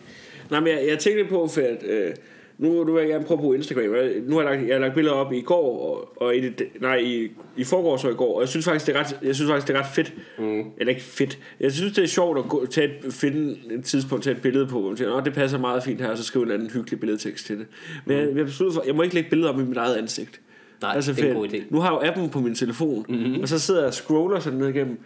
Nej, 0.51 0.59
men 0.59 0.67
jeg, 0.69 0.85
jeg 0.89 0.99
tænkte 0.99 1.25
på, 1.29 1.47
for 1.47 1.61
at... 1.61 1.83
Øh, 1.89 2.11
nu, 2.57 2.83
nu 2.83 2.93
vil 2.93 3.01
jeg 3.01 3.09
gerne 3.09 3.25
prøve 3.25 3.35
at 3.37 3.41
bruge 3.41 3.55
Instagram. 3.57 3.83
Jeg- 3.95 4.13
Nu 4.25 4.35
har 4.37 4.43
jeg 4.43 4.51
lagt, 4.57 4.67
jeg 4.67 4.75
har 4.75 4.81
lagt 4.81 4.93
billeder 4.95 5.15
op 5.15 5.33
i 5.33 5.41
går, 5.41 5.79
og, 5.89 6.21
og 6.21 6.35
i, 6.35 6.39
det, 6.49 6.67
nej, 6.81 6.95
i, 6.97 7.31
i 7.57 7.63
forgårs 7.63 8.03
og 8.05 8.11
i 8.11 8.13
går, 8.13 8.35
og 8.35 8.41
jeg 8.41 8.49
synes 8.49 8.65
faktisk, 8.65 8.87
det 8.87 8.95
er 8.95 8.99
ret, 8.99 9.19
jeg 9.23 9.35
synes 9.35 9.49
faktisk, 9.51 9.67
det 9.67 9.75
er 9.75 9.79
ret 9.79 9.89
fedt. 9.95 10.13
Mm. 10.39 10.61
Eller 10.77 10.89
ikke 10.89 11.01
fedt. 11.01 11.39
Jeg 11.59 11.71
synes, 11.71 11.93
det 11.93 12.03
er 12.03 12.07
sjovt 12.07 12.37
at 12.39 12.45
gå, 12.49 12.65
tage 12.65 12.87
et, 13.07 13.13
finde 13.13 13.57
et 13.71 13.83
tidspunkt, 13.83 14.23
tage 14.23 14.35
et 14.35 14.41
billede 14.41 14.67
på, 14.67 14.79
hvor 14.79 14.89
man 14.89 14.97
siger, 14.97 15.19
det 15.19 15.33
passer 15.33 15.57
meget 15.57 15.83
fint 15.83 16.01
her, 16.01 16.09
og 16.09 16.17
så 16.17 16.23
skrive 16.23 16.45
en 16.45 16.51
anden 16.51 16.69
hyggelig 16.69 16.99
billedtekst 16.99 17.45
til 17.45 17.57
det. 17.57 17.65
Men 18.05 18.17
jeg, 18.17 18.35
jeg 18.35 18.45
besluttede 18.45 18.75
for, 18.75 18.83
jeg 18.87 18.95
må 18.95 19.01
ikke 19.01 19.15
lægge 19.15 19.29
billeder 19.29 19.49
op 19.53 19.59
i 19.59 19.63
mit 19.63 19.77
eget 19.77 19.95
ansigt. 19.95 20.41
Nej, 20.81 20.95
det 21.11 21.19
er 21.23 21.29
en 21.29 21.35
god 21.35 21.47
idé. 21.47 21.63
Nu 21.69 21.79
har 21.79 21.91
jeg 21.91 22.01
jo 22.03 22.07
appen 22.11 22.29
på 22.29 22.39
min 22.39 22.55
telefon, 22.55 23.05
mm-hmm. 23.09 23.41
og 23.41 23.47
så 23.47 23.59
sidder 23.59 23.79
jeg 23.79 23.87
og 23.87 23.93
scroller 23.93 24.39
sådan 24.39 24.59
ned 24.59 24.67
igennem. 24.69 24.97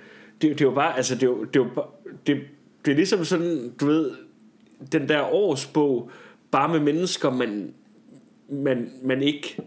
Det, 0.42 0.50
det 0.50 0.62
er 0.62 0.66
jo 0.66 0.72
bare, 0.72 0.98
altså 0.98 1.16
det 1.16 1.24
er 1.24 1.28
jo, 1.28 1.44
det 1.44 1.60
er 1.60 1.64
jo 1.64 1.70
bare, 1.76 1.86
det, 2.28 2.38
det 2.86 2.92
er 2.92 2.96
ligesom 2.96 3.26
sådan, 3.26 3.72
du 3.82 3.86
ved, 3.86 4.12
den 4.92 5.10
der 5.10 5.34
årsbog, 5.34 6.12
bare 6.52 6.70
med 6.70 6.80
mennesker, 6.80 7.30
man, 7.30 7.74
man, 8.50 8.92
man 9.04 9.24
ikke 9.24 9.58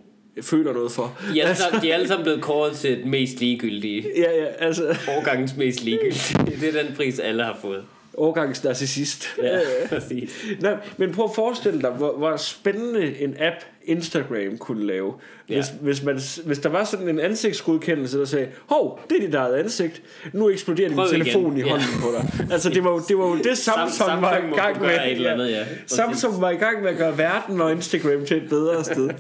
føler 0.43 0.73
noget 0.73 0.93
for. 0.93 1.19
De 1.33 1.41
er, 1.41 1.45
alle 1.45 1.57
sammen, 1.57 1.83
de 1.83 1.91
er 1.91 1.95
alle 1.95 2.09
sammen 2.09 2.25
blevet 2.25 2.43
kåret 2.43 2.77
til 2.77 2.99
det 2.99 3.07
mest 3.07 3.41
ligegyldige. 3.41 4.07
Ja, 4.17 4.31
ja, 4.43 4.45
altså, 4.45 4.97
Årgangens 5.19 5.57
mest 5.57 5.85
ligegyldige. 5.85 6.61
Det 6.61 6.77
er 6.77 6.83
den 6.83 6.97
pris, 6.97 7.19
alle 7.19 7.45
har 7.45 7.59
fået. 7.61 7.85
Årgangs 8.17 8.65
narcissist. 8.65 9.27
Ja, 9.43 9.59
præcis. 9.89 10.45
Nej, 10.61 10.77
men 10.97 11.13
prøv 11.15 11.25
at 11.25 11.31
forestille 11.35 11.83
dig, 11.83 11.91
hvor, 11.91 12.17
hvor 12.17 12.37
spændende 12.37 13.21
en 13.21 13.37
app 13.41 13.57
Instagram 13.85 14.59
kunne 14.59 14.87
lave. 14.87 15.15
Hvis, 15.47 15.57
Ja. 15.57 15.63
hvis, 15.81 16.03
man, 16.03 16.21
hvis 16.45 16.59
der 16.59 16.69
var 16.69 16.85
sådan 16.85 17.09
en 17.09 17.21
ansigtsgodkendelse, 17.21 18.19
der 18.19 18.25
sagde, 18.25 18.49
hov, 18.67 19.01
det 19.11 19.17
er 19.17 19.21
dit 19.27 19.35
eget 19.35 19.55
ansigt. 19.57 20.03
Nu 20.33 20.51
eksploderer 20.51 20.89
din 20.89 20.97
Prøv 20.97 21.07
igen." 21.13 21.21
telefon 21.25 21.57
i 21.57 21.61
Ja. 21.61 21.69
hånden 21.71 21.87
på 22.01 22.09
dig. 22.19 22.47
Altså, 22.53 22.71
det 22.71 22.85
var, 22.85 22.99
det 23.09 23.19
var 23.19 23.27
jo 23.27 23.37
det, 23.37 23.59
Samsung, 23.59 23.91
Samsung 23.93 24.23
var 24.23 24.37
i 24.37 24.57
gang 24.57 24.81
med. 24.81 24.89
et 24.91 25.13
eller 25.13 25.33
andet, 25.33 25.51
ja. 25.51 25.65
Samsung 25.87 26.41
var 26.41 26.51
i 26.51 26.57
gang 26.57 26.83
med 26.83 26.91
at 26.91 26.97
gøre 26.97 27.19
verden 27.19 27.61
og 27.61 27.73
Instagram 27.73 28.25
til 28.27 28.37
et 28.37 28.49
bedre 28.49 28.85
sted. 28.85 29.11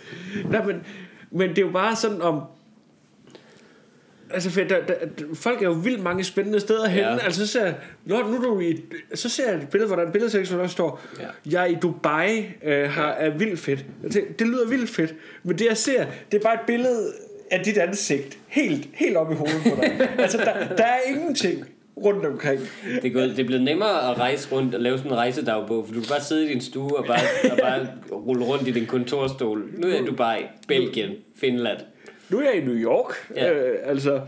Nej, 0.52 0.64
men, 0.64 0.76
men 1.30 1.48
det 1.50 1.58
er 1.58 1.62
jo 1.62 1.70
bare 1.72 1.96
sådan 1.96 2.22
om... 2.22 2.40
Altså, 4.34 4.50
for 4.50 4.60
der, 4.60 4.84
der, 4.86 4.94
folk 5.34 5.62
er 5.62 5.66
jo 5.66 5.72
vildt 5.72 6.02
mange 6.02 6.24
spændende 6.24 6.60
steder 6.60 6.88
henne. 6.88 7.08
Ja. 7.08 7.18
Altså, 7.18 7.46
så 7.46 7.52
ser 7.52 7.64
jeg, 7.64 7.74
Nå, 8.04 8.22
nu 8.22 8.36
du 8.44 8.60
i, 8.60 8.82
så 9.14 9.28
ser 9.28 9.50
jeg 9.52 9.60
et 9.62 9.68
billede, 9.68 9.86
hvor 9.86 9.96
der 9.96 10.02
er 10.02 10.06
en 10.06 10.12
billedtekst, 10.12 10.52
hvor 10.52 10.60
der 10.62 10.68
står, 10.68 11.00
Ja. 11.20 11.26
jeg 11.50 11.62
er 11.62 11.66
i 11.66 11.74
Dubai, 11.82 12.46
øh, 12.64 12.90
har, 12.90 13.10
er 13.10 13.30
vildt 13.30 13.60
fedt. 13.60 13.84
Jeg 14.02 14.10
tænker, 14.10 14.32
det 14.32 14.46
lyder 14.46 14.68
vildt 14.68 14.90
fedt, 14.90 15.14
men 15.42 15.58
det 15.58 15.66
jeg 15.68 15.76
ser, 15.76 16.04
det 16.32 16.38
er 16.38 16.42
bare 16.42 16.54
et 16.54 16.60
billede 16.66 17.12
af 17.50 17.60
dit 17.64 17.78
ansigt, 17.78 18.38
helt, 18.46 18.88
helt 18.94 19.16
op 19.16 19.32
i 19.32 19.34
hovedet 19.34 19.62
på 19.62 19.80
dig. 19.82 20.08
altså, 20.18 20.38
der, 20.38 20.76
der 20.76 20.84
er 20.84 20.98
ingenting 21.08 21.64
rundt 22.04 22.26
omkring. 22.26 22.60
Det 23.02 23.04
er, 23.04 23.10
gået, 23.12 23.30
det 23.30 23.38
er 23.38 23.44
blevet 23.46 23.62
nemmere 23.64 24.10
at 24.10 24.18
rejse 24.18 24.48
rundt 24.52 24.74
og 24.74 24.80
lave 24.80 24.98
sådan 24.98 25.10
en 25.12 25.16
rejsedagbog, 25.16 25.86
for 25.86 25.94
du 25.94 26.00
kan 26.00 26.08
bare 26.08 26.20
sidde 26.20 26.44
i 26.44 26.48
din 26.48 26.60
stue 26.60 26.96
og 26.98 27.04
bare, 27.06 27.20
og 27.52 27.58
bare 27.62 27.86
rulle 28.12 28.44
rundt 28.44 28.68
i 28.68 28.70
din 28.70 28.86
kontorstol. 28.86 29.62
Nu 29.78 29.88
er 29.88 29.92
jeg 29.92 30.02
i 30.02 30.06
Dubai, 30.06 30.42
Belgien, 30.68 31.10
Finland. 31.40 31.78
Nu 32.30 32.38
er 32.38 32.44
jeg 32.44 32.54
i 32.62 32.64
New 32.64 32.74
York, 32.76 33.14
Ja. 33.36 33.52
øh, 33.54 33.78
altså... 33.84 34.20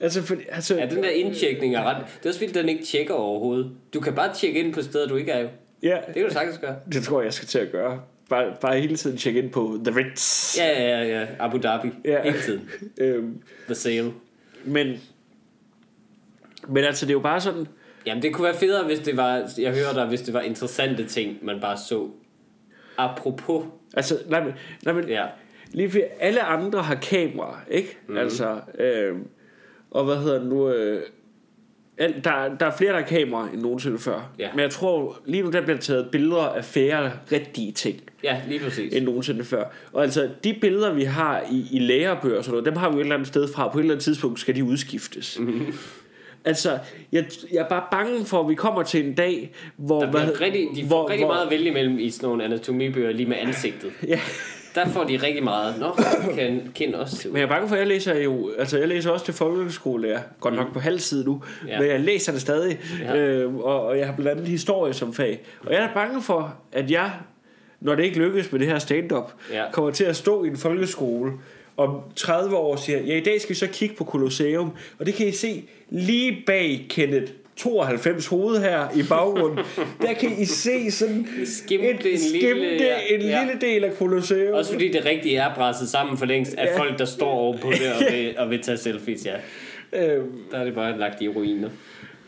Altså, 0.00 0.22
for, 0.22 0.36
altså, 0.48 0.76
Ja, 0.76 0.86
den 0.86 1.02
der 1.02 1.08
indtjekning 1.10 1.74
er 1.76 1.82
ret... 1.84 1.96
Det 2.18 2.24
er 2.26 2.30
også 2.30 2.40
vildt, 2.40 2.56
at 2.56 2.60
den 2.62 2.68
ikke 2.68 2.84
tjekker 2.84 3.14
overhovedet. 3.14 3.70
Du 3.94 4.00
kan 4.00 4.14
bare 4.14 4.34
tjekke 4.34 4.60
ind 4.60 4.74
på 4.74 4.82
steder, 4.82 5.08
du 5.08 5.16
ikke 5.16 5.32
er 5.32 5.40
jo. 5.40 5.48
ja, 5.82 5.98
Det 6.06 6.14
kan 6.14 6.24
du 6.24 6.32
sagtens 6.32 6.58
gøre. 6.58 6.76
det 6.92 7.02
tror 7.04 7.20
jeg, 7.20 7.24
jeg 7.24 7.32
skal 7.32 7.48
til 7.48 7.58
at 7.58 7.70
gøre. 7.72 8.00
Bare, 8.30 8.52
bare 8.60 8.80
hele 8.80 8.96
tiden 8.96 9.16
tjekke 9.16 9.42
ind 9.42 9.50
på 9.50 9.78
The 9.84 9.96
Ritz. 9.96 10.58
Ja, 10.58 10.82
ja, 10.82 11.04
ja. 11.20 11.26
Abu 11.38 11.56
Dhabi. 11.58 11.88
Ja. 12.04 12.10
Ja. 12.12 12.22
Hele 12.22 12.40
tiden. 12.42 12.70
Øhm, 13.00 13.42
The 13.66 13.74
sale. 13.74 14.12
men, 14.64 14.96
men 16.68 16.84
altså, 16.84 17.06
det 17.06 17.10
er 17.10 17.14
jo 17.14 17.20
bare 17.20 17.40
sådan... 17.40 17.66
Jamen, 18.06 18.22
det 18.22 18.34
kunne 18.34 18.44
være 18.44 18.54
federe, 18.56 18.84
hvis 18.84 18.98
det 18.98 19.16
var... 19.16 19.50
Jeg 19.58 19.72
hører 19.72 19.92
dig, 19.94 20.06
hvis 20.06 20.20
det 20.20 20.34
var 20.34 20.40
interessante 20.40 21.06
ting, 21.06 21.38
man 21.42 21.60
bare 21.60 21.76
så. 21.88 22.08
Apropos... 22.98 23.64
Altså, 23.94 24.18
nej, 24.28 24.44
men, 24.44 24.52
nej, 24.84 24.94
men 24.94 25.08
Ja. 25.08 25.26
Lige 25.72 25.90
for 25.90 25.98
alle 26.20 26.42
andre 26.42 26.82
har 26.82 26.94
kamera, 26.94 27.60
ikke? 27.70 27.96
Mm. 28.08 28.16
Altså, 28.16 28.56
øh, 28.78 29.16
og 29.90 30.04
hvad 30.04 30.16
hedder 30.16 30.38
det 30.38 30.48
nu... 30.48 30.68
Øh, 30.68 31.02
al- 31.98 32.20
der, 32.24 32.56
der 32.60 32.66
er 32.66 32.76
flere, 32.76 32.92
der 32.92 32.98
har 32.98 33.06
kamera 33.06 33.48
end 33.52 33.60
nogensinde 33.62 33.98
før. 33.98 34.32
Ja. 34.38 34.48
Men 34.52 34.60
jeg 34.60 34.70
tror, 34.70 35.18
lige 35.26 35.42
nu 35.42 35.50
der 35.50 35.60
bliver 35.62 35.78
taget 35.78 36.08
billeder 36.12 36.42
af 36.42 36.64
færre 36.64 37.12
rigtige 37.32 37.72
ting. 37.72 38.00
Ja, 38.24 38.40
lige 38.48 38.60
præcis. 38.60 38.94
end 38.94 39.04
nogensinde 39.04 39.44
før. 39.44 39.64
Og 39.92 40.02
altså, 40.02 40.28
de 40.44 40.54
billeder, 40.60 40.92
vi 40.94 41.04
har 41.04 41.44
i, 41.52 41.66
i 41.72 41.78
lærebøger 41.78 42.38
og 42.38 42.44
sådan 42.44 42.52
noget, 42.52 42.66
dem 42.66 42.76
har 42.76 42.88
vi 42.88 42.94
jo 42.94 42.98
et 43.00 43.04
eller 43.04 43.14
andet 43.14 43.28
sted 43.28 43.48
fra. 43.48 43.68
På 43.68 43.78
et 43.78 43.82
eller 43.82 43.94
andet 43.94 44.04
tidspunkt 44.04 44.40
skal 44.40 44.54
de 44.56 44.64
udskiftes. 44.64 45.38
Mm-hmm. 45.40 45.74
Altså, 46.44 46.78
jeg, 47.12 47.24
jeg 47.52 47.58
er 47.58 47.68
bare 47.68 47.84
bange 47.90 48.24
for, 48.24 48.40
at 48.40 48.48
vi 48.48 48.54
kommer 48.54 48.82
til 48.82 49.06
en 49.06 49.14
dag, 49.14 49.52
hvor... 49.76 50.00
Der 50.00 50.10
hvad- 50.10 50.40
rigtig, 50.40 50.68
de 50.76 50.80
får 50.82 50.86
hvor- 50.86 51.08
rigtig 51.10 51.26
hvor- 51.26 51.34
meget 51.34 51.44
at 51.44 51.50
vælge 51.50 51.68
imellem 51.70 51.98
i 51.98 52.10
sådan 52.10 52.28
nogle 52.28 52.44
anatomibøger 52.44 53.12
lige 53.12 53.28
med 53.28 53.36
ansigtet. 53.40 53.92
Ja, 54.06 54.20
Der 54.74 54.88
får 54.88 55.04
de 55.04 55.16
rigtig 55.16 55.44
meget. 55.44 55.74
Nå, 55.80 55.92
kan 56.34 56.70
kind 56.74 56.94
også 56.94 57.28
men 57.28 57.36
jeg 57.36 57.42
er 57.42 57.48
bange 57.48 57.68
for, 57.68 57.74
at 57.74 57.78
jeg 57.78 57.88
læser 57.88 58.14
jo... 58.18 58.50
Altså, 58.58 58.78
jeg 58.78 58.88
læser 58.88 59.10
også 59.10 59.24
til 59.24 59.34
folkeskolelærer. 59.34 60.20
Godt 60.40 60.54
nok 60.54 60.72
på 60.72 60.80
halv 60.80 60.98
side 60.98 61.24
nu. 61.24 61.42
Ja. 61.68 61.80
Men 61.80 61.88
jeg 61.88 62.00
læser 62.00 62.32
det 62.32 62.40
stadig. 62.40 62.80
Ja. 63.02 63.16
Øh, 63.16 63.54
og, 63.54 63.86
og 63.86 63.98
jeg 63.98 64.06
har 64.06 64.14
blandt 64.16 64.30
andet 64.30 64.48
historie 64.48 64.92
som 64.94 65.14
fag. 65.14 65.40
Og 65.66 65.72
jeg 65.72 65.82
er 65.82 65.94
bange 65.94 66.22
for, 66.22 66.54
at 66.72 66.90
jeg, 66.90 67.10
når 67.80 67.94
det 67.94 68.04
ikke 68.04 68.18
lykkes 68.18 68.52
med 68.52 68.60
det 68.60 68.68
her 68.68 68.78
stand-up, 68.78 69.32
Ja. 69.52 69.64
kommer 69.72 69.90
til 69.90 70.04
at 70.04 70.16
stå 70.16 70.44
i 70.44 70.48
en 70.48 70.56
folkeskole 70.56 71.32
om 71.76 72.00
30 72.16 72.56
år 72.56 72.76
siger, 72.76 73.00
ja, 73.00 73.16
i 73.16 73.20
dag 73.20 73.40
skal 73.40 73.50
vi 73.50 73.54
så 73.54 73.66
kigge 73.66 73.94
på 73.94 74.04
Colosseum, 74.04 74.70
og 74.98 75.06
det 75.06 75.14
kan 75.14 75.26
I 75.26 75.32
se 75.32 75.64
lige 75.90 76.42
bag 76.46 76.86
Kenneth 76.90 77.32
92 77.56 78.26
hoved 78.26 78.58
her 78.60 78.88
i 78.96 79.02
baggrunden. 79.08 79.58
Der 80.00 80.12
kan 80.12 80.30
I 80.38 80.44
se 80.44 80.90
sådan 80.90 81.26
Skimte 81.44 81.86
et, 81.88 81.92
en 81.92 82.04
lille- 82.04 82.18
skimte 82.40 82.84
ja, 82.84 82.96
en 83.14 83.20
ja. 83.20 83.44
lille 83.44 83.60
del 83.60 83.84
af 83.84 83.92
Colosseum. 83.98 84.54
Også 84.54 84.72
fordi 84.72 84.88
det 84.92 85.04
rigtige 85.04 85.36
er 85.36 85.54
presset 85.54 85.88
sammen 85.88 86.16
for 86.18 86.26
længst 86.26 86.54
af 86.54 86.66
Ja. 86.66 86.78
folk, 86.78 86.98
der 86.98 87.04
står 87.04 87.30
ovenpå 87.30 87.70
det 87.70 87.92
og 87.92 88.02
vil, 88.14 88.34
og 88.38 88.50
vil 88.50 88.62
tage 88.62 88.76
selfies, 88.78 89.26
ja. 89.26 89.34
Øhm, 90.14 90.30
Der 90.50 90.58
er 90.58 90.64
det 90.64 90.74
bare 90.74 90.98
lagt 90.98 91.22
i 91.22 91.28
ruiner. 91.28 91.68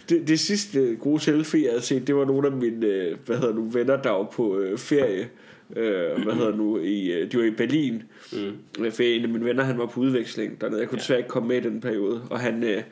det, 0.08 0.28
det 0.28 0.40
sidste 0.40 0.96
gode 1.00 1.20
selfie, 1.20 1.62
jeg 1.62 1.70
havde 1.70 1.82
set, 1.84 2.06
det 2.06 2.16
var 2.16 2.24
nogle 2.24 2.46
af 2.46 2.52
mine 2.52 2.87
øh, 2.87 3.16
hvad 3.26 3.37
hedder 3.37 3.54
nu, 3.54 3.62
venner, 3.68 3.96
der 4.02 4.10
var 4.10 4.22
på 4.32 4.58
øh, 4.58 4.78
ferie. 4.78 5.28
Øh, 5.76 6.22
hvad 6.24 6.34
hedder 6.34 6.56
nu, 6.56 6.78
i, 6.80 7.12
øh, 7.12 7.32
de 7.32 7.38
var 7.38 7.44
i 7.44 7.50
Berlin. 7.50 8.02
Mm. 8.32 8.90
For 8.90 9.02
en 9.02 9.22
af 9.22 9.28
mine 9.28 9.44
venner, 9.44 9.62
han 9.64 9.78
var 9.78 9.87
på 9.87 10.00
udveksling 10.00 10.60
dernede. 10.60 10.80
Jeg 10.80 10.88
kunne 10.88 10.98
desværre 10.98 11.18
ikke 11.20 11.28
komme 11.28 11.48
med 11.48 11.56
i 11.56 11.60
den 11.60 11.80
periode. 11.80 12.22
Og 12.30 12.40
han, 12.40 12.64
øh, 12.64 12.82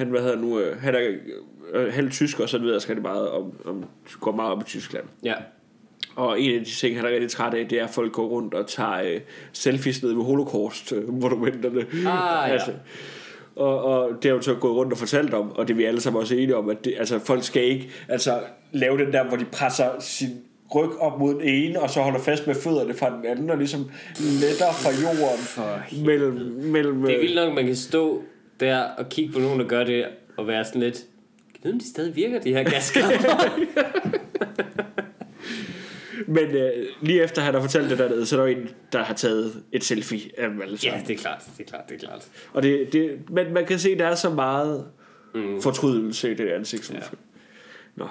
han 0.00 0.10
hvad 0.10 0.20
hedder 0.20 0.36
nu, 0.36 0.60
øh, 0.60 0.82
han 0.82 0.94
er 0.94 1.00
øh, 1.72 1.92
halv 1.92 2.10
tysker, 2.10 2.46
så 2.46 2.58
ved 2.58 2.72
jeg 2.72 2.88
rigtig 2.88 3.02
meget 3.02 3.28
om, 3.28 3.52
om, 3.64 3.84
går 4.20 4.32
meget 4.32 4.52
op 4.52 4.60
i 4.60 4.64
Tyskland. 4.64 5.04
Ja. 5.24 5.34
Og 6.16 6.40
en 6.40 6.58
af 6.58 6.64
de 6.64 6.70
ting, 6.70 6.96
han 6.96 7.04
er 7.04 7.10
rigtig 7.10 7.30
træt 7.30 7.54
af, 7.54 7.68
det 7.68 7.80
er, 7.80 7.84
at 7.84 7.90
folk 7.90 8.12
går 8.12 8.26
rundt 8.26 8.54
og 8.54 8.66
tager 8.66 9.02
øh, 9.02 9.20
selfies 9.52 10.02
ned 10.02 10.12
ved 10.12 10.24
holocaust-monumenterne. 10.24 11.86
Ah, 12.06 12.50
ja. 12.50 12.58
og, 13.56 13.84
og 13.84 14.10
det 14.22 14.30
har 14.30 14.36
jo 14.36 14.42
så 14.42 14.54
gået 14.54 14.76
rundt 14.76 14.92
og 14.92 14.98
fortalt 14.98 15.34
om, 15.34 15.52
og 15.52 15.68
det 15.68 15.74
er 15.74 15.76
vi 15.76 15.84
alle 15.84 16.00
sammen 16.00 16.20
også 16.20 16.34
enige 16.34 16.56
om, 16.56 16.68
at 16.68 16.84
det, 16.84 16.94
altså, 16.98 17.18
folk 17.18 17.44
skal 17.44 17.62
ikke 17.64 17.90
altså, 18.08 18.40
lave 18.72 18.98
den 18.98 19.12
der, 19.12 19.24
hvor 19.24 19.36
de 19.36 19.44
presser 19.44 19.90
sin 20.00 20.28
ryg 20.74 20.98
op 20.98 21.18
mod 21.18 21.34
den 21.34 21.42
ene, 21.42 21.80
og 21.80 21.90
så 21.90 22.00
holder 22.00 22.20
fast 22.20 22.46
med 22.46 22.54
fødderne 22.54 22.94
fra 22.94 23.16
den 23.16 23.26
anden, 23.26 23.50
og 23.50 23.58
ligesom 23.58 23.90
letter 24.18 24.72
fra 24.72 24.90
jorden 25.02 25.44
For 25.44 26.04
mellem... 26.04 26.34
mellem 26.62 27.02
Det 27.02 27.14
er 27.14 27.20
vildt 27.20 27.34
nok, 27.34 27.54
man 27.54 27.66
kan 27.66 27.76
stå 27.76 28.22
der 28.60 28.82
og 28.82 29.08
kigge 29.08 29.32
på 29.32 29.38
nogen, 29.38 29.60
der 29.60 29.66
gør 29.66 29.84
det, 29.84 30.06
og 30.36 30.46
være 30.46 30.64
sådan 30.64 30.80
lidt, 30.82 30.96
jeg 31.54 31.60
ved, 31.62 31.72
om 31.72 31.78
de 31.78 31.88
stadig 31.88 32.16
virker, 32.16 32.40
de 32.40 32.52
her 32.52 32.62
gaskammer. 32.62 33.12
Men 36.26 36.44
øh, 36.44 36.86
lige 37.00 37.22
efter 37.22 37.42
han 37.42 37.54
har 37.54 37.60
fortalt 37.60 37.90
det 37.90 37.98
dernede, 37.98 38.26
så 38.26 38.40
er 38.40 38.46
der 38.46 38.56
en, 38.56 38.68
der 38.92 39.04
har 39.04 39.14
taget 39.14 39.62
et 39.72 39.84
selfie 39.84 40.30
af 40.38 40.48
dem 40.48 40.62
alle 40.62 40.78
ja, 40.82 40.90
sammen. 40.90 41.06
det 41.06 41.14
er 41.14 41.18
klart, 41.18 41.44
det 41.58 41.64
er 41.64 41.68
klart, 41.68 41.88
det 41.88 41.94
er 41.94 41.98
klart. 41.98 42.28
Og 42.52 42.62
det, 42.62 42.92
det, 42.92 43.30
men 43.30 43.54
man 43.54 43.66
kan 43.66 43.78
se, 43.78 43.90
at 43.90 43.98
der 43.98 44.06
er 44.06 44.14
så 44.14 44.30
meget 44.30 44.86
mm. 45.34 45.62
fortrydelse 45.62 46.30
i 46.30 46.34
det 46.34 46.48
ansigtsudtryk. 46.48 47.18
Ja. 47.98 48.04
Nå. 48.04 48.08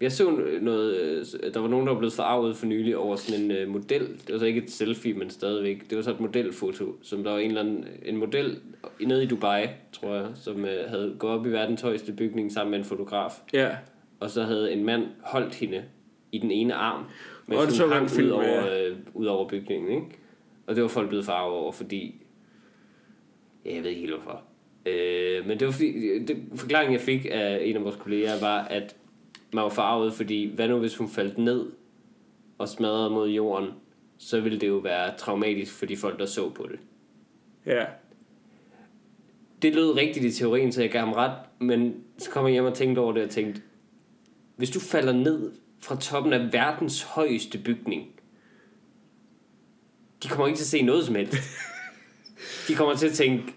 Jeg 0.00 0.12
så 0.12 0.30
noget, 0.60 0.96
øh, 1.42 1.54
der 1.54 1.60
var 1.60 1.68
nogen, 1.68 1.86
der 1.86 1.92
var 1.92 1.98
blevet 1.98 2.12
forarvet 2.12 2.56
for 2.56 2.66
nylig 2.66 2.96
over 2.96 3.16
sådan 3.16 3.50
en 3.50 3.62
uh, 3.62 3.72
model. 3.72 4.08
Det 4.08 4.32
var 4.32 4.38
så 4.38 4.44
ikke 4.44 4.62
et 4.62 4.70
selfie, 4.70 5.14
men 5.14 5.30
stadigvæk. 5.30 5.90
Det 5.90 5.96
var 5.96 6.02
så 6.02 6.10
et 6.10 6.20
modelfoto, 6.20 6.96
som 7.02 7.24
der 7.24 7.30
var 7.30 7.38
en 7.38 7.48
eller 7.48 7.60
anden, 7.60 7.84
en 8.04 8.16
model 8.16 8.60
nede 9.00 9.22
i 9.22 9.26
Dubai, 9.26 9.66
tror 9.92 10.14
jeg, 10.14 10.26
som 10.34 10.56
uh, 10.56 10.68
havde 10.88 11.16
gået 11.18 11.32
op 11.32 11.46
i 11.46 11.50
verdens 11.50 11.80
højeste 11.80 12.12
bygning 12.12 12.52
sammen 12.52 12.70
med 12.70 12.78
en 12.78 12.84
fotograf. 12.84 13.32
Ja. 13.52 13.70
Og 14.20 14.30
så 14.30 14.42
havde 14.42 14.72
en 14.72 14.84
mand 14.84 15.04
holdt 15.22 15.54
hende 15.54 15.84
i 16.32 16.38
den 16.38 16.50
ene 16.50 16.74
arm, 16.74 17.04
mens 17.46 17.60
Og 17.60 17.66
det 17.66 17.80
hun 17.80 17.92
hang 17.92 18.10
film, 18.10 18.26
ud 18.26 18.32
over, 18.32 18.44
ja. 18.44 18.88
øh, 18.88 18.96
ud 19.14 19.26
over 19.26 19.48
bygningen. 19.48 19.90
Ikke? 19.90 20.06
Og 20.66 20.74
det 20.74 20.82
var 20.82 20.88
folk 20.88 21.08
blevet 21.08 21.24
farvet 21.24 21.56
over, 21.56 21.72
fordi... 21.72 22.22
Ja, 23.64 23.74
jeg 23.74 23.82
ved 23.82 23.90
ikke 23.90 24.00
helt 24.00 24.14
hvorfor. 24.14 24.42
Øh, 24.86 25.46
men 25.46 25.58
det 25.60 25.66
var 25.66 25.72
fordi... 25.72 26.24
Det, 26.24 26.36
forklaringen, 26.54 26.92
jeg 26.92 27.00
fik 27.00 27.26
af 27.30 27.60
en 27.62 27.76
af 27.76 27.84
vores 27.84 27.96
kolleger, 27.96 28.40
var, 28.40 28.58
at 28.58 28.96
man 29.52 29.64
var 29.64 29.70
farvet, 29.70 30.12
fordi 30.12 30.54
hvad 30.54 30.68
nu 30.68 30.78
hvis 30.78 30.96
hun 30.96 31.08
faldt 31.08 31.38
ned 31.38 31.66
og 32.58 32.68
smadrede 32.68 33.10
mod 33.10 33.28
jorden, 33.28 33.70
så 34.18 34.40
ville 34.40 34.60
det 34.60 34.68
jo 34.68 34.76
være 34.76 35.16
traumatisk 35.16 35.72
for 35.72 35.86
de 35.86 35.96
folk, 35.96 36.18
der 36.18 36.26
så 36.26 36.50
på 36.50 36.66
det. 36.70 36.78
Ja. 37.66 37.84
Det 39.62 39.74
lød 39.74 39.96
rigtigt 39.96 40.24
i 40.24 40.32
teorien, 40.32 40.72
så 40.72 40.80
jeg 40.80 40.90
gav 40.90 41.00
ham 41.00 41.12
ret, 41.12 41.36
men 41.58 41.94
så 42.18 42.30
kom 42.30 42.44
jeg 42.44 42.52
hjem 42.52 42.64
og 42.64 42.74
tænkte 42.74 43.00
over 43.00 43.12
det 43.12 43.22
og 43.22 43.30
tænkte, 43.30 43.62
hvis 44.56 44.70
du 44.70 44.80
falder 44.80 45.12
ned 45.12 45.52
fra 45.80 45.96
toppen 45.96 46.32
af 46.32 46.52
verdens 46.52 47.02
højeste 47.02 47.58
bygning, 47.58 48.20
de 50.22 50.28
kommer 50.28 50.46
ikke 50.46 50.56
til 50.56 50.64
at 50.64 50.68
se 50.68 50.82
noget 50.82 51.06
som 51.06 51.14
helst. 51.14 51.34
De 52.68 52.74
kommer 52.74 52.94
til 52.94 53.06
at 53.06 53.12
tænke, 53.12 53.54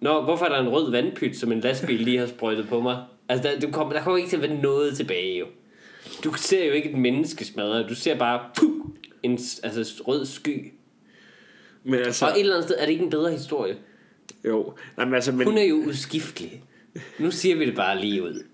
Nå, 0.00 0.22
hvorfor 0.22 0.44
er 0.44 0.48
der 0.48 0.60
en 0.60 0.68
rød 0.68 0.90
vandpyt, 0.90 1.36
som 1.36 1.52
en 1.52 1.60
lastbil 1.60 2.00
lige 2.00 2.18
har 2.18 2.26
sprøjtet 2.26 2.68
på 2.68 2.80
mig? 2.80 3.04
Altså, 3.30 3.48
der, 3.48 3.60
du 3.60 3.70
kommer, 3.70 3.92
der 3.92 4.02
kommer 4.02 4.18
ikke 4.18 4.30
til 4.30 4.36
at 4.36 4.42
være 4.42 4.60
noget 4.60 4.96
tilbage, 4.96 5.38
jo. 5.38 5.46
Du 6.24 6.32
ser 6.32 6.64
jo 6.64 6.72
ikke 6.72 6.90
et 6.90 6.98
menneske 6.98 7.44
smadre, 7.44 7.88
du 7.88 7.94
ser 7.94 8.18
bare 8.18 8.40
puh, 8.56 8.86
en 9.22 9.32
altså, 9.62 10.02
rød 10.06 10.26
sky. 10.26 10.72
Men 11.84 11.94
altså, 11.94 12.26
Og 12.26 12.32
et 12.32 12.40
eller 12.40 12.54
andet 12.54 12.68
sted 12.68 12.76
er 12.78 12.84
det 12.84 12.92
ikke 12.92 13.04
en 13.04 13.10
bedre 13.10 13.32
historie. 13.32 13.76
jo. 14.44 14.74
Men 14.96 15.14
altså, 15.14 15.32
men, 15.32 15.46
Hun 15.46 15.58
er 15.58 15.62
jo 15.62 15.74
udskiftelig. 15.74 16.62
Nu 17.18 17.30
siger 17.30 17.56
vi 17.56 17.66
det 17.66 17.74
bare 17.76 18.00
lige 18.00 18.22
ud. 18.22 18.44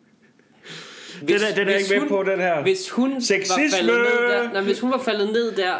Hvis, 1.22 1.42
den 1.42 1.50
er, 1.50 1.54
den 1.54 1.68
er 1.68 1.74
ikke 1.76 1.90
med 1.90 1.98
hun, 1.98 2.08
på 2.08 2.22
den 2.22 2.40
her. 2.40 2.62
Hvis 2.62 2.90
hun 2.90 3.20
Sexisme! 3.20 3.62
var 3.62 3.70
faldet 3.70 3.96
ned 3.96 4.28
der, 4.28 4.52
nej, 4.52 4.62
hvis 4.62 4.80
hun 4.80 4.90
var 4.90 5.02
faldet 5.02 5.32
ned 5.32 5.52
der, 5.52 5.74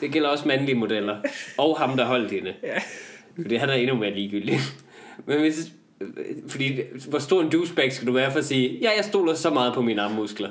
det 0.00 0.12
gælder 0.12 0.28
også 0.28 0.48
mandlige 0.48 0.74
modeller, 0.74 1.22
og 1.58 1.78
ham, 1.78 1.96
der 1.96 2.04
holdt 2.04 2.30
hende. 2.30 2.54
Ja. 2.62 2.78
Fordi 3.42 3.54
han 3.54 3.68
er 3.68 3.74
endnu 3.74 3.96
mere 3.96 4.14
ligegyldig. 4.14 4.58
Men 5.26 5.40
hvis, 5.40 5.72
fordi, 6.48 6.80
hvor 7.08 7.18
stor 7.18 7.42
en 7.42 7.50
douchebag 7.50 7.92
skal 7.92 8.06
du 8.06 8.12
være 8.12 8.32
for 8.32 8.38
at 8.38 8.44
sige, 8.44 8.78
ja, 8.82 8.90
jeg 8.96 9.04
stoler 9.04 9.34
så 9.34 9.50
meget 9.50 9.74
på 9.74 9.82
mine 9.82 10.02
armmuskler. 10.02 10.50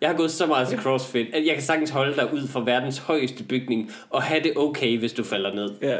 Jeg 0.00 0.08
har 0.08 0.16
gået 0.16 0.30
så 0.30 0.46
meget 0.46 0.68
til 0.68 0.78
CrossFit, 0.78 1.34
at 1.34 1.46
jeg 1.46 1.54
kan 1.54 1.62
sagtens 1.62 1.90
holde 1.90 2.16
dig 2.16 2.34
ud 2.34 2.48
fra 2.48 2.64
verdens 2.64 2.98
højeste 2.98 3.44
bygning, 3.44 3.90
og 4.10 4.22
have 4.22 4.42
det 4.42 4.52
okay, 4.56 4.98
hvis 4.98 5.12
du 5.12 5.24
falder 5.24 5.54
ned. 5.54 5.70
Ja. 5.82 5.96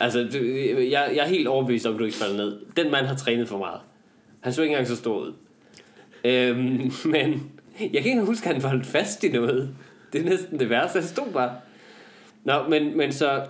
Altså, 0.00 0.18
jeg, 0.78 1.12
jeg 1.14 1.24
er 1.24 1.28
helt 1.28 1.48
overbevist 1.48 1.86
om, 1.86 1.94
at 1.94 2.00
du 2.00 2.04
ikke 2.04 2.16
falder 2.16 2.36
ned. 2.36 2.58
Den 2.76 2.90
mand 2.90 3.06
har 3.06 3.16
trænet 3.16 3.48
for 3.48 3.58
meget. 3.58 3.80
Han 4.40 4.52
så 4.52 4.62
ikke 4.62 4.72
engang 4.72 4.88
så 4.88 4.96
stor 4.96 5.18
ud. 5.18 5.32
Øhm, 6.24 6.92
men 7.14 7.50
jeg 7.80 8.02
kan 8.02 8.12
ikke 8.12 8.22
huske, 8.22 8.48
at 8.48 8.54
han 8.54 8.62
holdt 8.62 8.86
fast 8.86 9.24
i 9.24 9.28
noget. 9.28 9.74
Det 10.12 10.20
er 10.20 10.24
næsten 10.24 10.58
det 10.58 10.70
værste. 10.70 10.98
Han 10.98 11.08
stod 11.08 11.32
bare. 11.32 11.52
Nå, 12.44 12.68
men, 12.68 12.96
men 12.96 13.12
så... 13.12 13.42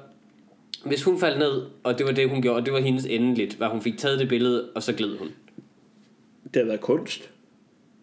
Hvis 0.84 1.02
hun 1.02 1.18
faldt 1.20 1.38
ned, 1.38 1.62
og 1.82 1.98
det 1.98 2.06
var 2.06 2.12
det, 2.12 2.30
hun 2.30 2.42
gjorde, 2.42 2.56
og 2.56 2.66
det 2.66 2.72
var 2.72 2.80
hendes 2.80 3.04
endeligt, 3.04 3.60
var 3.60 3.68
hun 3.68 3.82
fik 3.82 3.98
taget 3.98 4.18
det 4.18 4.28
billede, 4.28 4.70
og 4.74 4.82
så 4.82 4.92
gled 4.92 5.18
hun. 5.18 5.28
Det 6.44 6.56
har 6.56 6.64
været 6.64 6.80
kunst. 6.80 7.30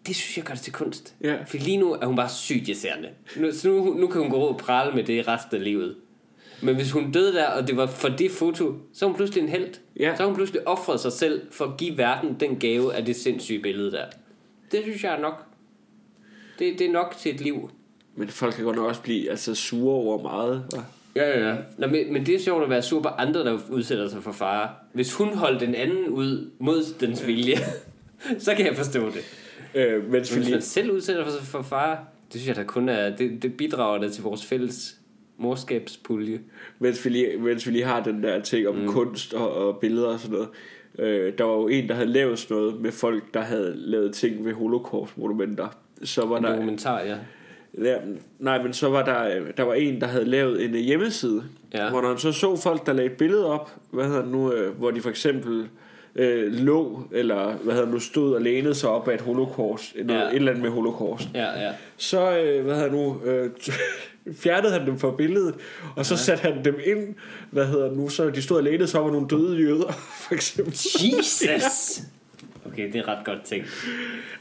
Det 0.06 0.16
synes 0.16 0.36
jeg 0.36 0.44
gør 0.44 0.54
det 0.54 0.62
til 0.62 0.72
kunst. 0.72 1.14
Ja. 1.24 1.36
For 1.46 1.56
lige 1.56 1.76
nu 1.76 1.92
er 1.92 2.06
hun 2.06 2.16
bare 2.16 2.28
sygt 2.28 2.68
irriterende. 2.68 3.08
Nu, 3.36 3.52
så 3.52 3.68
nu, 3.68 3.94
nu 3.94 4.06
kan 4.06 4.20
hun 4.20 4.30
gå 4.30 4.36
og 4.36 4.58
prale 4.58 4.94
med 4.94 5.04
det 5.04 5.28
resten 5.28 5.56
af 5.56 5.64
livet. 5.64 5.96
Men 6.62 6.74
hvis 6.74 6.90
hun 6.90 7.12
døde 7.12 7.32
der, 7.32 7.46
og 7.46 7.68
det 7.68 7.76
var 7.76 7.86
for 7.86 8.08
det 8.08 8.30
foto, 8.30 8.74
så 8.92 9.04
er 9.04 9.08
hun 9.08 9.16
pludselig 9.16 9.42
en 9.42 9.48
held. 9.48 9.74
Ja. 10.00 10.16
Så 10.16 10.22
har 10.22 10.26
hun 10.26 10.36
pludselig 10.36 10.68
offret 10.68 11.00
sig 11.00 11.12
selv 11.12 11.42
for 11.50 11.64
at 11.64 11.76
give 11.78 11.98
verden 11.98 12.36
den 12.40 12.56
gave 12.56 12.94
af 12.94 13.04
det 13.04 13.16
sindssyge 13.16 13.62
billede 13.62 13.92
der. 13.92 14.04
Det 14.72 14.80
synes 14.82 15.04
jeg 15.04 15.14
er 15.14 15.20
nok. 15.20 15.46
Det, 16.58 16.78
det 16.78 16.86
er 16.86 16.92
nok 16.92 17.16
til 17.18 17.34
et 17.34 17.40
liv. 17.40 17.70
Men 18.16 18.28
folk 18.28 18.54
kan 18.54 18.64
godt 18.64 18.76
nok 18.76 18.86
også 18.86 19.02
blive 19.02 19.30
altså, 19.30 19.54
sure 19.54 19.94
over 19.94 20.22
meget. 20.22 20.64
hva? 20.70 20.80
Ja, 21.16 21.48
ja. 21.48 21.56
Nå, 21.78 21.86
men, 21.86 22.12
men 22.12 22.26
det 22.26 22.34
er 22.34 22.38
sjovt 22.38 22.64
at 22.64 22.70
være 22.70 22.82
sur 22.82 23.02
på 23.02 23.08
andre, 23.08 23.44
der 23.44 23.58
udsætter 23.70 24.08
sig 24.08 24.22
for 24.22 24.32
fare. 24.32 24.68
Hvis 24.92 25.14
hun 25.14 25.34
holdt 25.34 25.60
den 25.60 25.74
anden 25.74 26.08
ud 26.08 26.50
mod 26.58 26.94
dens 27.00 27.26
vilje, 27.26 27.56
så 28.38 28.54
kan 28.54 28.66
jeg 28.66 28.76
forstå 28.76 29.10
det. 29.10 29.24
Øh, 29.74 30.10
mens 30.10 30.32
Men 30.32 30.42
hvis 30.42 30.52
man 30.52 30.62
selv 30.62 30.90
udsætter 30.90 31.30
sig 31.30 31.42
for 31.42 31.62
fare, 31.62 31.98
det 32.32 32.40
synes 32.40 32.48
jeg, 32.48 32.56
der 32.56 32.64
kun 32.64 32.88
er, 32.88 33.16
det, 33.16 33.42
det 33.42 33.56
bidrager 33.56 33.98
da 33.98 34.08
til 34.08 34.22
vores 34.22 34.46
fælles 34.46 34.96
morskabspulje. 35.38 36.40
mens, 36.78 37.04
vi 37.04 37.10
lige, 37.10 37.38
mens 37.38 37.66
vi 37.66 37.72
lige 37.72 37.84
har 37.84 38.02
den 38.02 38.22
der 38.22 38.40
ting 38.40 38.68
om 38.68 38.74
mm. 38.74 38.88
kunst 38.88 39.34
og, 39.34 39.54
og 39.54 39.78
billeder 39.78 40.08
og 40.08 40.20
sådan 40.20 40.32
noget. 40.32 40.48
Øh, 40.98 41.32
der 41.38 41.44
var 41.44 41.54
jo 41.54 41.68
en, 41.68 41.88
der 41.88 41.94
havde 41.94 42.08
lavet 42.08 42.38
sådan 42.38 42.56
noget 42.56 42.80
med 42.80 42.92
folk, 42.92 43.34
der 43.34 43.40
havde 43.40 43.74
lavet 43.76 44.14
ting 44.14 44.44
ved 44.44 44.52
holocaust-monumenter. 44.52 45.68
Så 46.02 46.26
var 46.26 46.36
En 46.36 46.44
der, 46.44 46.52
dokumentar, 46.52 47.00
ja. 47.00 47.16
Ja, 47.78 47.96
nej, 48.38 48.62
men 48.62 48.72
så 48.72 48.88
var 48.88 49.04
der, 49.04 49.36
øh, 49.40 49.46
der 49.56 49.62
var 49.62 49.74
en, 49.74 50.00
der 50.00 50.06
havde 50.06 50.24
lavet 50.24 50.64
en 50.64 50.74
øh, 50.74 50.80
hjemmeside, 50.80 51.44
Ja. 51.74 51.90
hvor 51.90 52.00
når 52.00 52.08
man 52.08 52.18
så 52.18 52.32
så 52.32 52.56
folk, 52.56 52.86
der 52.86 52.92
lagde 52.92 53.10
et 53.10 53.16
billede 53.16 53.46
op, 53.46 53.70
hvad 53.90 54.04
hedder 54.04 54.22
det 54.22 54.30
nu, 54.30 54.52
øh, 54.52 54.76
hvor 54.78 54.90
de 54.90 55.00
for 55.00 55.10
eksempel 55.10 55.68
øh, 56.14 56.52
lå, 56.52 57.02
eller 57.12 57.52
hvad 57.52 57.74
hedder 57.74 57.88
nu, 57.90 57.98
stod 57.98 58.34
og 58.34 58.40
lænede 58.42 58.74
sig 58.74 58.90
op 58.90 59.08
af 59.08 59.14
et 59.14 59.20
holocaust, 59.20 59.94
noget, 60.04 60.20
Ja. 60.20 60.26
et 60.28 60.34
eller 60.34 60.50
andet 60.50 60.62
med 60.64 60.70
holocaust. 60.70 61.28
Ja, 61.34 61.60
ja. 61.66 61.72
Så, 61.96 62.38
øh, 62.38 62.64
hvad 62.64 62.74
hedder 62.74 62.90
nu, 62.92 63.20
øh, 63.24 63.50
fjernede 64.42 64.72
han 64.72 64.86
dem 64.86 64.98
fra 64.98 65.10
billedet, 65.10 65.54
og 65.96 66.06
så 66.06 66.16
satte 66.16 66.42
han 66.42 66.64
dem 66.64 66.78
ind, 66.84 67.14
hvad 67.50 67.66
hedder 67.66 67.90
nu, 67.90 68.08
så 68.08 68.30
de 68.30 68.42
stod 68.42 68.56
og 68.56 68.62
lænede 68.62 68.86
sig 68.88 69.00
op 69.00 69.06
af 69.06 69.12
nogle 69.12 69.28
døde 69.28 69.56
jøder, 69.58 69.92
for 70.26 70.34
eksempel. 70.34 70.72
Jesus! 70.72 72.00
Okay, 72.66 72.92
det 72.92 72.96
er 72.96 73.08
ret 73.08 73.24
godt 73.24 73.42
tænkt. 73.44 73.68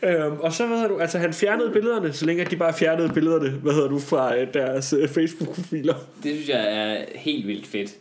Øhm, 0.04 0.40
og 0.40 0.54
så, 0.54 0.66
hvad 0.68 0.78
hedder 0.78 0.90
du, 0.90 1.00
altså 1.00 1.18
han 1.18 1.34
fjernede 1.34 1.72
billederne, 1.72 2.14
så 2.14 2.26
længe 2.26 2.46
de 2.46 2.56
bare 2.56 2.74
fjernede 2.74 3.10
billederne, 3.14 3.50
hvad 3.50 3.74
hedder 3.74 3.88
du, 3.88 4.00
fra 4.00 4.38
øh, 4.38 4.54
deres 4.54 4.94
øh, 4.94 5.10
Facebook-profiler. 5.10 5.94
Det 6.24 6.32
synes 6.34 6.50
jeg 6.50 6.74
er 6.74 7.06
helt 7.16 7.48
vildt 7.48 7.68
fedt. 7.68 7.92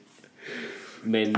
Men 1.05 1.37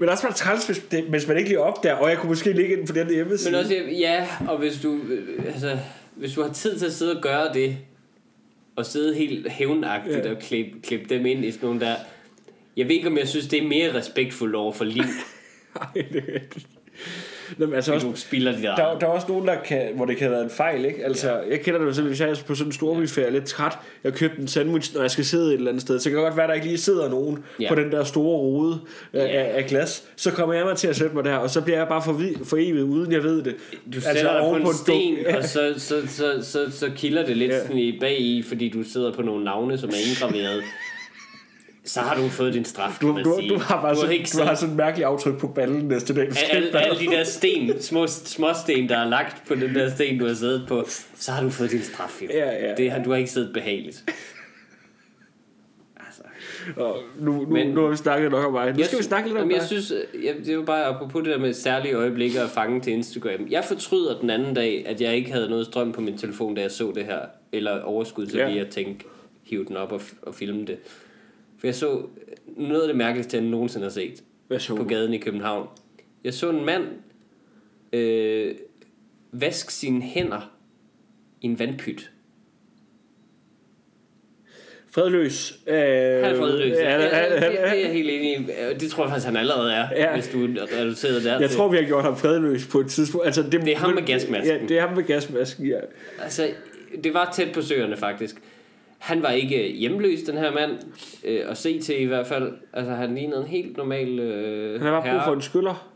Men 0.00 0.08
også 0.08 0.22
bare 0.22 0.32
træls, 0.32 0.66
hvis, 0.66 0.78
det, 0.90 1.04
hvis 1.04 1.28
man 1.28 1.36
ikke 1.36 1.48
lige 1.48 1.60
opdager, 1.60 1.94
og 1.96 2.10
jeg 2.10 2.18
kunne 2.18 2.28
måske 2.28 2.52
ligge 2.52 2.76
ind 2.78 2.86
på 2.86 2.92
den 2.92 3.10
hjemmeside. 3.10 3.50
Men 3.52 3.60
også, 3.60 3.74
ja, 3.98 4.28
og 4.48 4.58
hvis 4.58 4.80
du, 4.82 4.98
øh, 5.08 5.44
altså, 5.46 5.78
hvis 6.16 6.32
du 6.32 6.42
har 6.42 6.52
tid 6.52 6.78
til 6.78 6.86
at 6.86 6.92
sidde 6.92 7.16
og 7.16 7.22
gøre 7.22 7.52
det, 7.54 7.76
og 8.76 8.86
sidde 8.86 9.14
helt 9.14 9.50
hævnagtigt 9.50 10.24
Ja. 10.24 10.30
og 10.30 10.38
klippe, 10.38 10.80
klippe 10.82 11.14
dem 11.14 11.26
ind 11.26 11.44
i 11.44 11.50
sådan 11.50 11.66
nogle 11.66 11.80
der... 11.80 11.94
Jeg 12.76 12.88
ved 12.88 12.94
ikke, 12.94 13.08
om 13.08 13.18
jeg 13.18 13.28
synes, 13.28 13.46
det 13.46 13.62
er 13.62 13.66
mere 13.66 13.94
respektfuldt 13.94 14.54
over 14.54 14.72
for 14.72 14.84
liv, 14.84 15.02
Nej, 15.76 16.04
det 16.12 16.24
er 16.28 16.34
rigtigt. 16.34 16.66
Nå, 17.58 17.66
men 17.66 17.74
altså 17.74 17.92
også, 17.94 18.06
du 18.06 18.12
spilder 18.16 18.52
de 18.56 18.62
der... 18.62 18.74
der, 18.76 18.98
der 18.98 19.06
er 19.06 19.10
også 19.10 19.26
nogen, 19.28 19.46
der 19.46 19.54
kan, 19.64 19.88
hvor 19.94 20.04
det 20.04 20.16
kan 20.16 20.24
have 20.24 20.32
været 20.32 20.44
en 20.44 20.50
fejl, 20.50 20.84
ikke? 20.84 21.04
Altså, 21.04 21.30
ja. 21.30 21.36
jeg 21.50 21.60
kender 21.60 21.84
det 21.84 21.96
selv, 21.96 22.06
hvis 22.08 22.20
jeg 22.20 22.30
er 22.30 22.34
på 22.46 22.54
sådan 22.54 22.68
en 22.68 22.72
storbyferie, 22.72 23.30
lidt 23.30 23.44
træt, 23.44 23.72
jeg 24.04 24.12
har 24.12 24.18
købt 24.18 24.38
en 24.38 24.48
sandwich, 24.48 24.94
når 24.94 25.00
jeg 25.00 25.10
skal 25.10 25.24
sidde 25.24 25.46
et 25.48 25.54
eller 25.54 25.68
andet 25.70 25.82
sted, 25.82 25.98
så 25.98 26.10
kan 26.10 26.16
det 26.18 26.24
godt 26.24 26.36
være, 26.36 26.46
der 26.46 26.54
ikke 26.54 26.66
lige 26.66 26.78
sidder 26.78 27.08
nogen 27.10 27.44
Ja. 27.60 27.68
på 27.68 27.74
den 27.74 27.92
der 27.92 28.04
store 28.04 28.38
rode 28.38 28.78
af, 29.12 29.18
Ja. 29.18 29.26
af, 29.26 29.56
af 29.58 29.64
glas. 29.66 30.04
Så 30.16 30.30
kommer 30.30 30.54
jeg 30.54 30.64
mig 30.64 30.76
til 30.76 30.88
at 30.88 30.96
sætte 30.96 31.14
mig 31.14 31.24
der, 31.24 31.36
og 31.36 31.50
så 31.50 31.60
bliver 31.60 31.78
jeg 31.78 31.88
bare 31.88 32.02
for, 32.04 32.20
for 32.44 32.56
evigt, 32.56 32.84
uden 32.84 33.12
jeg 33.12 33.22
ved 33.24 33.42
det. 33.42 33.54
Du 33.94 34.00
sætter 34.00 34.08
altså, 34.10 34.28
dig 34.32 34.40
på 34.50 34.56
en 34.56 34.62
dum- 34.62 34.76
sten, 34.84 35.14
Ja. 35.18 35.36
og 35.36 35.44
så, 35.44 35.74
så, 35.76 35.94
så, 36.08 36.32
så, 36.42 36.70
så 36.70 36.90
kilder 36.96 37.26
det 37.26 37.36
lidt 37.36 37.50
Ja. 37.50 37.56
ja. 37.56 37.62
sådan 37.62 37.78
i 37.78 37.98
bag 38.00 38.20
i, 38.20 38.42
fordi 38.48 38.68
du 38.68 38.82
sidder 38.82 39.12
på 39.12 39.22
nogle 39.22 39.44
navne, 39.44 39.78
som 39.78 39.88
er 39.88 39.94
indgraveret. 40.10 40.62
Så 41.86 42.00
har 42.00 42.14
du 42.22 42.28
fået 42.28 42.54
din 42.54 42.64
straf, 42.64 42.98
Du, 43.00 43.18
du, 43.24 43.36
sige. 43.40 43.48
du 43.48 43.58
har 43.58 43.82
bare 43.82 43.94
du 43.94 44.00
sådan, 44.00 44.12
ikke 44.14 44.28
du 44.38 44.42
har 44.42 44.54
sådan 44.54 44.70
en 44.70 44.76
mærkelig 44.76 45.04
aftryk 45.06 45.38
på 45.38 45.48
ballen 45.48 45.88
næste 45.88 46.14
dag. 46.14 46.26
du 46.30 46.34
alle, 46.52 46.66
ikke 46.66 46.78
alle 46.78 47.00
de 47.00 47.06
der 47.16 47.24
sten, 47.24 47.82
små, 47.82 48.06
små 48.06 48.48
sten, 48.64 48.88
der 48.88 48.98
er 48.98 49.08
lagt 49.08 49.42
på 49.48 49.54
den 49.54 49.74
der 49.74 49.90
sten, 49.90 50.18
du 50.18 50.26
har 50.26 50.34
siddet 50.34 50.64
på, 50.68 50.84
så 51.14 51.32
har 51.32 51.42
du 51.42 51.50
fået 51.50 51.70
din 51.70 51.82
straf, 51.82 52.22
jo. 52.22 52.26
Ja, 52.34 52.68
ja. 52.68 52.74
Det 52.74 52.90
har, 52.90 53.02
du 53.02 53.10
har 53.10 53.16
ikke 53.16 53.30
siddet 53.30 53.52
behageligt. 53.52 54.04
Altså, 56.06 56.22
Og 56.76 56.96
nu, 57.20 57.32
nu, 57.32 57.46
Men- 57.46 57.66
nu 57.68 57.82
har 57.82 57.88
vi 57.90 57.96
snakket 57.96 58.30
nok 58.30 58.44
om 58.46 58.52
mig. 58.52 58.72
Nu 58.72 58.78
jeg 58.78 58.86
skal 58.86 58.98
vi 58.98 59.02
snakke 59.04 59.28
lidt 59.28 59.38
om 59.38 59.42
jamen, 59.44 59.56
jeg 59.56 59.66
synes, 59.66 59.90
øh, 60.14 60.24
jeg, 60.24 60.34
det 60.46 60.58
var 60.58 60.64
bare 60.64 60.84
apropos 60.84 61.22
det 61.24 61.32
der 61.32 61.38
med 61.38 61.52
særlige 61.52 61.94
øjeblikke 61.94 62.40
at 62.40 62.50
fange 62.50 62.80
til 62.80 62.92
Instagram. 62.92 63.46
Jeg 63.50 63.64
fortryder 63.64 64.20
den 64.20 64.30
anden 64.30 64.54
dag, 64.54 64.84
at 64.86 65.00
jeg 65.00 65.16
ikke 65.16 65.32
havde 65.32 65.48
noget 65.48 65.66
strøm 65.66 65.92
på 65.92 66.00
min 66.00 66.18
telefon, 66.18 66.54
da 66.54 66.60
jeg 66.60 66.70
så 66.70 66.92
det 66.94 67.04
her. 67.04 67.18
Eller 67.52 67.82
overskud 67.82 68.26
til 68.26 68.38
ja. 68.38 68.48
lige 68.48 68.60
at 68.60 68.68
tænke, 68.68 69.04
hive 69.44 69.64
den 69.64 69.76
op 69.76 69.92
og, 69.92 70.00
og 70.22 70.34
filme 70.34 70.64
det. 70.66 70.76
For 71.58 71.66
jeg 71.66 71.74
så 71.74 72.02
noget 72.46 72.82
af 72.82 72.88
det 72.88 72.96
mærkeligste, 72.96 73.36
jeg 73.36 73.44
nogensinde 73.46 73.84
har 73.84 73.90
set 73.90 74.22
Hvad 74.48 74.58
så 74.58 74.74
på 74.76 74.82
du? 74.82 74.88
gaden 74.88 75.14
i 75.14 75.18
København. 75.18 75.68
Jeg 76.24 76.34
så 76.34 76.50
en 76.50 76.64
mand 76.64 76.84
øh, 77.92 78.54
vaske 79.32 79.72
sine 79.72 80.02
hænder 80.02 80.52
i 81.40 81.46
en 81.46 81.58
vandpyt. 81.58 82.10
Fredløs. 84.90 85.58
Øh, 85.66 85.74
Han 85.74 85.82
er 85.84 86.36
fredløs. 86.36 86.76
Ja, 86.76 86.90
Ja, 86.90 87.02
ja, 87.02 87.08
han, 87.14 87.32
det, 87.32 87.40
det 87.42 87.60
er 87.68 87.74
jeg 87.74 87.92
helt 87.92 88.10
enig 88.10 88.30
i. 88.32 88.46
Det 88.80 88.90
tror 88.90 89.04
jeg 89.04 89.10
faktisk, 89.10 89.26
han 89.26 89.36
allerede 89.36 89.72
er, 89.72 89.88
Ja. 89.92 90.02
ja. 90.04 90.14
hvis 90.14 90.28
du 90.28 90.44
er 90.44 90.80
reduceret 90.80 91.24
der. 91.24 91.40
jeg 91.40 91.50
tror, 91.50 91.68
vi 91.68 91.76
har 91.76 91.84
gjort 91.84 92.04
ham 92.04 92.16
fredløs 92.16 92.66
på 92.66 92.80
et 92.80 92.86
tidspunkt. 92.86 93.26
Altså, 93.26 93.42
det, 93.42 93.52
Det 93.52 93.68
er 93.72 93.76
ham 93.76 93.94
med 93.94 94.02
gasmasken. 94.06 94.56
Ja, 94.60 94.66
det 94.68 94.78
er 94.78 94.86
ham 94.86 94.96
med 94.96 95.04
gasmasken, 95.04 95.66
ja. 95.66 95.78
Altså, 96.22 96.48
det 97.04 97.14
var 97.14 97.32
tæt 97.36 97.52
på 97.54 97.62
søerne 97.62 97.96
faktisk. 97.96 98.36
Han 98.98 99.22
var 99.22 99.30
ikke 99.30 99.72
hjemløs, 99.72 100.22
den 100.22 100.38
her 100.38 100.52
mand. 100.52 100.70
Øh, 101.24 101.40
og 101.48 101.56
se 101.56 101.80
til 101.80 102.00
i 102.02 102.04
hvert 102.04 102.26
fald. 102.26 102.52
Altså, 102.72 102.92
han 102.92 103.14
lignede 103.14 103.40
en 103.40 103.46
helt 103.46 103.76
normal 103.76 104.18
øh, 104.18 104.80
Han 104.82 104.92
har 104.92 105.00
bare 105.00 105.12
brug 105.12 105.24
for 105.24 105.32
en 105.34 105.42
skyller. 105.42 105.90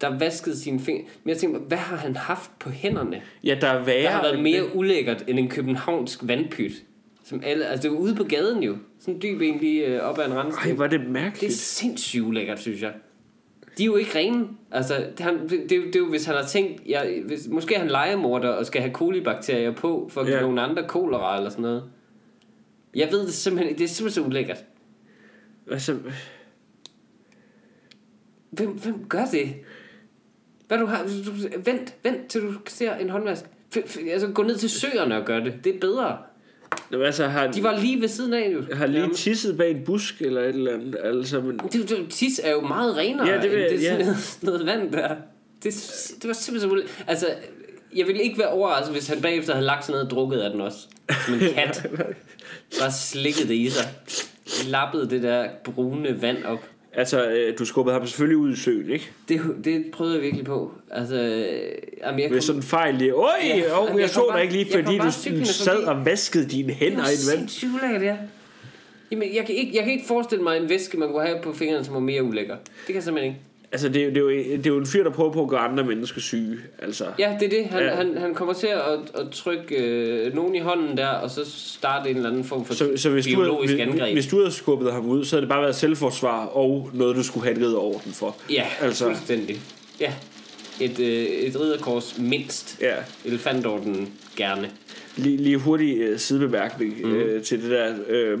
der 0.00 0.18
vaskede 0.18 0.56
sine 0.58 0.80
fingre. 0.80 1.04
Men 1.24 1.28
jeg 1.30 1.36
tænkte, 1.38 1.60
hvad 1.60 1.78
har 1.78 1.96
han 1.96 2.16
haft 2.16 2.50
på 2.58 2.70
hænderne? 2.70 3.22
Ja, 3.44 3.56
der 3.60 3.66
er 3.68 3.84
værre. 3.84 4.02
Der 4.02 4.08
har 4.08 4.22
været 4.22 4.42
mere 4.42 4.76
ulækkert 4.76 5.24
end 5.28 5.38
en 5.38 5.48
københavnsk 5.48 6.18
vandpyt. 6.22 6.72
Som 7.24 7.42
alle, 7.44 7.66
altså 7.66 7.82
det 7.88 7.96
var 7.96 8.02
ude 8.02 8.14
på 8.14 8.24
gaden 8.24 8.62
jo. 8.62 8.76
Sådan 9.00 9.20
dyb 9.22 9.40
egentlig 9.40 9.82
øh, 9.82 10.00
op 10.00 10.18
ad 10.18 10.24
en 10.24 10.30
det. 10.30 10.36
Ej, 10.36 10.42
randsten. 10.42 10.74
hvor 10.76 10.84
er 10.84 10.88
det 10.88 11.00
Det 11.00 11.06
er 11.06 11.10
mærkeligt. 11.10 11.52
sindssygt 11.52 12.22
ulækkert, 12.22 12.60
synes 12.60 12.82
jeg. 12.82 12.92
De 13.78 13.82
er 13.82 13.86
jo 13.86 13.96
ikke 13.96 14.18
rene. 14.18 14.46
Altså, 14.72 14.94
det, 15.18 15.20
han, 15.20 15.42
det, 15.42 15.50
det, 15.50 15.72
er 15.72 15.76
jo- 15.76 15.86
det 15.86 15.96
er 15.96 16.00
jo, 16.00 16.06
hvis 16.10 16.24
han 16.24 16.34
har 16.34 16.44
tænkt, 16.44 16.82
jeg, 16.86 17.22
hvis, 17.26 17.48
måske 17.48 17.74
han 17.78 17.88
legemorder 17.88 18.48
og 18.48 18.66
skal 18.66 18.80
have 18.80 18.92
kolibakterier 18.92 19.70
på, 19.74 20.08
for 20.12 20.20
at 20.20 20.26
give 20.26 20.36
Ja. 20.36 20.42
nogle 20.42 20.60
andre 20.62 20.82
kolera 20.88 21.36
eller 21.36 21.50
sådan 21.50 21.62
noget. 21.62 21.82
Jeg 22.96 23.08
ved 23.12 23.26
det 23.26 23.34
simpelthen 23.34 23.68
ikke. 23.68 23.78
Det 23.78 23.84
er 23.84 23.88
simpelthen 23.88 24.24
så 24.24 24.28
ulækkert. 24.28 24.64
Altså, 25.70 25.96
Hvem, 28.50 28.68
hvem 28.70 29.04
gør 29.08 29.24
det? 29.32 29.54
Hvad 30.68 30.78
du 30.78 30.86
har... 30.86 31.02
Du, 31.02 31.30
vent, 31.64 31.94
vent 32.02 32.26
til 32.28 32.42
du 32.42 32.54
ser 32.66 32.94
en 32.94 33.10
håndvask. 33.10 33.44
F, 33.74 33.76
f, 33.86 33.98
altså, 34.10 34.28
gå 34.28 34.42
ned 34.42 34.56
til 34.56 34.70
søerne 34.70 35.16
og 35.16 35.24
gør 35.26 35.40
det. 35.40 35.54
Det 35.64 35.74
er 35.74 35.80
bedre. 35.80 36.18
Jamen, 36.92 37.06
altså 37.06 37.26
har, 37.26 37.46
De 37.52 37.62
var 37.62 37.78
lige 37.80 38.00
ved 38.00 38.08
siden 38.08 38.32
af 38.32 38.50
jo. 38.52 38.62
har 38.74 38.86
lige 38.86 39.00
Nærmest. 39.00 39.20
tisset 39.22 39.56
bag 39.56 39.70
en 39.70 39.84
busk 39.84 40.22
eller 40.22 40.40
et 40.40 40.48
eller 40.48 40.74
andet. 40.74 40.96
Altså, 41.04 41.40
men, 41.40 41.58
Det, 41.58 41.88
det, 41.88 42.06
tis 42.10 42.40
er 42.44 42.50
jo 42.50 42.60
meget 42.60 42.96
renere 42.96 43.28
Ja, 43.28 43.42
det 43.42 43.50
vil 43.50 43.60
end 43.60 43.70
det 43.70 43.80
sådan 43.82 43.98
ja. 43.98 44.04
noget, 44.04 44.38
noget 44.42 44.66
vand 44.66 44.92
der. 44.92 45.16
Det, 45.62 45.74
det 46.22 46.28
var 46.28 46.34
simpelthen 46.34 46.70
så 46.70 46.72
ulækkert. 46.72 47.04
Altså, 47.06 47.26
jeg 47.96 48.06
ville 48.06 48.22
ikke 48.22 48.38
være 48.38 48.48
overrasket, 48.48 48.92
hvis 48.94 49.06
han 49.08 49.22
bagefter 49.22 49.52
havde 49.52 49.66
lagt 49.66 49.84
sig 49.84 49.92
ned 49.94 50.02
og 50.02 50.10
drukket 50.10 50.38
af 50.38 50.50
den 50.50 50.60
også. 50.60 50.78
Som 51.24 51.34
en 51.34 51.40
kat. 51.54 51.86
Bare 52.80 52.92
slikket 52.92 53.48
det 53.48 53.54
i 53.54 53.70
sig. 53.70 53.84
Lappede 54.66 55.10
det 55.10 55.22
der 55.22 55.48
brune 55.64 56.22
vand 56.22 56.44
op. 56.44 56.58
altså, 56.92 57.26
øh, 57.28 57.58
du 57.58 57.64
skubbede 57.64 57.96
ham 57.98 58.06
selvfølgelig 58.06 58.36
ud 58.36 58.52
i 58.52 58.56
søen, 58.56 58.90
ikke? 58.90 59.10
Det, 59.28 59.40
det 59.64 59.84
prøvede 59.92 60.14
jeg 60.14 60.22
virkelig 60.22 60.44
på. 60.44 60.72
Altså, 60.90 61.16
jamen, 62.02 62.20
jeg 62.20 62.30
Med 62.30 62.40
sådan 62.40 62.58
en 62.58 62.62
fejl 62.62 62.94
lige. 62.94 63.10
Øj, 63.10 63.28
Ja, 63.44 63.54
oh, 63.54 63.60
jamen, 63.86 63.94
jeg, 63.94 64.00
jeg 64.00 64.10
så 64.10 64.20
kom 64.20 64.28
dig 64.34 64.42
ikke 64.42 64.54
lige, 64.54 64.64
kom 64.72 64.84
fordi 64.84 65.38
du 65.40 65.44
sad 65.46 65.78
og 65.84 66.04
vaskede 66.06 66.48
dine 66.48 66.68
det 66.68 66.74
hænder 66.74 66.96
var 66.96 67.08
i 67.08 67.12
en 67.12 67.30
vand. 67.30 67.38
sindssygt 67.38 67.70
ulækkert, 67.74 68.02
ja. 68.02 68.16
Jamen, 69.10 69.34
jeg 69.34 69.46
kan, 69.46 69.54
ikke, 69.54 69.76
jeg 69.76 69.84
kan 69.84 69.92
ikke 69.92 70.06
forestille 70.06 70.44
mig 70.44 70.56
en 70.56 70.68
væske, 70.68 70.96
man 70.98 71.08
kunne 71.08 71.26
have 71.26 71.38
på 71.42 71.52
fingrene, 71.52 71.84
som 71.84 71.94
var 71.94 72.00
mere 72.00 72.22
ulækker. 72.22 72.56
Det 72.56 72.86
kan 72.86 72.94
jeg 72.94 73.02
simpelthen 73.02 73.32
ikke. 73.32 73.45
Altså, 73.72 73.88
det, 73.88 73.96
er 74.02 74.04
jo- 74.04 74.10
det, 74.10 74.16
er 74.16 74.20
jo, 74.20 74.28
det 74.30 74.66
er 74.66 74.70
jo 74.70 74.78
en 74.78 74.86
fyr, 74.86 75.02
der 75.02 75.10
prøver 75.10 75.32
på 75.32 75.42
at 75.42 75.48
gøre 75.48 75.60
andre 75.60 75.84
mennesker 75.84 76.20
syge. 76.20 76.56
Altså, 76.78 77.04
Ja, 77.18 77.36
det 77.40 77.46
er 77.46 77.50
det. 77.62 77.66
Han, 77.70 77.82
Ja. 77.82 77.94
han, 77.94 78.16
han 78.16 78.34
kommer 78.34 78.54
til 78.54 78.66
at, 78.66 79.20
at 79.20 79.30
trykke 79.32 79.76
øh, 79.76 80.34
nogen 80.34 80.54
i 80.54 80.58
hånden 80.58 80.96
der, 80.96 81.06
og 81.08 81.30
så 81.30 81.40
starte 81.50 82.10
en 82.10 82.16
eller 82.16 82.30
anden 82.30 82.44
form 82.44 82.64
for 82.64 82.74
så, 82.74 82.92
så 82.96 83.10
hvis, 83.10 83.24
du 83.26 83.30
biologisk 83.30 83.74
havde, 83.74 83.84
hvis, 83.90 84.00
angreb. 84.00 84.14
hvis 84.14 84.26
du 84.26 84.38
havde 84.38 84.50
skubbet 84.52 84.92
ham 84.92 85.06
ud, 85.06 85.24
så 85.24 85.36
havde 85.36 85.40
det 85.42 85.48
bare 85.48 85.62
været 85.62 85.76
selvforsvar 85.76 86.44
og 86.46 86.90
noget, 86.94 87.16
du 87.16 87.22
skulle 87.22 87.44
have 87.46 87.56
et 87.60 87.62
ridder 87.66 87.78
orden 87.78 88.12
for. 88.12 88.36
Ja, 88.50 88.62
Altså- 88.62 88.84
altså. 88.84 89.04
fuldstændig. 89.04 89.60
Ja, 90.00 90.12
et, 90.80 91.00
øh, 91.00 91.06
et 91.26 91.60
ridderkors 91.60 92.18
mindst. 92.18 92.78
Ja. 92.80 92.94
Elefantorden 93.24 94.08
gerne. 94.36 94.70
Lige, 95.16 95.36
lige 95.36 95.56
hurtig 95.56 95.96
øh, 95.98 96.18
sidebemærkning 96.18 97.00
mm. 97.06 97.14
øh, 97.14 97.42
til 97.42 97.62
det 97.62 97.70
der. 97.70 97.94
Øh, 98.08 98.38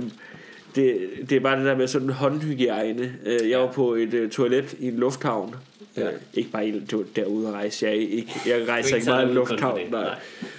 det, 0.76 1.08
det 1.30 1.36
er 1.36 1.40
bare 1.40 1.56
det 1.58 1.64
der 1.66 1.76
med 1.76 1.86
sådan 1.86 2.10
håndhygiejne. 2.10 3.12
Øh, 3.26 3.50
jeg 3.50 3.58
var 3.60 3.72
på 3.72 3.94
et 3.94 4.14
øh, 4.14 4.30
toilet 4.30 4.74
i 4.78 4.88
en 4.88 4.96
lufthavn. 4.96 5.54
Ja. 5.96 6.02
Øh, 6.06 6.12
ikke 6.34 6.50
bare 6.50 6.64
det 6.66 6.92
var 6.92 7.04
derude 7.16 7.48
at 7.48 7.54
rejse. 7.54 7.86
Jeg, 7.86 7.96
ikke, 7.96 8.32
jeg 8.46 8.68
rejser 8.68 8.96
ikke 8.96 9.08
meget 9.08 9.24
i 9.26 9.28
en 9.28 9.34
lufthavn. 9.34 9.80
det. 9.80 9.90
Nej. 9.90 10.14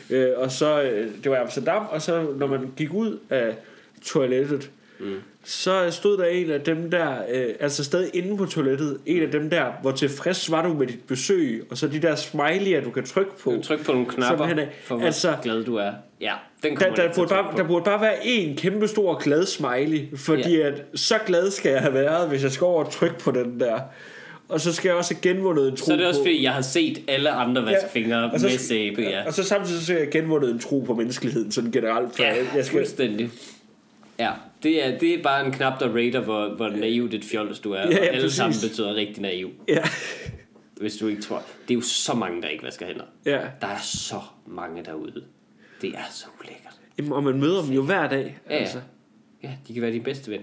Øh, 0.09 0.29
og 0.37 0.51
så, 0.51 0.81
det 1.23 1.31
var 1.31 1.37
i 1.37 1.41
Amsterdam, 1.41 1.85
og 1.91 2.01
så 2.01 2.25
når 2.37 2.47
man 2.47 2.71
gik 2.77 2.93
ud 2.93 3.19
af 3.29 3.55
toilettet, 4.05 4.71
mm. 4.99 5.15
så 5.43 5.91
stod 5.91 6.17
der 6.17 6.25
en 6.25 6.51
af 6.51 6.61
dem 6.61 6.91
der, 6.91 7.11
øh, 7.33 7.45
altså 7.59 7.83
stadig 7.83 8.09
inde 8.13 8.37
på 8.37 8.45
toilettet, 8.45 8.97
en 9.05 9.23
af 9.23 9.31
dem 9.31 9.49
der, 9.49 9.65
hvor 9.81 9.91
tilfreds 9.91 10.51
var 10.51 10.67
du 10.67 10.73
med 10.73 10.87
dit 10.87 11.03
besøg, 11.07 11.63
og 11.69 11.77
så 11.77 11.87
de 11.87 11.99
der 12.01 12.15
smiley'er, 12.15 12.83
du 12.83 12.91
kan 12.91 13.05
trykke 13.05 13.31
på. 13.43 13.51
Du 13.51 13.61
tryk 13.61 13.85
på 13.85 13.91
nogle 13.91 14.07
knapper, 14.07 14.45
han 14.45 14.59
er- 14.59 14.67
for 14.83 14.95
hvor 14.95 15.05
altså, 15.05 15.35
glad 15.43 15.63
du 15.63 15.75
er. 15.75 15.91
Ja, 16.21 16.33
den 16.63 16.77
Der, 16.77 16.95
der, 16.95 17.13
burde 17.15 17.29
bare, 17.29 17.51
på. 17.51 17.57
der 17.57 17.63
burde 17.63 17.85
bare 17.85 18.01
være 18.01 18.27
en 18.27 18.57
kæmpe 18.57 18.87
stor 18.87 19.15
glad 19.23 19.45
smiley, 19.45 20.17
fordi 20.17 20.57
ja. 20.57 20.67
at 20.67 20.83
så 20.95 21.15
glad 21.25 21.51
skal 21.51 21.71
jeg 21.71 21.81
have 21.81 21.93
været, 21.93 22.29
hvis 22.29 22.43
jeg 22.43 22.51
skal 22.51 22.65
over 22.65 22.83
og 22.83 22.91
trykke 22.91 23.19
på 23.19 23.31
den 23.31 23.59
der. 23.59 23.79
Og 24.49 24.61
så 24.61 24.73
skal 24.73 24.89
jeg 24.89 24.95
også 24.97 25.15
genvundet 25.21 25.67
en 25.67 25.75
tro 25.75 25.85
Så 25.85 25.93
er 25.93 25.97
det 25.97 26.07
også 26.07 26.19
på... 26.19 26.23
fordi, 26.23 26.43
jeg 26.43 26.53
har 26.53 26.61
set 26.61 27.01
alle 27.07 27.29
andre 27.29 27.65
vaske 27.65 27.89
fingre 27.89 28.39
så 28.39 28.45
med 28.47 28.57
sæbe, 28.57 29.01
ja. 29.01 29.25
Og 29.25 29.33
så 29.33 29.43
samtidig 29.43 29.79
så 29.79 29.85
skal 29.85 29.97
jeg 29.97 30.09
genvundet 30.11 30.51
en 30.51 30.59
tro 30.59 30.79
på 30.79 30.93
menneskeligheden 30.93 31.51
sådan 31.51 31.71
generelt. 31.71 32.15
For 32.15 32.23
Ja, 32.23 32.35
jeg, 32.55 32.65
skal, 32.65 32.77
fuldstændig. 32.79 33.29
Ja, 34.19 34.31
det 34.63 34.85
er, 34.87 34.97
det 34.97 35.13
er 35.13 35.23
bare 35.23 35.45
en 35.45 35.51
knap, 35.51 35.79
der 35.79 35.89
rater, 35.95 36.19
hvor, 36.19 36.49
hvor 36.55 36.69
naivt 36.69 37.13
et 37.13 37.25
fjols 37.25 37.59
du 37.59 37.71
er. 37.71 37.77
Ja, 37.77 37.89
ja, 37.89 37.97
og 37.99 38.05
alle 38.05 38.21
præcis. 38.21 38.35
sammen 38.37 38.57
betyder 38.61 38.95
rigtig 38.95 39.21
naiv, 39.21 39.49
ja, 39.67 39.83
hvis 40.77 40.95
du 40.95 41.07
ikke 41.07 41.21
tror. 41.21 41.43
Det 41.67 41.73
er 41.73 41.75
jo 41.75 41.81
så 41.81 42.13
mange, 42.13 42.41
der 42.41 42.47
ikke 42.47 42.63
vasker 42.63 42.85
hænder. 42.85 43.03
ja. 43.25 43.39
Der 43.61 43.67
er 43.67 43.79
så 43.83 44.19
mange 44.45 44.83
derude. 44.85 45.23
Det 45.81 45.89
er 45.89 46.03
så 46.11 46.25
ulækkert. 46.39 46.73
Jamen, 46.97 47.11
og 47.13 47.23
man 47.23 47.39
møder 47.39 47.61
dem 47.61 47.71
jo 47.71 47.83
hver 47.83 48.09
dag. 48.09 48.37
Ja. 48.49 48.55
Altså. 48.55 48.81
Ja, 49.43 49.51
de 49.67 49.73
kan 49.73 49.81
være 49.81 49.91
din 49.91 50.03
bedste 50.03 50.31
ven. 50.31 50.39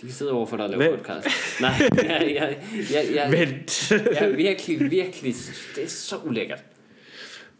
De 0.00 0.06
kan 0.06 0.10
sidde 0.10 0.32
over 0.32 0.46
for 0.46 0.56
dig 0.56 0.64
og 0.66 0.70
lave 0.70 0.88
Hvad? 0.88 0.98
podcast. 0.98 1.26
Nej, 1.60 1.72
ja, 2.04 2.24
ja, 2.24 2.54
ja, 2.92 3.12
ja, 3.12 3.30
Vent. 3.30 3.90
ja, 3.90 4.28
virkelig, 4.28 4.90
virkelig. 4.90 5.34
Det 5.76 5.84
er 5.84 5.88
så 5.88 6.16
ulækkert. 6.24 6.64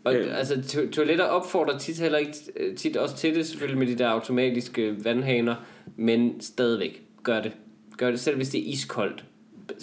Og, 0.04 0.14
Ja. 0.14 0.20
altså, 0.34 0.62
to- 0.62 0.88
toiletter 0.90 1.24
opfordrer 1.24 1.78
tit 1.78 1.98
heller 1.98 2.18
ikke 2.18 2.32
øh, 2.56 2.76
tit 2.76 2.96
også 2.96 3.16
til 3.16 3.34
det, 3.34 3.46
selvfølgelig 3.46 3.78
med 3.78 3.86
de 3.86 3.98
der 3.98 4.08
automatiske 4.08 5.04
vandhaner, 5.04 5.54
men 5.96 6.40
stadigvæk, 6.40 7.02
gør 7.22 7.42
det. 7.42 7.52
Gør 7.96 8.10
det, 8.10 8.20
selv 8.20 8.36
hvis 8.36 8.48
det 8.48 8.60
er 8.60 8.72
iskoldt. 8.72 9.24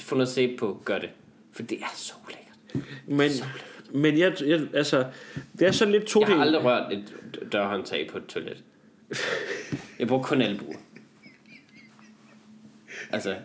Få 0.02 0.16
noget 0.16 0.30
sæbe 0.30 0.58
på, 0.58 0.82
gør 0.86 1.00
det. 1.00 1.10
For 1.54 1.64
det 1.64 1.78
er 1.82 1.94
så 1.96 2.14
ulækkert. 2.26 2.90
Men, 3.08 3.32
men 3.94 4.18
jeg, 4.20 4.34
jeg, 4.46 4.62
altså, 4.74 5.06
det 5.60 5.68
er 5.68 5.72
sådan 5.72 5.92
lidt 5.92 6.06
to 6.06 6.20
Jeg 6.20 6.28
har 6.30 6.42
aldrig 6.42 6.64
rørt 6.64 6.94
et 6.94 7.14
dørhåndtag 7.52 8.08
på 8.12 8.18
et 8.18 8.26
toilet. 8.26 8.64
Jeg 10.00 10.08
bruger 10.08 10.24
kun 10.24 10.42
albuer. 10.42 10.76
Altså, 13.12 13.36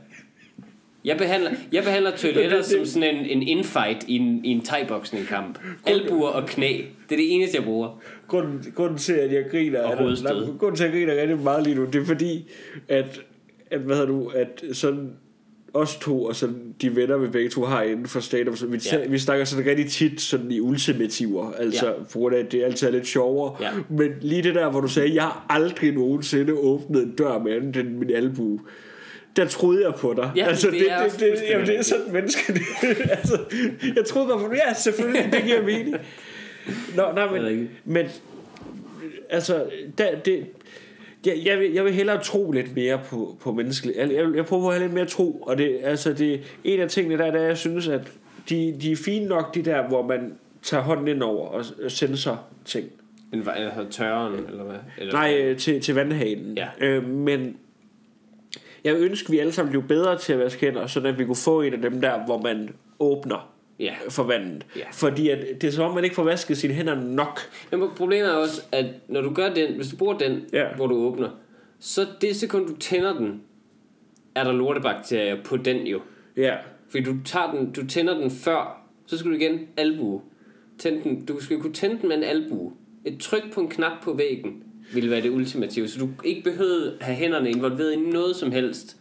jeg 1.05 1.17
behandler, 1.19 1.51
jeg 1.73 1.83
behandler 1.85 2.17
toiletter 2.17 2.63
som 2.63 2.85
sådan 2.87 3.17
en, 3.17 3.27
en 3.27 3.43
infight 3.43 4.05
i 4.09 4.17
en, 4.17 4.45
i 4.45 4.49
en 4.49 4.65
thai 4.65 4.85
kamp. 5.29 5.59
Albuer 5.87 6.29
og 6.29 6.47
knæ. 6.49 6.73
Det 7.09 7.13
er 7.13 7.17
det 7.17 7.35
eneste, 7.35 7.57
jeg 7.57 7.65
bruger. 7.65 8.01
grunden, 8.29 8.73
grunden 8.75 8.99
til, 8.99 9.13
at 9.13 9.33
jeg 9.33 9.45
griner, 9.51 9.81
Og 9.83 9.93
er- 9.93 9.97
hovedstød. 9.97 10.59
grunden 10.59 10.77
til, 10.77 10.85
at 10.85 10.95
jeg 10.95 11.01
griner 11.07 11.21
rigtig 11.23 11.39
meget 11.39 11.65
lige 11.65 11.77
nu, 11.77 11.85
det 11.85 11.95
er 12.03 12.05
fordi, 12.07 12.51
at, 12.89 13.21
at 13.71 13.81
hvad 13.81 13.97
hedder 13.97 14.09
du, 14.09 14.29
at 14.29 14.63
sådan 14.73 15.13
os 15.75 15.97
to 15.97 16.25
og 16.25 16.37
sådan 16.37 16.75
de 16.83 16.97
venner, 16.97 17.17
vi 17.17 17.29
begge 17.29 17.51
to 17.51 17.65
har 17.65 17.83
inden 17.83 18.07
for 18.07 18.21
stand 18.21 18.57
så 18.57 18.67
vi, 18.67 18.81
Ja. 18.93 19.07
vi 19.09 19.19
snakker 19.19 19.45
sådan 19.45 19.67
rigtig 19.67 19.91
tit 19.91 20.21
sådan 20.21 20.51
i 20.51 20.61
ultimativer, 20.61 21.53
altså 21.53 21.87
Ja. 21.87 21.93
på 22.13 22.19
grund 22.19 22.35
af, 22.35 22.41
at 22.41 22.53
det 22.53 22.65
altid 22.65 22.87
er 22.87 22.91
lidt 22.93 23.07
sjovere. 23.07 23.57
Ja. 23.61 23.71
Men 23.89 24.11
lige 24.21 24.43
det 24.43 24.55
der, 24.55 24.71
hvor 24.71 24.81
du 24.81 24.89
sagde, 24.89 25.15
jeg 25.15 25.23
har 25.23 25.47
aldrig 25.49 25.93
nogensinde 25.93 26.53
åbnet 26.53 27.03
en 27.03 27.15
dør 27.17 27.39
med 27.39 27.53
andet 27.53 27.77
end 27.77 27.89
min 27.89 28.11
albue. 28.11 28.61
Der 29.37 29.47
troede 29.47 29.85
jeg 29.85 29.95
på 29.95 30.15
dig. 30.17 30.31
Ja, 30.37 30.47
altså, 30.47 30.71
det 30.71 30.81
det, 30.81 30.93
er 30.93 31.03
det, 31.03 31.21
det, 31.21 31.35
jamen, 31.51 31.67
det 31.67 31.79
er 31.79 31.83
sådan 31.83 32.13
mennesker. 32.13 32.53
Det, 32.53 32.63
altså, 33.19 33.39
jeg 33.97 34.05
troede 34.05 34.29
bare 34.29 34.39
på 34.39 34.53
Ja, 34.55 34.75
selvfølgelig, 34.75 35.29
det 35.33 35.45
giver 35.45 35.63
mening. 35.63 35.97
Nå, 36.97 37.03
nej, 37.15 37.41
men, 37.41 37.69
men 37.85 38.07
altså, 39.31 39.65
der, 39.99 40.19
det, 40.25 40.47
jeg, 41.27 41.43
jeg, 41.45 41.59
vil, 41.59 41.73
jeg 41.73 41.85
vil 41.85 41.93
hellere 41.93 42.23
tro 42.23 42.53
lidt 42.53 42.75
mere 42.75 43.01
på, 43.05 43.37
på 43.41 43.53
menneskeligt. 43.53 43.99
Jeg, 43.99 44.13
jeg, 44.13 44.35
jeg 44.35 44.47
prøver 44.47 44.67
at 44.67 44.75
have 44.75 44.83
lidt 44.83 44.95
mere 44.95 45.07
tro, 45.07 45.33
og 45.33 45.59
det, 45.59 45.79
altså, 45.83 46.13
det, 46.13 46.59
en 46.65 46.81
af 46.81 46.89
tingene 46.89 47.19
der, 47.19 47.31
der 47.31 47.41
jeg 47.41 47.59
synes, 47.59 47.89
at 47.89 48.13
de, 48.49 48.77
de 48.81 48.93
er 48.93 48.97
fine 48.97 49.27
nok, 49.27 49.55
de 49.55 49.63
der, 49.63 49.89
hvor 49.89 50.07
man 50.07 50.35
tager 50.63 50.83
hånden 50.83 51.09
ind 51.09 51.23
over 51.23 51.49
og 51.49 51.65
sensor 51.89 52.41
ting. 52.65 52.89
En, 53.33 53.39
eller 53.39 53.91
tørren, 53.91 54.45
eller 54.49 54.65
hvad? 54.65 54.77
Eller, 54.99 55.13
Nej, 55.13 55.39
øh, 55.41 55.59
til, 55.59 55.81
til 55.81 55.95
vandhanen. 55.95 56.57
Ja. 56.57 56.69
Øh, 56.81 57.09
men 57.09 57.57
jeg 58.85 58.95
vil 58.95 59.03
ønske, 59.03 59.27
at 59.27 59.33
vi 59.33 59.39
alle 59.39 59.53
sammen 59.53 59.71
blev 59.71 59.83
bedre 59.83 60.19
til 60.19 60.33
at 60.33 60.39
vaske 60.39 60.67
hænder, 60.67 60.87
så 60.87 61.01
at 61.01 61.19
vi 61.19 61.25
kunne 61.25 61.37
få 61.37 61.63
en 61.63 61.73
af 61.73 61.83
dem 61.83 62.01
der, 62.01 62.25
hvor 62.27 62.39
man 62.39 62.75
åbner 62.99 63.54
Ja. 63.79 63.95
for 64.09 64.23
vandet. 64.23 64.67
Ja. 64.77 64.85
Fordi 64.93 65.29
at 65.29 65.39
det 65.61 65.69
er 65.69 65.73
som 65.73 65.85
om, 65.85 65.95
man 65.95 66.05
ikke 66.05 66.17
får 66.17 66.25
vasket 66.25 66.57
sine 66.59 66.75
hænder 66.75 66.95
nok. 66.95 67.41
Men 67.71 67.83
problemet 67.97 68.29
er 68.31 68.35
også, 68.35 68.63
at 68.73 68.87
når 69.09 69.21
du 69.21 69.35
gør 69.35 69.55
den, 69.55 69.75
hvis 69.75 69.89
du 69.89 69.97
bruger 69.97 70.19
den, 70.19 70.45
Ja. 70.53 70.65
hvor 70.77 70.87
du 70.87 70.95
åbner, 70.95 71.31
så 71.81 72.07
det 72.21 72.37
sekund 72.37 72.67
du 72.67 72.77
tænder 72.77 73.13
den, 73.19 73.43
er 74.35 74.45
der 74.45 74.53
lortebakterier 74.53 75.37
på 75.45 75.57
den 75.57 75.87
jo. 75.87 76.01
Ja. 76.37 76.57
Fordi 76.89 77.05
du, 77.05 77.15
tager 77.25 77.53
den, 77.53 77.73
du 77.73 77.87
tænder 77.87 78.19
den 78.19 78.31
før, 78.31 78.87
så 79.07 79.19
skal 79.19 79.31
du 79.31 79.37
igen 79.37 79.59
albue. 79.77 80.23
Tænd 80.79 81.03
den, 81.03 81.25
du 81.25 81.41
skal 81.41 81.61
kunne 81.61 81.73
tænde 81.73 81.99
den 82.01 82.09
med 82.09 82.17
en 82.17 82.23
albue. 82.23 82.73
Et 83.05 83.21
tryk 83.21 83.53
på 83.55 83.61
en 83.61 83.69
knap 83.69 83.93
på 84.03 84.13
væggen 84.13 84.63
ville 84.95 85.11
være 85.11 85.21
det 85.21 85.31
ultimative. 85.31 85.89
Så 85.89 85.99
du 85.99 86.09
ikke 86.25 86.43
behøvede 86.43 86.97
have 87.01 87.15
hænderne 87.17 87.51
involveret 87.51 87.93
i 87.93 87.97
noget 87.97 88.37
som 88.37 88.53
helst, 88.53 88.97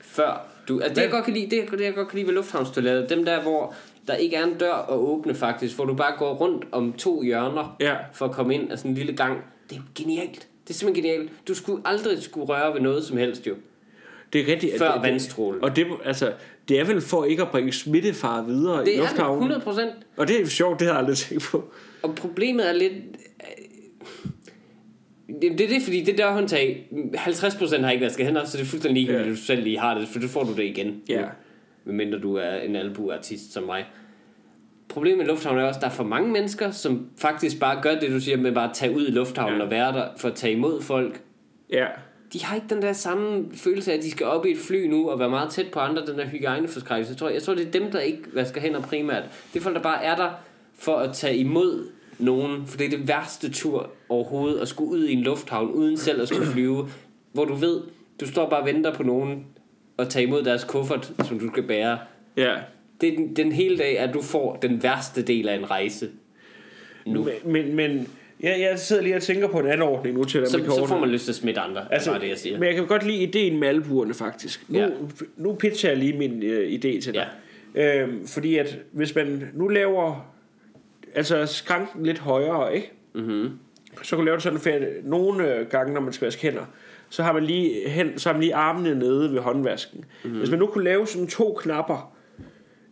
før 0.00 0.46
du... 0.68 0.80
Altså 0.80 0.94
det, 0.94 1.02
jeg 1.02 1.10
godt 1.10 1.24
kan 1.24 1.34
lide, 1.34 1.56
det, 1.56 1.70
det 1.78 1.80
jeg 1.84 1.94
godt 1.94 2.08
kan 2.08 2.16
lide 2.16 2.26
ved 2.26 2.34
lufthavnstoilettet, 2.34 3.10
dem 3.10 3.24
der, 3.24 3.42
hvor 3.42 3.74
der 4.08 4.14
ikke 4.14 4.36
er 4.36 4.44
en 4.44 4.54
dør 4.58 4.72
at 4.74 4.96
åbne 4.96 5.34
faktisk, 5.34 5.76
hvor 5.76 5.84
du 5.84 5.94
bare 5.94 6.16
går 6.18 6.34
rundt 6.34 6.64
om 6.72 6.92
to 6.92 7.22
hjørner 7.22 7.76
Ja. 7.80 7.94
for 8.12 8.24
at 8.26 8.32
komme 8.32 8.54
ind 8.54 8.72
af 8.72 8.78
sådan 8.78 8.90
en 8.90 8.96
lille 8.96 9.12
gang. 9.12 9.38
Det 9.70 9.76
er 9.76 9.82
genialt. 9.94 10.48
Det 10.68 10.70
er 10.70 10.74
simpelthen 10.74 11.04
genialt. 11.04 11.32
Du 11.48 11.54
skulle 11.54 11.82
aldrig 11.84 12.22
skulle 12.22 12.46
røre 12.46 12.74
ved 12.74 12.80
noget 12.80 13.04
som 13.04 13.16
helst 13.16 13.46
jo. 13.46 13.54
Det 14.32 14.40
er 14.40 14.52
rigtigt. 14.52 14.78
Før 14.78 14.92
det, 14.92 15.02
det, 15.02 15.10
vandstrålen. 15.10 15.64
Og 15.64 15.76
det, 15.76 15.86
altså, 16.04 16.32
det 16.68 16.80
er 16.80 16.84
vel 16.84 17.00
for 17.00 17.24
ikke 17.24 17.42
at 17.42 17.48
bringe 17.48 17.72
smittefar 17.72 18.42
videre 18.42 18.82
i 18.82 18.84
Det 18.84 18.96
er 18.96 19.00
det, 19.00 19.08
lufthavnen. 19.10 19.34
100 19.36 19.60
procent. 19.60 19.90
Og 20.16 20.28
det 20.28 20.36
er 20.36 20.40
jo 20.40 20.46
sjovt, 20.48 20.78
det 20.80 20.86
har 20.86 20.94
jeg 20.94 20.98
aldrig 21.00 21.16
tænkt 21.16 21.44
på. 21.44 21.64
Og 22.02 22.14
problemet 22.14 22.68
er 22.68 22.72
lidt... 22.72 22.92
Det, 25.42 25.58
det 25.58 25.60
er 25.60 25.68
det, 25.68 25.82
fordi 25.82 26.00
det 26.04 26.18
dørhåndtag, 26.18 26.88
50% 27.14 27.80
har 27.82 27.90
ikke 27.90 28.04
vasket 28.04 28.26
hænder, 28.26 28.44
så 28.44 28.56
det 28.56 28.62
er 28.64 28.66
fuldstændig 28.68 29.02
ligegyldigt, 29.02 29.30
at 29.30 29.36
du 29.36 29.42
selv 29.42 29.62
lige 29.62 29.78
har 29.78 29.98
det, 29.98 30.08
for 30.08 30.20
så 30.20 30.28
får 30.28 30.44
du 30.44 30.52
det 30.56 30.64
igen. 30.64 31.02
Ja. 31.08 31.24
Medmindre 31.84 32.18
du 32.18 32.36
er 32.36 32.54
en 32.56 32.76
albuartist 32.76 33.52
som 33.52 33.62
mig. 33.62 33.84
Problemet 34.88 35.18
med 35.18 35.26
lufthavnen 35.26 35.64
er 35.64 35.68
også, 35.68 35.78
at 35.78 35.82
der 35.82 35.88
er 35.88 35.92
for 35.92 36.04
mange 36.04 36.32
mennesker, 36.32 36.70
som 36.70 37.06
faktisk 37.18 37.60
bare 37.60 37.82
gør 37.82 37.94
det, 38.00 38.10
du 38.10 38.20
siger, 38.20 38.36
med 38.36 38.52
bare 38.52 38.68
at 38.70 38.74
tage 38.76 38.96
ud 38.96 39.06
i 39.06 39.10
lufthavnen 39.10 39.58
Ja. 39.58 39.64
og 39.64 39.70
være 39.70 39.92
der 39.92 40.08
for 40.16 40.28
at 40.28 40.34
tage 40.34 40.52
imod 40.54 40.82
folk. 40.82 41.20
Ja. 41.70 41.86
De 42.32 42.44
har 42.44 42.54
ikke 42.56 42.66
den 42.70 42.82
der 42.82 42.92
samme 42.92 43.46
følelse 43.54 43.92
af, 43.92 43.96
at 43.96 44.02
de 44.02 44.10
skal 44.10 44.26
op 44.26 44.46
i 44.46 44.50
et 44.50 44.58
fly 44.58 44.86
nu 44.86 45.10
og 45.10 45.18
være 45.18 45.30
meget 45.30 45.50
tæt 45.50 45.66
på 45.72 45.78
andre, 45.80 46.06
den 46.06 46.18
der 46.18 46.26
hygiejneforskrækkelse. 46.26 47.10
Jeg 47.12 47.18
tror, 47.18 47.28
jeg 47.28 47.42
tror, 47.42 47.54
det 47.54 47.66
er 47.66 47.70
dem, 47.70 47.90
der 47.90 48.00
ikke 48.00 48.22
vasker 48.32 48.60
hænder 48.60 48.80
primært. 48.80 49.22
Det 49.52 49.58
er 49.58 49.62
folk, 49.62 49.76
der 49.76 49.82
bare 49.82 50.04
er 50.04 50.16
der 50.16 50.30
for 50.78 50.96
at 50.96 51.12
tage 51.12 51.36
imod 51.36 51.86
nogen, 52.18 52.66
for 52.66 52.76
det 52.78 52.84
er 52.86 52.90
det 52.90 53.08
værste 53.08 53.50
tur 53.52 53.90
overhovedet 54.08 54.60
at 54.60 54.68
skulle 54.68 54.90
ud 54.90 55.04
i 55.04 55.12
en 55.12 55.20
lufthavn 55.22 55.70
uden 55.70 55.96
selv 55.96 56.22
at 56.22 56.28
skulle 56.28 56.46
flyve, 56.46 56.88
hvor 57.32 57.44
du 57.44 57.54
ved, 57.54 57.80
du 58.20 58.26
står 58.26 58.48
bare 58.50 58.60
og 58.60 58.66
venter 58.66 58.94
på 58.94 59.02
nogen 59.02 59.46
og 59.96 60.08
tage 60.08 60.26
imod 60.26 60.42
deres 60.42 60.64
kuffert, 60.64 61.12
som 61.24 61.38
du 61.38 61.48
skal 61.50 61.62
bære. 61.62 61.98
Ja. 62.36 62.54
Det 63.00 63.12
er 63.12 63.16
den, 63.16 63.36
den 63.36 63.52
hele 63.52 63.78
dag, 63.78 63.98
at 63.98 64.14
du 64.14 64.22
får 64.22 64.56
den 64.56 64.82
værste 64.82 65.22
del 65.22 65.48
af 65.48 65.54
en 65.54 65.70
rejse. 65.70 66.08
Nu. 67.06 67.24
Men, 67.24 67.52
men, 67.52 67.76
men 67.76 68.08
jeg, 68.40 68.60
jeg 68.60 68.78
sidder 68.78 69.02
lige 69.02 69.16
og 69.16 69.22
tænker 69.22 69.48
på 69.48 69.58
en 69.58 69.66
anden 69.66 69.82
ordning 69.82 70.16
nu 70.16 70.24
til 70.24 70.40
dem, 70.40 70.46
Så, 70.46 70.58
så 70.58 70.86
får 70.86 70.98
man 70.98 71.08
lyst 71.08 71.24
til 71.24 71.32
at 71.32 71.36
smitte 71.36 71.60
andre, 71.60 71.92
altså, 71.92 72.10
bare 72.10 72.20
det, 72.20 72.28
jeg 72.28 72.38
siger. 72.38 72.58
Men 72.58 72.66
jeg 72.66 72.74
kan 72.74 72.86
godt 72.86 73.06
lide 73.06 73.18
ideen 73.22 73.60
med 73.60 73.68
albuerne 73.68 74.14
faktisk. 74.14 74.64
Nu, 74.68 74.78
Ja. 74.78 74.84
ja. 74.84 74.90
nu 75.36 75.54
pitcher 75.54 75.88
jeg 75.90 75.98
lige 75.98 76.18
min 76.18 76.42
øh, 76.42 76.72
idé 76.72 77.00
til 77.00 77.14
dig. 77.14 77.28
Ja. 77.74 78.02
Øhm, 78.02 78.26
fordi 78.26 78.56
at 78.56 78.78
hvis 78.92 79.14
man 79.14 79.50
nu 79.54 79.68
laver 79.68 80.32
altså 81.14 81.46
skranken 81.46 82.06
lidt 82.06 82.18
højere, 82.18 82.74
ikke? 82.76 82.92
Mm-hmm. 83.14 83.50
så 84.02 84.16
kan 84.16 84.18
du 84.18 84.24
lave 84.24 84.34
det 84.34 84.42
sådan, 84.42 84.58
for 84.58 84.70
nogle 85.02 85.54
øh, 85.54 85.66
gange, 85.66 85.94
når 85.94 86.00
man 86.00 86.12
skal 86.12 86.26
vaske 86.26 86.42
hænder, 86.42 86.64
så 87.08 87.22
har 87.22 87.32
man 87.32 87.44
lige, 87.44 87.88
hen, 87.88 88.18
så 88.18 88.28
har 88.28 88.34
man 88.34 88.40
lige 88.40 88.54
armene 88.54 88.94
nede 88.94 89.32
ved 89.32 89.40
håndvasken. 89.40 90.04
Mm-hmm. 90.24 90.38
Hvis 90.38 90.50
man 90.50 90.58
nu 90.58 90.66
kunne 90.66 90.84
lave 90.84 91.06
sådan 91.06 91.26
to 91.28 91.58
knapper, 91.60 92.14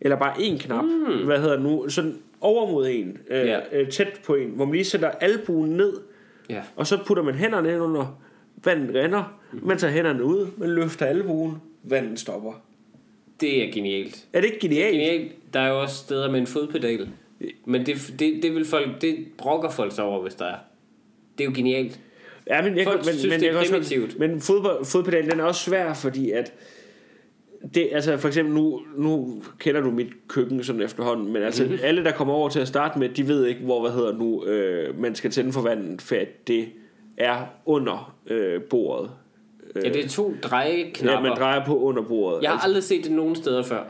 eller 0.00 0.16
bare 0.16 0.34
én 0.34 0.58
knap, 0.58 0.84
mm. 0.84 1.24
hvad 1.24 1.38
hedder 1.40 1.54
det 1.56 1.62
nu, 1.64 1.88
sådan 1.88 2.18
over 2.40 2.70
mod 2.70 2.88
en, 2.88 3.18
øh, 3.30 3.46
Ja. 3.46 3.60
øh, 3.72 3.88
tæt 3.90 4.20
på 4.26 4.34
en, 4.34 4.48
hvor 4.50 4.64
man 4.64 4.72
lige 4.74 4.84
sætter 4.84 5.10
albuen 5.10 5.70
ned, 5.70 5.92
Ja. 6.50 6.62
og 6.76 6.86
så 6.86 6.98
putter 7.06 7.22
man 7.22 7.34
hænderne 7.34 7.72
ind 7.72 7.80
under, 7.80 8.20
vandet 8.64 8.96
renner, 8.96 9.38
Mhm. 9.52 9.66
man 9.66 9.78
tager 9.78 9.92
hænderne 9.92 10.24
ud, 10.24 10.46
man 10.56 10.68
løfter 10.68 11.06
albuen, 11.06 11.56
vandet 11.82 12.18
stopper. 12.20 12.52
Det 13.40 13.68
er 13.68 13.72
genialt. 13.72 14.26
Er 14.32 14.40
det 14.40 14.46
ikke 14.46 14.60
genialt? 14.60 14.92
Genialt. 14.92 15.32
Der 15.54 15.60
er 15.60 15.68
jo 15.68 15.80
også 15.80 15.96
steder 15.96 16.30
med 16.30 16.40
en 16.40 16.46
fodpedal. 16.46 17.08
Men 17.64 17.86
det, 17.86 18.14
det, 18.18 18.42
det 18.42 18.54
vil 18.54 18.64
folk, 18.64 19.00
det 19.00 19.16
brokker 19.38 19.70
folk 19.70 19.92
sig 19.94 20.04
over, 20.04 20.22
hvis 20.22 20.34
der 20.34 20.44
er. 20.44 20.56
Det 21.38 21.44
er 21.44 21.48
jo 21.48 21.52
genialt. 21.56 22.00
Ja, 22.46 22.62
men 22.62 22.76
jeg, 22.76 22.84
Folk 22.84 22.98
men, 22.98 23.14
synes, 23.14 23.22
men 23.22 23.40
det 23.40 23.48
er 23.48 23.52
jeg 23.52 23.52
kan 23.52 23.60
også, 23.60 23.72
primitivt. 23.72 24.18
men 24.18 24.40
fodbold, 24.40 24.84
fodpedalen 24.84 25.30
den 25.30 25.40
er 25.40 25.44
også 25.44 25.64
svær, 25.64 25.92
fordi 25.94 26.30
at 26.30 26.52
det, 27.74 27.88
altså 27.92 28.16
for 28.16 28.28
eksempel 28.28 28.54
nu, 28.54 28.80
nu 28.96 29.42
kender 29.58 29.80
du 29.80 29.90
mit 29.90 30.08
køkken 30.28 30.64
sådan 30.64 30.82
efterhånden, 30.82 31.32
men 31.32 31.42
altså 31.42 31.62
Mhm. 31.62 31.70
mm-hmm. 31.72 31.86
alle 31.86 32.04
der 32.04 32.12
kommer 32.12 32.34
over 32.34 32.48
til 32.48 32.60
at 32.60 32.68
starte 32.68 32.98
med, 32.98 33.08
de 33.08 33.28
ved 33.28 33.46
ikke 33.46 33.60
hvor, 33.60 33.80
hvad 33.80 33.90
hedder 33.90 34.12
nu, 34.18 34.44
øh, 34.44 35.00
man 35.00 35.14
skal 35.14 35.30
tænde 35.30 35.52
for 35.52 35.60
vandet, 35.60 36.02
for 36.02 36.14
at 36.14 36.48
det 36.48 36.68
er 37.16 37.36
under 37.66 38.14
øh, 38.26 38.62
bordet. 38.62 39.10
Ja, 39.76 39.80
det 39.80 40.04
er 40.04 40.08
to 40.08 40.34
drejeknapper. 40.42 41.12
Ja, 41.12 41.20
man 41.20 41.38
drejer 41.38 41.64
på 41.66 41.78
under 41.78 42.02
bordet. 42.02 42.42
Jeg 42.42 42.50
har 42.50 42.58
aldrig 42.58 42.82
set 42.82 43.04
det 43.04 43.12
nogen 43.12 43.36
steder 43.36 43.62
før. 43.62 43.82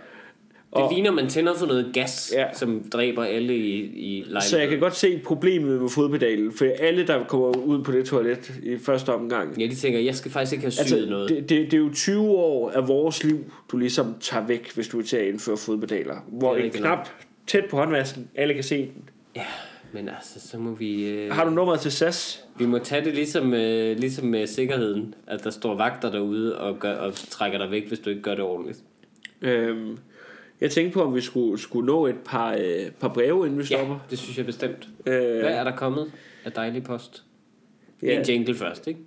Det 0.76 0.82
Og- 0.82 0.92
ligner, 0.92 1.10
man 1.10 1.28
tænder 1.28 1.54
for 1.54 1.66
noget 1.66 1.90
gas, 1.94 2.32
Ja. 2.36 2.44
som 2.54 2.84
dræber 2.92 3.24
alle 3.24 3.56
i, 3.56 3.76
i 3.80 4.10
lejligheden. 4.20 4.42
så 4.42 4.58
jeg 4.58 4.68
kan 4.68 4.78
godt 4.78 4.96
se 4.96 5.20
problemet 5.24 5.80
med 5.80 5.88
fodpedalen, 5.88 6.52
for 6.52 6.66
alle 6.80 7.06
der 7.06 7.24
kommer 7.24 7.56
ud 7.58 7.84
på 7.84 7.92
det 7.92 8.04
toilet 8.06 8.52
i 8.62 8.78
første 8.78 9.08
omgang, 9.12 9.60
Ja, 9.60 9.66
de 9.66 9.74
tænker, 9.74 9.98
jeg 10.00 10.14
skal 10.14 10.30
faktisk 10.30 10.52
ikke 10.52 10.62
have 10.64 10.70
syet 10.72 10.82
Altså, 10.96 11.10
noget. 11.10 11.28
det, 11.28 11.48
det, 11.48 11.48
det 11.70 11.74
er 11.74 11.78
jo 11.78 11.90
20 11.94 12.20
år 12.28 12.70
af 12.70 12.88
vores 12.88 13.24
liv, 13.24 13.38
du 13.72 13.76
ligesom 13.76 14.14
tager 14.20 14.46
væk, 14.46 14.74
hvis 14.74 14.88
du 14.88 14.98
er 14.98 15.02
til 15.02 15.16
at 15.16 15.26
indføre 15.26 15.56
fodpedaler. 15.56 16.14
Hvor 16.28 16.54
er 16.54 16.62
en 16.62 16.70
knap 16.70 17.08
tæt 17.46 17.64
på 17.70 17.76
håndvasken, 17.76 18.28
alle 18.34 18.54
kan 18.54 18.62
se 18.64 18.76
den. 18.76 19.08
Ja, 19.36 19.44
men 19.92 20.08
altså, 20.08 20.48
så 20.48 20.58
må 20.58 20.74
vi... 20.74 21.08
Øh, 21.08 21.32
Har 21.32 21.44
du 21.44 21.50
nummeret 21.50 21.80
til 21.80 21.92
SAS? 21.92 22.44
Vi 22.58 22.66
må 22.66 22.78
tage 22.78 23.04
det 23.04 23.14
ligesom, 23.14 23.54
øh, 23.54 23.98
ligesom 23.98 24.26
med 24.26 24.46
sikkerheden. 24.46 25.14
At 25.26 25.44
der 25.44 25.50
står 25.50 25.74
vagter 25.76 26.10
derude 26.10 26.58
og, 26.58 26.78
gør, 26.78 26.94
og 26.94 27.14
trækker 27.14 27.58
dig 27.58 27.70
væk, 27.70 27.88
hvis 27.88 27.98
du 27.98 28.10
ikke 28.10 28.22
gør 28.22 28.34
det 28.34 28.44
ordentligt. 28.44 28.78
Øhm, 29.42 29.96
jeg 30.62 30.70
tænkte 30.70 30.94
på, 30.94 31.02
om 31.04 31.14
vi 31.14 31.20
skulle, 31.20 31.58
skulle 31.60 31.86
nå 31.86 32.06
et 32.06 32.16
par, 32.24 32.52
øh, 32.52 32.90
par 33.00 33.08
breve, 33.08 33.46
inden 33.46 33.58
vi 33.58 33.64
Ja, 33.70 33.76
stopper. 33.76 33.98
det 34.10 34.18
synes 34.18 34.38
jeg 34.38 34.46
bestemt. 34.46 34.88
Øh, 35.06 35.14
Hvad 35.14 35.52
er 35.54 35.64
der 35.64 35.76
kommet 35.76 36.12
af 36.44 36.52
dejlig 36.52 36.84
post? 36.84 37.22
ja. 38.02 38.18
En 38.20 38.26
jingle 38.28 38.54
først, 38.54 38.86
ikke? 38.86 39.00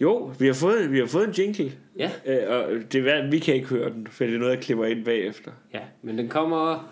Jo, 0.00 0.32
vi 0.38 0.46
har 0.46 0.54
fået, 0.54 0.92
vi 0.92 0.98
har 0.98 1.06
fået 1.06 1.28
en 1.28 1.34
jingle. 1.38 1.72
Ja, 1.98 2.10
Øh, 2.26 2.50
og 2.50 2.64
det 2.92 2.98
er, 2.98 3.02
værd- 3.02 3.30
vi 3.30 3.38
kan 3.38 3.54
ikke 3.54 3.66
høre 3.66 3.90
den, 3.90 4.06
for 4.10 4.24
det 4.24 4.34
er 4.34 4.38
noget, 4.38 4.52
jeg 4.54 4.60
klipper 4.62 4.84
ind 4.84 5.04
bagefter. 5.04 5.50
ja. 5.74 5.80
Men 6.02 6.18
den 6.18 6.28
kommer... 6.28 6.90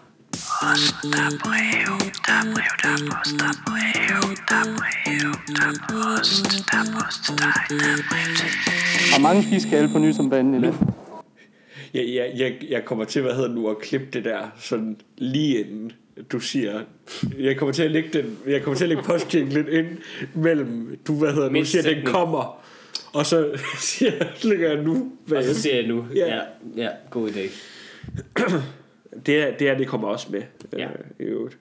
Og 9.15 9.21
mange 9.23 9.43
fiskale 9.43 9.89
på 9.89 9.99
ny 9.99 10.13
som 10.13 10.31
banen 10.31 10.55
i 10.55 10.61
dag. 10.67 10.73
Jeg, 11.95 12.05
jeg, 12.15 12.33
jeg, 12.37 12.55
jeg 12.71 12.85
kommer 12.85 13.05
til, 13.05 13.23
hvad 13.23 13.35
hedder 13.35 13.49
nu, 13.55 13.71
at 13.71 13.79
klippe 13.79 14.07
det 14.13 14.25
der 14.25 14.49
sådan 14.61 14.97
lige 15.19 15.61
inden 15.61 15.93
du 16.33 16.41
siger, 16.41 16.83
jeg 17.39 17.57
kommer 17.57 17.73
til 17.73 17.83
at 17.83 17.91
lægge 17.91 18.09
den, 18.13 18.39
jeg 18.47 18.63
kommer 18.63 18.77
til 18.77 18.85
at 18.85 18.89
lægge 18.89 19.03
postjinglen 19.03 19.69
ind 19.69 19.87
mellem, 20.35 20.99
du 21.07 21.15
hvad 21.15 21.33
hedder 21.33 21.51
nu, 21.51 21.65
siger, 21.65 21.83
den 21.83 22.07
kommer, 22.07 22.65
og 23.13 23.27
så 23.27 23.61
siger, 23.81 24.13
lægger 24.43 24.73
jeg 24.73 24.83
nu, 24.83 24.95
Og 24.95 25.09
hvad 25.27 25.43
så 25.55 25.63
siger 25.63 25.77
jeg 25.77 25.87
nu. 25.87 26.07
Ja. 26.15 26.37
Ja, 26.37 26.41
ja 26.77 26.89
god 27.11 27.31
idé. 27.31 27.41
det 29.27 29.43
er, 29.43 29.57
det 29.57 29.69
er, 29.69 29.79
det 29.79 29.89
kommer 29.89 30.09
også 30.09 30.27
med, 30.31 30.43
Ja. 30.79 30.85
øh, 30.85 30.95
i 31.21 31.23
øvrigt. 31.23 31.59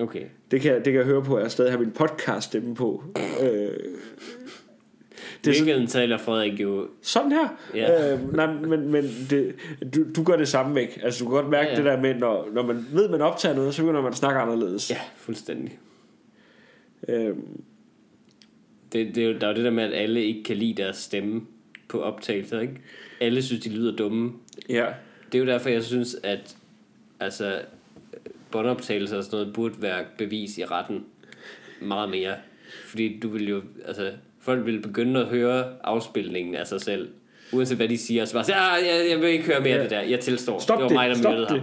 Okay. 0.00 0.22
Det 0.50 0.60
kan, 0.60 0.74
det 0.74 0.84
kan 0.84 0.94
jeg 0.94 1.04
høre 1.04 1.24
på, 1.24 1.36
at 1.36 1.42
jeg 1.42 1.50
stadig 1.50 1.72
har 1.72 1.78
min 1.78 1.90
podcast 1.92 2.46
stemme 2.48 2.74
på. 2.74 3.04
Øh, 3.42 3.68
Det 5.44 5.50
er 5.50 5.58
sådan, 5.58 5.86
taler 5.86 6.18
Frederik 6.18 6.60
jo... 6.60 6.88
sådan 7.02 7.32
her. 7.32 7.48
Ja. 7.74 8.12
Øh, 8.14 8.34
nej, 8.34 8.52
men, 8.52 8.88
men 8.92 9.04
det, 9.30 9.54
du, 9.94 10.04
du 10.16 10.22
gør 10.22 10.36
det 10.36 10.48
samme 10.48 10.74
væk. 10.74 11.00
Altså, 11.02 11.24
du 11.24 11.30
kan 11.30 11.34
godt 11.36 11.48
mærke 11.48 11.66
ja. 11.68 11.72
ja. 11.72 11.76
det 11.76 11.84
der 11.84 12.00
med, 12.00 12.14
når, 12.14 12.48
når 12.52 12.62
man 12.62 12.86
ved, 12.92 13.08
man 13.08 13.20
optager 13.20 13.54
noget, 13.54 13.74
så 13.74 13.82
begynder 13.82 14.02
man 14.02 14.10
at 14.12 14.16
snakke 14.18 14.40
anderledes. 14.40 14.90
Ja, 14.90 14.98
fuldstændig. 15.16 15.78
Øh, 17.08 17.36
Det, 18.92 19.14
det 19.14 19.22
er 19.22 19.26
jo, 19.28 19.38
der 19.38 19.46
er 19.46 19.50
jo 19.50 19.56
det 19.56 19.64
der 19.64 19.70
med, 19.70 19.84
at 19.84 19.94
alle 19.94 20.24
ikke 20.24 20.42
kan 20.44 20.56
lide 20.56 20.82
deres 20.82 20.96
stemme 20.96 21.42
på 21.88 22.00
optagelser, 22.02 22.60
ikke? 22.60 22.74
Alle 23.20 23.42
synes, 23.42 23.62
de 23.64 23.70
lyder 23.70 23.96
dumme. 23.96 24.32
ja. 24.68 24.86
Det 25.32 25.38
er 25.38 25.42
jo 25.42 25.46
derfor, 25.50 25.68
jeg 25.68 25.84
synes, 25.84 26.16
at 26.22 26.56
altså, 27.20 27.60
båndoptagelser 28.50 29.16
og 29.16 29.24
sådan 29.24 29.38
noget 29.38 29.54
burde 29.54 29.74
være 29.82 30.04
bevis 30.18 30.58
i 30.58 30.64
retten 30.64 31.04
meget 31.80 32.10
mere. 32.10 32.34
Fordi 32.84 33.18
du 33.18 33.28
vil 33.28 33.48
jo, 33.48 33.62
altså, 33.84 34.12
folk 34.48 34.66
vil 34.66 34.80
begynde 34.82 35.20
at 35.20 35.26
høre 35.26 35.64
afspilningen 35.84 36.54
af 36.54 36.66
sig 36.66 36.80
selv. 36.80 37.08
Uanset 37.52 37.76
hvad 37.76 37.88
de 37.88 37.98
siger, 37.98 38.24
så 38.24 38.34
bare 38.34 38.44
sige, 38.44 38.56
ah, 38.56 38.86
jeg, 38.86 39.06
jeg 39.10 39.20
vil 39.20 39.28
ikke 39.28 39.44
høre 39.44 39.60
mere 39.60 39.72
af 39.72 39.76
Ja. 39.78 39.82
det 39.82 39.90
der. 39.90 40.00
Jeg 40.00 40.20
tilstår. 40.20 40.58
Stop 40.58 40.76
det 40.78 40.82
var 40.82 40.88
det, 40.88 40.94
mig, 40.96 41.08
der 41.08 41.14
stop 41.14 41.34
det. 41.34 41.48
ham. 41.48 41.60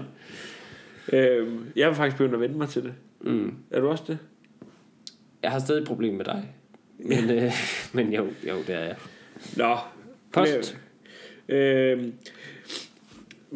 Øh, 1.20 1.48
jeg 1.76 1.88
har 1.88 1.94
faktisk 1.94 2.18
begyndt 2.18 2.34
at 2.36 2.42
vende 2.42 2.58
mig 2.58 2.70
til 2.70 2.84
det. 2.84 2.94
Mm. 3.22 3.54
Er 3.72 3.80
du 3.80 3.88
også 3.90 4.04
det? 4.08 4.18
Jeg 5.44 5.52
har 5.52 5.60
stadig 5.60 5.82
et 5.82 5.88
problem 5.88 6.14
med 6.14 6.26
dig. 6.26 6.54
Men, 7.00 7.30
øh, 7.30 7.52
men 7.94 8.14
jo, 8.14 8.28
jo, 8.50 8.56
det 8.68 8.76
er 8.76 8.80
jeg. 8.80 8.96
Nå. 9.58 9.76
Post. 10.34 10.78
Øh, 11.50 12.04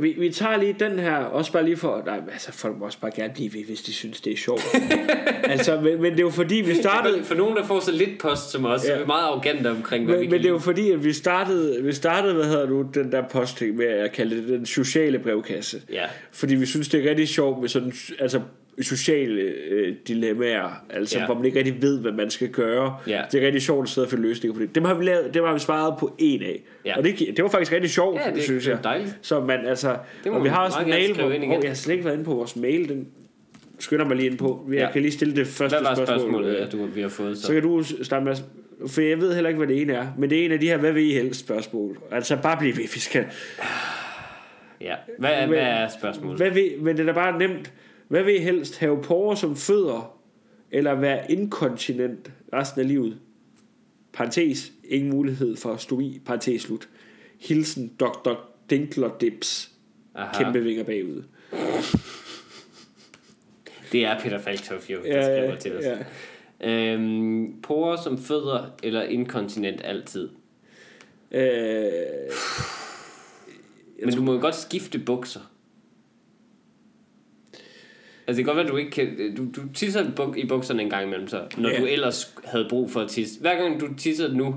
vi, 0.02 0.16
vi 0.18 0.30
tager 0.30 0.58
lige 0.58 0.76
den 0.80 1.00
her, 1.00 1.16
også 1.16 1.52
bare 1.52 1.66
lige 1.66 1.78
for, 1.78 2.04
nej, 2.06 2.20
altså 2.32 2.52
folk 2.52 2.78
må 2.78 2.86
også 2.86 3.00
bare 3.00 3.12
gerne 3.16 3.34
blive 3.34 3.54
ved, 3.54 3.66
hvis 3.66 3.82
de 3.82 3.94
synes, 3.94 4.22
det 4.22 4.34
er 4.34 4.38
sjovt. 4.38 4.62
altså, 5.44 5.82
men, 5.82 6.02
men 6.02 6.12
det 6.12 6.20
er 6.20 6.24
jo 6.24 6.30
fordi, 6.30 6.56
vi 6.56 6.76
startede, 6.76 7.24
For 7.24 7.36
nogen, 7.36 7.58
der 7.58 7.66
får 7.66 7.80
så 7.80 7.92
lidt 7.92 8.20
post 8.20 8.52
som 8.52 8.66
os, 8.66 8.86
ja. 8.86 8.92
er 8.92 9.00
vi 9.00 9.06
meget 9.06 9.24
arrogante 9.24 9.72
omkring, 9.72 10.06
hvad 10.06 10.16
vi 10.16 10.20
men, 10.20 10.30
kan 10.30 10.32
men 10.32 10.42
det 10.42 10.48
er 10.48 10.54
jo 10.54 10.60
fordi, 10.60 10.92
at 10.92 11.04
vi 11.04 11.14
startede, 11.14 11.84
vi 11.84 11.94
startede, 11.94 12.34
hvad 12.34 12.46
hedder 12.46 12.66
du, 12.66 12.86
den 12.94 13.12
der 13.12 13.24
posting 13.28 13.76
med 13.76 13.86
at 13.86 14.12
kalde 14.12 14.38
det 14.38 14.48
den 14.48 14.66
sociale 14.66 15.20
brevkasse. 15.20 15.82
Ja. 15.92 16.06
Fordi 16.32 16.56
vi 16.56 16.66
synes, 16.66 16.90
det 16.90 17.06
er 17.06 17.10
rigtig 17.10 17.28
sjovt 17.28 17.62
med 17.62 17.70
sådan, 17.70 17.94
altså 18.20 18.42
sociale 18.84 19.42
øh, 19.42 19.94
dilemmaer, 20.08 20.84
altså 20.90 21.20
Ja. 21.20 21.26
hvor 21.26 21.36
man 21.36 21.46
ikke 21.46 21.58
rigtig 21.58 21.82
ved, 21.82 22.00
hvad 22.02 22.12
man 22.12 22.30
skal 22.30 22.48
gøre. 22.50 22.98
Ja. 23.08 23.22
Det 23.32 23.42
er 23.42 23.46
rigtig 23.46 23.62
sjovt 23.62 23.84
at 23.84 23.90
sidde 23.90 24.06
og 24.06 24.10
finde 24.10 24.24
løsninger 24.24 24.54
på 24.54 24.62
det. 24.62 24.76
Dem 24.76 24.86
har 24.86 24.94
vi, 24.94 25.04
lavet, 25.06 25.34
dem 25.34 25.44
har 25.44 25.54
vi 25.54 25.60
svaret 25.60 25.94
på 26.00 26.16
en 26.18 26.44
af. 26.44 26.62
Ja. 26.86 26.98
Og 26.98 27.04
det, 27.04 27.20
det 27.36 27.44
var 27.44 27.50
faktisk 27.50 27.72
rigtig 27.72 27.90
sjovt, 27.90 28.20
Ja, 28.26 28.32
det 28.36 28.44
synes 28.44 28.68
er 28.68 28.72
jeg. 28.72 28.84
dejligt. 28.84 29.18
Så 29.22 29.40
man, 29.40 29.66
altså, 29.66 29.98
Det 30.24 30.32
og 30.32 30.44
vi 30.44 30.50
har 30.50 30.66
også 30.66 30.80
en 30.80 30.90
mail, 30.90 31.14
hvor, 31.16 31.32
igen. 31.32 31.52
jeg 31.64 31.70
har 31.70 31.74
slet 31.76 31.94
ikke 31.94 32.06
været 32.06 32.16
inde 32.16 32.26
på 32.26 32.34
vores 32.34 32.56
mail, 32.56 32.90
den 32.90 33.08
skynder 33.80 34.06
mig 34.06 34.16
lige 34.18 34.30
ind 34.30 34.38
på. 34.38 34.66
Jeg 34.70 34.76
Ja. 34.78 34.92
kan 34.92 35.02
lige 35.02 35.12
stille 35.12 35.36
det 35.36 35.48
første 35.48 35.78
Hvad 35.78 35.88
var 35.88 35.96
spørgsmål. 35.96 36.20
spørgsmålet, 36.20 36.50
øh, 36.56 36.60
ja, 36.62 36.66
du, 36.66 36.86
vi 36.86 37.02
har 37.02 37.10
fået 37.10 37.38
så? 37.38 37.44
så 37.48 37.54
kan 37.54 37.62
du 37.62 37.84
starte 38.04 38.26
med, 38.26 38.36
for 38.88 39.02
jeg 39.02 39.22
ved 39.22 39.34
heller 39.34 39.50
ikke, 39.50 39.58
hvad 39.58 39.68
det 39.68 39.82
ene 39.82 39.94
er, 39.94 40.08
men 40.18 40.30
det 40.30 40.42
er 40.42 40.46
en 40.46 40.52
af 40.52 40.60
de 40.60 40.68
her, 40.68 40.78
hvad 40.78 40.92
vil 40.92 41.04
I 41.10 41.14
helst 41.14 41.40
spørgsmål. 41.40 41.98
Altså 42.12 42.38
bare 42.44 42.58
blive 42.58 42.78
ved, 42.78 42.84
vi 42.94 43.00
skal. 43.00 43.26
Ja. 44.82 44.96
Hvad, 45.20 45.30
er- 45.34 45.48
hvad 45.48 45.58
er 45.60 45.88
spørgsmålet? 46.00 46.38
Hvad 46.38 46.50
vil, 46.52 46.72
men 46.82 46.98
det 46.98 47.10
er 47.10 47.14
bare 47.14 47.40
nemt. 47.40 47.72
Hvad 48.10 48.24
vil 48.24 48.36
I 48.36 48.40
helst, 48.40 48.78
have 48.78 49.04
porer 49.04 49.36
som 49.36 49.56
fødder, 49.56 50.18
eller 50.72 50.94
være 50.96 51.32
inkontinent 51.32 52.32
resten 52.54 52.82
af 52.82 52.88
livet? 52.88 53.20
Parentes, 54.14 54.72
ingen 54.84 55.10
mulighed 55.10 55.58
for 55.58 55.76
stomi, 55.78 56.22
parentes 56.26 56.62
slut. 56.62 56.90
Hilsen, 57.40 57.94
Dr. 58.00 58.34
Dinkler 58.70 59.18
Dips. 59.18 59.72
Aha. 60.16 60.44
Kæmpe 60.44 60.64
vinger 60.64 60.84
bagud. 60.84 61.24
Det 63.92 64.06
er 64.06 64.20
Peter 64.20 64.40
Falktoff 64.40 64.90
jo, 64.90 65.00
der 65.04 65.16
Ja, 65.18 65.24
skriver 65.24 65.56
til 65.56 65.78
os. 65.78 65.84
ja. 65.86 65.98
Øhm, 66.62 67.62
porer 67.62 67.96
som 67.96 68.18
fødder 68.18 68.66
eller 68.84 69.02
inkontinent 69.04 69.82
altid. 69.84 70.30
Øh, 71.32 71.42
Men 74.06 74.14
du 74.16 74.22
må 74.22 74.34
jo 74.34 74.40
godt 74.42 74.56
skifte 74.56 75.00
bukser. 75.00 75.40
Altså 78.30 78.38
det 78.38 78.46
kan 78.46 78.56
godt 78.56 78.58
være, 78.58 78.66
at 78.66 78.72
du 78.72 78.78
ikke 78.78 78.92
kan... 78.92 79.36
Du, 79.36 79.62
du 79.62 79.68
tisser 79.74 80.04
i 80.04 80.08
buk- 80.20 80.38
i 80.38 80.46
bukserne 80.48 80.82
en 80.84 80.90
gang 80.90 81.06
imellem, 81.08 81.28
så, 81.28 81.48
når 81.58 81.70
Ja. 81.70 81.80
du 81.80 81.86
ellers 81.86 82.36
havde 82.46 82.68
brug 82.70 82.92
for 82.92 83.02
at 83.02 83.10
tisse. 83.10 83.42
Hver 83.42 83.56
gang 83.56 83.82
du 83.82 83.88
tisser 83.98 84.34
nu, 84.34 84.56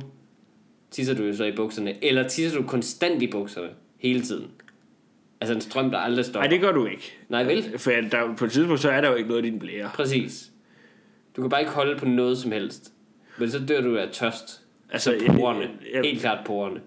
tisser 0.91 1.15
du 1.15 1.23
jo 1.23 1.37
så 1.37 1.45
i 1.45 1.53
bukserne. 1.57 2.05
Eller 2.05 2.29
tisser 2.29 2.59
du 2.61 2.67
konstant 2.67 3.23
i 3.23 3.27
bukserne 3.27 3.69
hele 3.99 4.21
tiden. 4.23 4.47
Altså 5.41 5.55
en 5.55 5.61
strøm, 5.61 5.91
der 5.91 5.99
aldrig 5.99 6.25
stopper. 6.25 6.41
nej, 6.41 6.49
det 6.49 6.61
gør 6.61 6.73
du 6.73 6.87
ikke. 6.87 7.13
Nej, 7.29 7.45
vel? 7.45 7.79
For 7.79 7.91
der, 7.91 8.35
på 8.37 8.45
et 8.45 8.53
tidspunkt, 8.53 8.81
så 8.81 8.91
er 8.91 9.01
der 9.01 9.09
jo 9.11 9.15
ikke 9.15 9.29
noget 9.31 9.47
i 9.47 9.51
din 9.51 9.59
blære. 9.59 9.91
Præcis. 9.95 10.51
Du 11.37 11.41
kan 11.43 11.51
bare 11.51 11.61
ikke 11.61 11.73
holde 11.73 11.99
på 11.99 12.07
noget 12.07 12.39
som 12.39 12.53
helst. 12.53 12.93
Men 13.39 13.51
så 13.51 13.59
dør 13.67 13.81
du 13.81 13.97
af 13.97 14.09
tørst. 14.13 14.63
Altså, 14.91 15.11
Altså, 15.11 15.27
jeg- 15.27 15.35
porerne. 15.37 15.69
jeg- 15.95 16.03
Helt 16.05 16.21
klart 16.21 16.39
porerne. 16.47 16.81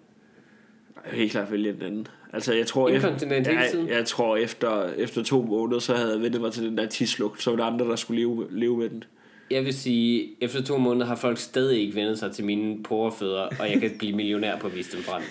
Helt 1.05 1.31
klart 1.31 1.51
vælge 1.51 1.73
den 1.73 1.81
anden. 1.81 2.07
Altså, 2.35 2.53
jeg 2.53 2.67
tror, 2.67 2.89
Inkontinent 2.89 3.47
hele 3.47 3.59
jeg, 3.59 3.69
tiden? 3.71 3.89
jeg, 3.89 4.05
tror 4.05 4.37
efter, 4.37 4.89
efter 4.97 5.23
to 5.23 5.41
måneder, 5.41 5.79
så 5.79 5.93
havde 5.95 6.11
jeg 6.13 6.21
vendt 6.21 6.41
mig 6.41 6.51
til 6.51 6.63
den 6.63 6.77
der 6.77 6.85
tislugt, 6.85 7.43
så 7.43 7.49
var 7.49 7.57
der 7.57 7.63
andre, 7.65 7.85
der 7.85 7.95
skulle 7.95 8.19
leve, 8.21 8.47
leve 8.51 8.77
med 8.77 8.89
den. 8.89 9.03
Jeg 9.51 9.65
vil 9.65 9.73
sige, 9.73 10.27
efter 10.41 10.61
to 10.63 10.77
måneder 10.77 11.05
har 11.05 11.15
folk 11.15 11.37
stadig 11.37 11.79
ikke 11.81 11.95
vendt 11.95 12.19
sig 12.19 12.31
til 12.31 12.45
mine 12.45 12.83
porefødder, 12.83 13.41
og 13.59 13.71
jeg 13.71 13.79
kan 13.81 13.91
blive 13.99 14.13
millionær 14.15 14.57
på 14.57 14.67
at 14.67 14.75
vise 14.75 14.91
dem 14.97 15.03
frem. 15.03 15.21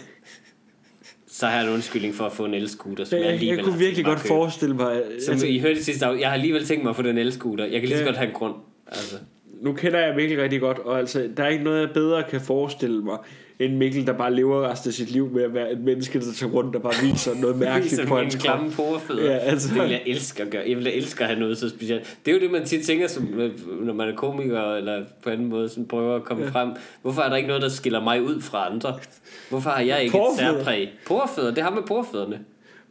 Så 1.26 1.46
har 1.46 1.58
jeg 1.58 1.66
en 1.68 1.72
undskyldning 1.74 2.14
for 2.14 2.24
at 2.24 2.32
få 2.32 2.44
en 2.44 2.54
elscooter, 2.54 3.04
som 3.04 3.16
jeg, 3.18 3.20
Jeg, 3.22 3.26
jeg, 3.26 3.34
alligevel 3.34 3.56
jeg 3.56 3.64
kunne 3.64 3.78
virkelig 3.78 4.04
godt 4.04 4.18
købe. 4.18 4.28
forestille 4.28 4.74
mig... 4.76 5.02
Som 5.24 5.32
Altså, 5.32 5.46
I 5.46 5.58
hørte 5.58 5.74
det 5.74 5.84
sidste 5.84 6.06
af, 6.06 6.18
jeg 6.20 6.28
har 6.28 6.34
alligevel 6.34 6.64
tænkt 6.64 6.82
mig 6.84 6.90
at 6.90 6.96
få 6.96 7.02
den 7.02 7.18
elscooter. 7.18 7.64
Jeg 7.64 7.80
kan 7.80 7.88
lige 7.88 7.98
så 7.98 8.02
Ja. 8.04 8.08
godt 8.08 8.16
have 8.16 8.28
en 8.28 8.34
grund. 8.34 8.54
Altså. 8.86 9.16
nu 9.60 9.72
kender 9.72 9.98
jeg 9.98 10.16
Mikkel 10.16 10.40
rigtig 10.40 10.60
godt, 10.60 10.78
og 10.78 10.98
altså, 10.98 11.28
der 11.36 11.44
er 11.44 11.48
ikke 11.48 11.64
noget, 11.64 11.80
jeg 11.80 11.90
bedre 11.94 12.22
kan 12.30 12.40
forestille 12.40 13.02
mig, 13.02 13.18
end 13.58 13.76
Mikkel, 13.76 14.06
der 14.06 14.12
bare 14.12 14.34
lever 14.34 14.70
resten 14.70 14.88
af 14.88 14.94
sit 14.94 15.10
liv 15.10 15.30
med 15.32 15.42
at 15.42 15.54
være 15.54 15.72
et 15.72 15.80
menneske, 15.80 16.20
der 16.20 16.32
tager 16.32 16.52
rundt 16.52 16.76
og 16.76 16.82
bare 16.82 16.94
viser 17.02 17.34
noget 17.34 17.58
mærkeligt 17.66 17.96
Som 17.96 18.06
på 18.06 18.16
en 18.16 18.22
hans 18.22 18.34
krop. 18.34 18.42
klamme 18.42 18.70
porefødder. 18.72 19.30
Ja, 19.32 19.38
altså. 19.38 19.68
Det 19.74 19.82
vil 19.82 19.90
jeg 19.90 20.02
elske 20.06 20.42
at 20.42 20.50
gøre. 20.50 20.62
Jeg 20.68 20.76
vil 20.76 20.86
elske 20.86 21.20
at 21.24 21.28
have 21.30 21.40
noget 21.40 21.58
så 21.58 21.68
specielt. 21.68 22.16
Det 22.26 22.30
er 22.30 22.36
jo 22.36 22.40
det, 22.42 22.50
man 22.50 22.64
tit 22.64 22.86
tænker, 22.86 23.06
som, 23.08 23.22
når 23.80 23.92
man 23.92 24.08
er 24.08 24.14
komiker, 24.16 24.74
eller 24.74 25.04
på 25.22 25.30
anden 25.30 25.46
måde 25.46 25.68
sådan 25.68 25.86
prøver 25.86 26.16
at 26.16 26.24
komme 26.24 26.44
ja. 26.44 26.50
frem. 26.50 26.70
Hvorfor 27.02 27.22
er 27.22 27.28
der 27.28 27.36
ikke 27.36 27.46
noget, 27.48 27.62
der 27.62 27.68
skiller 27.68 28.00
mig 28.04 28.22
ud 28.22 28.40
fra 28.40 28.70
andre? 28.70 28.98
Hvorfor 29.50 29.70
har 29.70 29.80
jeg 29.82 30.02
ikke 30.02 30.18
et 30.18 30.20
Porefødder. 30.22 30.58
særpræg? 30.58 30.88
Porefødder, 31.06 31.54
det 31.54 31.62
har 31.62 31.70
med 31.70 31.82
porefødderne. 31.82 32.40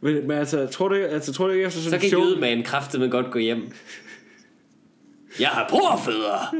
Men, 0.00 0.28
men 0.28 0.38
altså, 0.38 0.66
tror 0.66 0.88
du 0.88 0.94
ikke, 0.94 1.08
altså, 1.08 1.32
tror 1.32 1.46
du 1.46 1.52
ikke 1.52 1.66
efter 1.66 1.78
Så 1.80 1.84
sådan 1.84 2.00
kan 2.00 2.06
en 2.06 2.10
show... 2.10 2.22
jødemagen 2.24 2.62
kraftet 2.62 3.00
med 3.00 3.10
godt 3.10 3.30
gå 3.30 3.38
hjem. 3.38 3.72
Jeg 5.40 5.48
har 5.48 5.66
porefødder! 5.70 6.54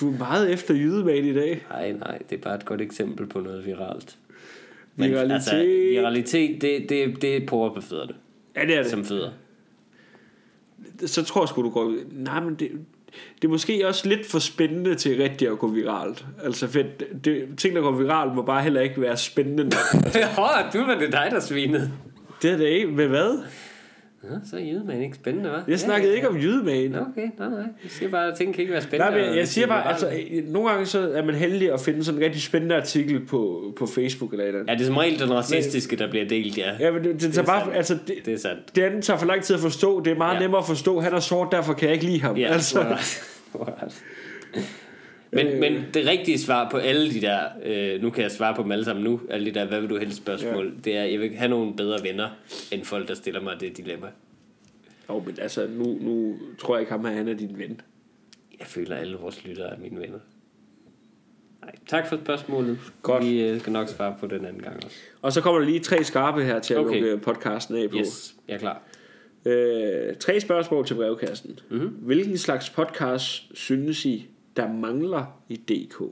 Du 0.00 0.12
er 0.12 0.18
meget 0.18 0.52
efter 0.52 0.74
jydemand 0.74 1.26
i 1.26 1.34
dag. 1.34 1.66
Nej, 1.70 1.92
nej, 1.92 2.18
det 2.30 2.38
er 2.38 2.42
bare 2.42 2.54
et 2.54 2.64
godt 2.64 2.80
eksempel 2.80 3.26
på 3.26 3.40
noget 3.40 3.66
viralt. 3.66 4.16
Viralitet. 4.96 5.32
Altså, 5.34 5.56
viralitet, 5.90 6.62
det, 6.62 6.88
det, 6.88 7.22
det 7.22 7.36
er 7.36 7.80
fødderne, 7.80 8.14
Ja, 8.56 8.62
det 8.66 8.74
er 8.76 8.82
det. 8.82 8.90
som 8.90 9.04
fødder. 9.04 9.30
så 11.06 11.24
tror 11.24 11.42
jeg 11.42 11.48
sgu, 11.48 11.62
du 11.62 11.70
går... 11.70 11.94
Nej, 12.12 12.40
men 12.40 12.54
det, 12.54 12.70
det 13.42 13.48
er 13.48 13.48
måske 13.48 13.88
også 13.88 14.08
lidt 14.08 14.26
for 14.26 14.38
spændende 14.38 14.94
til 14.94 15.16
rigtig 15.16 15.48
at 15.48 15.58
gå 15.58 15.66
viralt. 15.66 16.26
Altså, 16.42 16.66
for 16.68 16.82
det, 17.24 17.48
ting, 17.56 17.76
der 17.76 17.82
går 17.82 17.92
viralt, 17.92 18.34
må 18.34 18.42
bare 18.42 18.62
heller 18.62 18.80
ikke 18.80 19.00
være 19.00 19.16
spændende 19.16 19.64
nok. 19.64 20.04
Åh, 20.38 20.72
du 20.72 20.78
var 20.86 20.98
det 20.98 21.12
dig, 21.12 21.28
der 21.30 21.40
svinede. 21.40 21.92
Det 22.42 22.50
er 22.50 22.56
det 22.56 22.66
ikke. 22.66 22.86
Med 22.86 23.06
hvad? 23.06 23.42
Nå, 24.22 24.28
så 24.50 24.56
er 24.56 24.60
jødemagen 24.60 25.02
ikke 25.02 25.16
spændende, 25.16 25.50
hva'? 25.50 25.70
Jeg 25.70 25.78
snakkede 25.80 26.14
ikke 26.16 26.28
om 26.28 26.36
jydemagen. 26.36 26.94
Okay, 26.94 27.28
nej, 27.38 27.48
nej. 27.48 27.58
Jeg 27.58 27.90
siger 27.90 28.10
bare, 28.10 28.26
at 28.32 28.36
ting 28.38 28.54
kan 28.54 28.60
ikke 28.60 28.72
være 28.72 28.80
Nej, 28.80 28.88
spændende. 28.88 29.26
men 29.28 29.38
jeg, 29.38 29.48
siger 29.48 29.66
bare, 29.66 29.88
altså, 29.88 30.10
nogle 30.46 30.70
gange 30.70 30.86
så 30.86 31.12
er 31.14 31.22
man 31.24 31.34
heldig 31.34 31.72
at 31.72 31.80
finde 31.80 32.04
sådan 32.04 32.20
en 32.20 32.24
rigtig 32.24 32.42
spændende 32.42 32.74
artikel 32.76 33.20
på, 33.26 33.72
på 33.78 33.86
Facebook 33.86 34.32
eller 34.32 34.44
eller 34.44 34.60
andet. 34.60 34.70
Ja, 34.72 34.74
det 34.76 34.82
er 34.82 34.86
som 34.86 34.96
regel 34.96 35.18
den 35.18 35.32
racistiske, 35.32 35.96
der 35.96 36.10
bliver 36.10 36.28
delt, 36.28 36.58
ja. 36.58 36.70
Ja, 36.80 36.90
men 36.90 37.04
det, 37.04 37.20
det, 37.22 37.32
tager 37.34 37.46
bare, 37.46 37.60
sandt. 37.64 37.76
altså, 37.76 37.98
det, 38.06 38.14
Det 38.24 38.34
er 38.34 38.38
sandt. 38.38 38.76
det 38.76 38.82
andet 38.82 39.04
tager 39.04 39.18
for 39.18 39.26
lang 39.26 39.42
tid 39.42 39.54
at 39.56 39.60
forstå. 39.62 40.00
Det 40.04 40.10
er 40.10 40.16
meget 40.16 40.34
Ja. 40.34 40.38
ja. 40.38 40.40
nemmere 40.44 40.60
at 40.60 40.66
forstå. 40.66 41.00
Han 41.00 41.12
er 41.14 41.20
sort, 41.20 41.48
derfor 41.52 41.72
kan 41.72 41.86
jeg 41.88 41.94
ikke 41.94 42.06
lide 42.06 42.20
ham. 42.20 42.36
Ja, 42.36 42.46
altså, 42.52 42.80
altså. 42.80 43.20
Men, 45.30 45.60
men 45.60 45.84
det 45.94 46.06
rigtige 46.06 46.38
svar 46.38 46.70
på 46.70 46.76
alle 46.76 47.10
de 47.12 47.20
der, 47.20 47.40
øh, 47.64 48.02
nu 48.02 48.10
kan 48.10 48.22
jeg 48.22 48.30
svare 48.30 48.54
på 48.54 48.62
dem 48.62 48.72
alle 48.72 48.84
sammen 48.84 49.04
nu, 49.04 49.20
alle 49.30 49.46
de 49.46 49.54
der, 49.54 49.64
hvad 49.64 49.80
vil 49.80 49.90
du 49.90 49.98
helst 49.98 50.16
spørgsmål, 50.16 50.66
ja. 50.66 50.80
det 50.84 50.96
er, 50.96 51.04
jeg 51.04 51.20
vil 51.20 51.34
have 51.36 51.48
nogle 51.48 51.74
bedre 51.76 51.98
venner, 52.02 52.28
end 52.72 52.84
folk, 52.84 53.08
der 53.08 53.14
stiller 53.14 53.40
mig 53.40 53.60
det 53.60 53.76
dilemma. 53.76 54.06
jo, 55.10 55.22
men 55.26 55.38
altså, 55.40 55.66
nu, 55.70 55.98
nu 56.00 56.36
tror 56.58 56.74
jeg 56.76 56.80
ikke 56.80 56.92
ham, 56.92 57.06
at 57.06 57.14
han 57.14 57.28
er 57.28 57.34
din 57.34 57.58
ven. 57.58 57.80
Jeg 58.58 58.66
føler, 58.66 58.94
at 58.96 59.00
alle 59.00 59.16
vores 59.16 59.44
lyttere 59.44 59.70
er 59.72 59.78
mine 59.78 60.00
venner. 60.00 60.18
Nej, 61.62 61.72
tak 61.86 62.06
for 62.08 62.16
spørgsmålet. 62.16 62.78
Godt. 63.02 63.24
Vi 63.24 63.42
øh, 63.42 63.60
skal 63.60 63.72
nok 63.72 63.88
svare 63.88 64.16
på 64.20 64.26
den 64.26 64.44
anden 64.44 64.62
gang 64.62 64.76
også. 64.84 64.96
Og 65.22 65.32
så 65.32 65.40
kommer 65.40 65.60
der 65.60 65.66
lige 65.66 65.80
tre 65.80 66.04
skarpe 66.04 66.44
her 66.44 66.58
til 66.60 66.74
at 66.74 66.80
Okay. 66.80 67.00
lukke 67.00 67.18
podcasten 67.24 67.76
af 67.76 67.90
på. 67.90 67.96
Yes, 67.96 68.34
jeg 68.48 68.54
er 68.54 68.58
klar. 68.58 68.82
Øh, 69.44 70.16
tre 70.16 70.40
spørgsmål 70.40 70.86
til 70.86 70.94
brevkassen. 70.94 71.58
Mhm. 71.68 71.78
Mm-hmm. 71.80 71.96
Hvilken 71.96 72.38
slags 72.38 72.70
podcast 72.70 73.42
synes 73.54 74.04
I, 74.04 74.26
der 74.56 74.72
mangler 74.72 75.24
i 75.48 75.56
DK? 75.56 76.02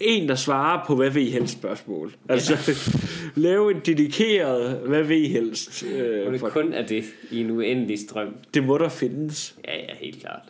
En, 0.00 0.28
der 0.28 0.34
svarer 0.34 0.86
på, 0.86 0.96
hvad 0.96 1.10
vil 1.10 1.26
I 1.26 1.30
helst 1.30 1.52
spørgsmål. 1.52 2.12
Altså, 2.28 2.82
lave 3.34 3.70
en 3.70 3.80
dedikeret, 3.86 4.78
hvad 4.78 5.02
vil 5.02 5.24
I 5.24 5.28
helst? 5.28 5.84
Øh, 5.84 6.32
det 6.32 6.40
for, 6.40 6.48
kun 6.48 6.72
er 6.72 6.86
det 6.86 7.04
i 7.30 7.40
en 7.40 7.50
uendelig 7.50 7.98
strøm. 7.98 8.36
det 8.54 8.64
må 8.64 8.78
der 8.78 8.88
findes. 8.88 9.56
Ja, 9.64 9.76
ja, 9.76 9.94
helt 10.00 10.20
klart. 10.20 10.42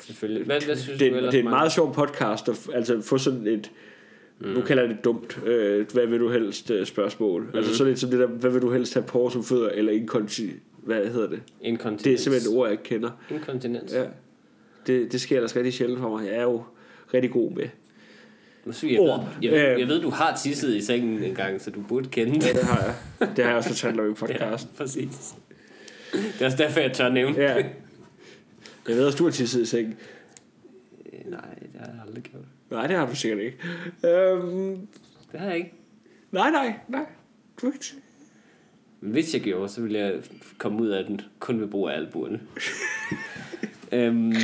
Selvfølgelig. 0.00 0.46
Hvad, 0.46 0.60
hvad 0.60 0.76
synes 0.76 0.98
Det, 0.98 1.12
du 1.12 1.18
det 1.18 1.34
er 1.34 1.38
en 1.38 1.44
meget 1.44 1.72
sjov 1.72 1.94
podcast 1.94 2.48
at 2.48 2.68
altså, 2.74 3.00
få 3.00 3.18
sådan 3.18 3.46
et, 3.46 3.70
mm. 4.40 4.48
nu 4.48 4.60
kalder 4.60 4.82
jeg 4.82 4.90
det 4.90 5.04
dumt, 5.04 5.46
øh, 5.46 5.86
hvad 5.92 6.06
vil 6.06 6.20
du 6.20 6.30
helst 6.30 6.70
øh, 6.70 6.86
spørgsmål. 6.86 7.42
Mm. 7.42 7.58
Altså 7.58 7.76
sådan 7.76 7.88
lidt 7.90 8.00
som 8.00 8.10
det 8.10 8.18
der, 8.18 8.26
hvad 8.26 8.50
vil 8.50 8.62
du 8.62 8.72
helst 8.72 8.94
have 8.94 9.04
på 9.06 9.30
som 9.30 9.44
fødder, 9.44 9.68
eller 9.68 9.92
inkonti, 9.92 10.50
hvad 10.82 11.06
hedder 11.06 11.28
det? 11.28 11.42
Inkontinens. 11.60 12.02
Det 12.02 12.12
er 12.12 12.18
simpelthen 12.18 12.52
et 12.52 12.58
ord, 12.58 12.66
jeg 12.66 12.72
ikke 12.72 12.84
kender. 12.84 13.10
Inkontinens. 13.30 13.92
Ja. 13.94 14.04
Det, 14.86 15.12
det 15.12 15.20
sker 15.20 15.36
ellers 15.36 15.56
rigtig 15.56 15.72
sjældent 15.72 16.00
for 16.00 16.18
mig. 16.18 16.26
Jeg 16.26 16.34
er 16.36 16.42
jo 16.42 16.62
rigtig 17.14 17.30
god 17.30 17.50
med. 17.52 17.68
Jeg, 18.82 19.00
Ord. 19.00 19.28
jeg, 19.42 19.52
jeg, 19.52 19.78
jeg 19.80 19.88
ved, 19.88 20.00
du 20.02 20.10
har 20.10 20.36
tisset 20.36 20.74
i 20.76 20.80
sengen 20.80 21.22
en 21.22 21.34
gang, 21.34 21.60
så 21.60 21.70
du 21.70 21.82
burde 21.82 22.08
kende 22.08 22.34
det. 22.34 22.46
Ja, 22.46 22.52
det 22.52 22.62
har 22.64 22.82
jeg. 22.84 22.94
Det 23.36 23.44
har 23.44 23.50
jeg 23.50 23.56
også 23.56 23.68
fortalt 23.70 24.00
om 24.00 24.06
i 24.06 24.08
Ja, 24.08 24.14
podcast. 24.14 24.76
præcis. 24.76 25.34
Det 26.12 26.40
er 26.40 26.44
også 26.44 26.56
derfor, 26.58 26.80
jeg 26.80 26.92
tør 26.92 27.08
nævne 27.08 27.36
Ja. 27.40 27.54
Jeg 28.88 28.96
ved 28.96 29.06
også, 29.06 29.18
du 29.18 29.24
har 29.24 29.30
tisset 29.30 29.62
i 29.62 29.66
sengen. 29.66 29.94
Øh, 31.12 31.30
Nej, 31.30 31.40
det 31.72 31.80
har 31.80 31.86
jeg 31.86 32.00
aldrig 32.06 32.22
gjort. 32.22 32.42
Nej, 32.70 32.86
det 32.86 32.96
har 32.96 33.06
du 33.06 33.16
sikkert 33.16 33.40
ikke. 33.40 33.58
Øhm, 34.04 34.88
Det 35.32 35.40
har 35.40 35.46
jeg 35.46 35.56
ikke. 35.56 35.72
nej, 36.30 36.50
nej, 36.50 36.74
nej. 36.88 37.04
Du 37.62 37.66
ikke 37.66 37.78
Men 39.00 39.12
hvis 39.12 39.34
jeg 39.34 39.42
gjorde, 39.42 39.68
så 39.68 39.80
ville 39.80 39.98
jeg 39.98 40.14
komme 40.58 40.82
ud 40.82 40.88
af 40.88 41.04
den 41.04 41.20
kun 41.38 41.60
ved 41.60 41.68
brug 41.68 41.88
af 41.88 41.94
albuerne. 41.96 42.40
øhm, 43.92 44.34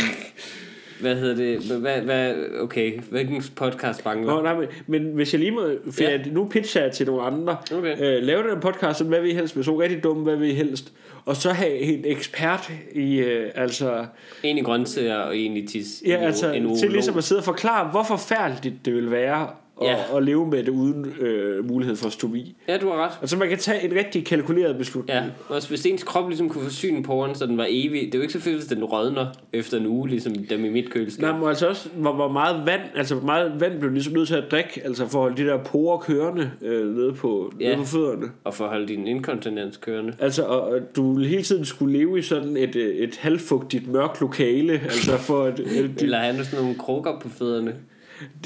hvad 1.00 1.16
hedder 1.16 1.34
det? 1.36 1.58
Hvad, 1.80 2.00
hvad, 2.00 2.34
okay, 2.60 3.00
hvilken 3.10 3.42
podcast 3.56 4.04
mangler? 4.04 4.34
Nå, 4.34 4.42
nej, 4.42 4.54
men, 4.56 4.66
men 4.86 5.12
hvis 5.14 5.32
jeg 5.32 5.38
lige 5.40 5.50
må... 5.50 5.62
For 5.90 6.02
Ja. 6.02 6.10
ja. 6.10 6.18
nu 6.32 6.48
pitcher 6.48 6.82
jeg 6.82 6.92
til 6.92 7.06
nogle 7.06 7.22
andre. 7.22 7.56
Okay. 7.74 8.16
Øh, 8.16 8.22
lave 8.22 8.50
den 8.50 8.60
podcast, 8.60 9.00
om 9.00 9.06
hvad 9.06 9.20
vi 9.20 9.32
helst 9.34 9.56
med 9.56 9.64
så 9.64 9.80
rigtig 9.80 10.02
dumme, 10.02 10.22
hvad 10.22 10.36
vi 10.36 10.52
helst. 10.54 10.92
Og 11.24 11.36
så 11.36 11.50
have 11.50 11.78
en 11.78 12.04
ekspert 12.04 12.70
i, 12.94 13.18
øh, 13.18 13.50
altså... 13.54 14.06
En 14.42 14.58
i 14.58 14.62
grøntsager 14.62 15.16
og 15.16 15.36
en 15.36 15.56
i 15.56 15.66
tis. 15.66 16.02
Ja, 16.06 16.18
En- 16.18 16.24
altså, 16.24 16.52
en 16.52 16.78
til 16.78 16.90
ligesom 16.90 17.18
at 17.18 17.24
sidde 17.24 17.38
og 17.40 17.44
forklare, 17.44 17.90
hvor 17.90 18.02
forfærdeligt 18.02 18.74
det 18.84 18.94
vil 18.94 19.10
være 19.10 19.48
at, 19.82 19.86
Ja. 19.88 20.16
at 20.16 20.22
leve 20.22 20.46
med 20.46 20.58
det 20.62 20.68
uden 20.68 21.04
øh, 21.20 21.68
mulighed 21.68 21.96
for 21.96 22.08
stomi. 22.08 22.56
Ja, 22.68 22.76
du 22.76 22.86
har 22.88 23.04
ret. 23.04 23.12
Altså 23.20 23.36
man 23.36 23.48
kan 23.48 23.58
tage 23.58 23.84
en 23.90 23.96
rigtig 23.96 24.26
kalkuleret 24.26 24.78
beslutning. 24.78 25.18
Ja, 25.18 25.24
også 25.54 25.68
hvis 25.68 25.86
ens 25.86 26.02
krop 26.02 26.28
ligesom 26.28 26.48
kunne 26.48 26.64
forsyne 26.64 27.02
porren, 27.02 27.34
så 27.34 27.46
den 27.46 27.58
var 27.58 27.66
evig. 27.68 28.00
Det 28.06 28.14
er 28.14 28.18
jo 28.18 28.22
ikke 28.22 28.32
så 28.32 28.40
fedt, 28.40 28.56
hvis 28.56 28.66
den 28.66 28.84
rådner 28.84 29.26
efter 29.52 29.78
en 29.78 29.86
uge, 29.86 30.08
ligesom 30.08 30.34
dem 30.34 30.64
i 30.64 30.68
mit 30.68 30.90
køleskab. 30.90 31.22
Nej, 31.22 31.38
men 31.38 31.48
altså 31.48 31.68
også, 31.68 31.88
hvor, 31.96 32.12
hvor 32.12 32.28
meget 32.28 32.66
vand, 32.66 32.80
altså 32.96 33.14
hvor 33.14 33.26
meget 33.26 33.52
vand 33.60 33.80
blev 33.80 33.92
ligesom 33.92 34.12
nødt 34.14 34.28
til 34.28 34.34
at 34.34 34.44
drikke, 34.50 34.80
altså 34.84 35.06
for 35.08 35.18
at 35.18 35.22
holde 35.22 35.42
de 35.42 35.48
der 35.48 35.58
porer 35.64 35.98
kørende 35.98 36.50
øh, 36.62 36.96
nede, 36.96 37.12
på, 37.12 37.52
Ja. 37.60 37.66
nede 37.68 37.76
på 37.78 37.84
fødderne. 37.84 38.26
Og 38.44 38.54
for 38.54 38.64
at 38.64 38.70
holde 38.70 38.88
din 38.88 39.06
inkontinens 39.06 39.76
kørende. 39.76 40.12
Altså, 40.18 40.42
og, 40.42 40.60
og 40.62 40.78
du 40.96 41.12
ville 41.12 41.28
hele 41.28 41.42
tiden 41.42 41.64
skulle 41.64 41.98
leve 41.98 42.18
i 42.18 42.22
sådan 42.22 42.56
et, 42.56 42.76
øh, 42.76 42.94
et 42.96 43.16
halvfugtigt, 43.16 43.88
mørkt 43.92 44.20
lokale, 44.20 44.72
altså 44.72 45.16
for 45.16 45.44
at... 45.44 45.60
Øh, 45.60 45.66
de, 45.98 46.04
Eller 46.04 46.18
have 46.18 46.44
sådan 46.44 46.60
nogle 46.64 46.78
krukker 46.78 47.18
på 47.22 47.28
fødderne. 47.28 47.74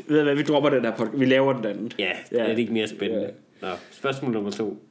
Ved 0.09 0.19
du 0.19 0.25
hvad, 0.25 0.35
vi 0.35 0.43
dropper 0.43 0.71
den 0.71 0.85
her 0.85 0.97
podcast, 0.97 1.21
vi 1.21 1.25
laver 1.25 1.53
den 1.53 1.65
anden. 1.65 1.93
Ja, 1.99 2.05
Ja. 2.05 2.13
ja. 2.39 2.43
er 2.45 2.49
det 2.49 2.59
ikke 2.59 2.73
mere 2.73 2.89
spændende? 2.89 3.31
Nå, 3.63 3.69
spørgsmål 3.91 4.33
nummer 4.33 4.51
to. 4.51 4.83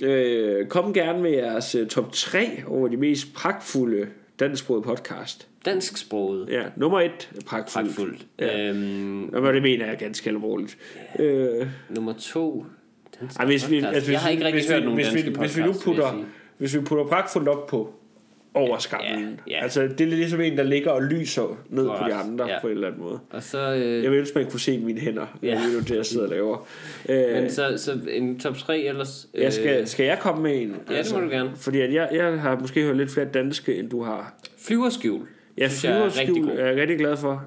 Øh, 0.00 0.66
kom 0.66 0.94
gerne 0.94 1.22
med 1.22 1.30
jeres 1.30 1.74
øh, 1.74 1.86
top 1.86 2.12
3 2.12 2.62
over 2.66 2.88
de 2.88 2.96
mest 2.96 3.34
pragtfulde 3.34 4.06
dansksprogede 4.40 4.82
podcast. 4.82 5.48
Dansksproget. 5.64 6.48
Ja, 6.48 6.62
nummer 6.76 7.00
1 7.00 7.10
pragtfuldt. 7.46 7.86
Pragtfuldt. 7.88 8.26
Ja. 8.38 8.68
Øhm, 8.68 9.28
Og 9.34 9.54
det 9.54 9.62
mener 9.62 9.86
jeg 9.86 9.96
ganske 9.98 10.30
alvorligt. 10.30 10.78
Øh, 11.18 11.66
nummer 11.90 12.12
to. 12.12 12.66
Dansk 13.20 13.38
Ej, 13.38 13.46
hvis 13.46 13.70
vi, 13.70 13.76
podcast. 13.76 13.94
altså, 13.94 14.08
hvis, 14.08 14.12
jeg 14.12 14.20
har 14.20 14.30
ikke 14.30 14.44
rigtig 14.44 14.60
hvis, 14.62 14.70
hørt 14.70 14.80
vi, 14.80 14.84
nogen 14.84 14.96
hvis, 14.96 15.06
danske 15.06 15.24
vi, 15.30 15.34
podcasts, 15.34 15.56
hvis 15.56 15.64
vi 15.64 15.72
nu 15.72 15.78
putter, 15.84 16.24
hvis 16.58 16.74
vi 16.74 16.80
putter 16.80 17.04
pragtfuldt 17.04 17.48
op 17.48 17.66
på 17.66 17.94
overskamlen. 18.54 19.40
Ja, 19.46 19.52
ja. 19.56 19.62
Altså, 19.62 19.82
det 19.82 20.00
er 20.00 20.06
ligesom 20.06 20.40
en, 20.40 20.56
der 20.56 20.62
ligger 20.62 20.90
og 20.90 21.02
lyser 21.02 21.58
ned 21.68 21.88
har 21.88 21.98
på 22.02 22.08
de 22.08 22.14
andre 22.14 22.48
Ja. 22.48 22.60
på 22.60 22.66
en 22.66 22.72
eller 22.74 22.86
anden 22.88 23.02
måde. 23.02 23.18
Og 23.30 23.42
så... 23.42 23.74
Øh, 23.74 24.02
Jeg 24.04 24.10
vil 24.10 24.18
ønske, 24.18 24.38
man 24.38 24.50
kunne 24.50 24.60
se 24.60 24.78
mine 24.78 25.00
hænder. 25.00 25.38
Ja. 25.42 25.48
Ja. 25.48 25.54
Det 25.54 25.76
er 25.78 25.80
det, 25.82 25.96
jeg 25.96 26.06
sidder 26.06 26.24
og 26.26 26.30
laver. 26.30 26.66
Øh, 27.08 27.42
men 27.42 27.50
så, 27.50 27.74
så 27.76 27.98
en 28.10 28.38
top 28.38 28.56
3 28.56 28.78
ellers. 28.80 29.28
jeg 29.34 29.52
skal, 29.52 29.88
skal 29.88 30.06
jeg 30.06 30.18
komme 30.20 30.42
med 30.42 30.62
en? 30.62 30.76
Ja, 30.90 31.02
det 31.02 31.12
må 31.14 31.20
du 31.20 31.28
gerne. 31.28 31.50
Fordi 31.56 31.80
at 31.80 31.92
jeg, 31.94 32.08
jeg 32.12 32.40
har 32.40 32.58
måske 32.58 32.82
hørt 32.82 32.96
lidt 32.96 33.10
flere 33.10 33.26
danske, 33.26 33.76
end 33.76 33.90
du 33.90 34.02
har. 34.02 34.34
Flyverskjul. 34.58 35.20
Jeg 35.58 35.70
synes 35.70 35.84
jeg 35.84 35.92
er 35.92 36.10
flyverskjul 36.10 36.48
er 36.58 36.66
jeg 36.66 36.76
rigtig 36.76 36.98
glad 36.98 37.16
for. 37.16 37.44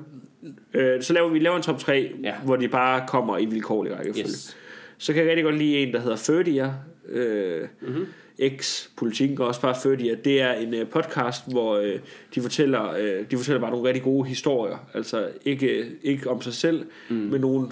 Øh, 0.74 1.02
så 1.02 1.14
laver 1.14 1.30
vi 1.30 1.40
laver 1.40 1.56
en 1.56 1.62
top 1.64 1.80
3, 1.80 2.12
Ja. 2.24 2.34
hvor 2.46 2.56
de 2.56 2.68
bare 2.68 3.04
kommer 3.08 3.38
i 3.38 3.46
vilkårlig 3.46 3.98
rækkefølge. 3.98 4.26
Yes. 4.28 4.58
Så 4.98 5.14
kan 5.14 5.22
jeg 5.22 5.30
rigtig 5.30 5.44
godt 5.44 5.58
lide 5.58 5.78
en, 5.78 5.94
der 5.94 6.00
hedder 6.00 6.16
Ferdia. 6.18 6.74
Øh, 7.10 7.62
Mhm. 7.82 8.06
Mm-hmm. 8.40 8.58
X-politikken 8.58 9.42
og 9.42 9.48
også 9.48 9.62
bare 9.62 9.76
Ferdia. 9.84 10.16
Det 10.26 10.42
er 10.42 10.54
en 10.54 10.74
øh, 10.74 10.88
podcast, 10.88 11.52
hvor 11.52 11.76
øh, 11.78 12.00
de, 12.36 12.42
fortæller, 12.42 12.92
øh, 12.92 13.26
de 13.32 13.38
fortæller 13.38 13.62
bare 13.62 13.72
nogle 13.72 13.88
rigtig 13.88 14.04
gode 14.04 14.28
historier. 14.28 14.78
Altså 14.94 15.30
ikke, 15.46 15.86
ikke 16.04 16.30
om 16.30 16.42
sig 16.42 16.54
selv, 16.54 16.86
mm. 17.10 17.16
men 17.16 17.42
nogle, 17.42 17.68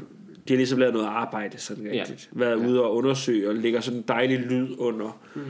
de 0.47 0.53
har 0.53 0.57
ligesom 0.57 0.79
lavet 0.79 0.93
noget 0.93 1.07
arbejde 1.07 1.57
sådan 1.57 1.85
Ja. 1.85 1.91
rigtigt. 2.01 2.29
Været 2.31 2.55
ude 2.55 2.83
og 2.83 2.95
undersøge 2.95 3.49
og 3.49 3.55
lægger 3.55 3.81
sådan 3.81 3.99
en 3.99 4.05
dejlig 4.07 4.39
lyd 4.39 4.67
under. 4.77 5.19
Mm. 5.35 5.41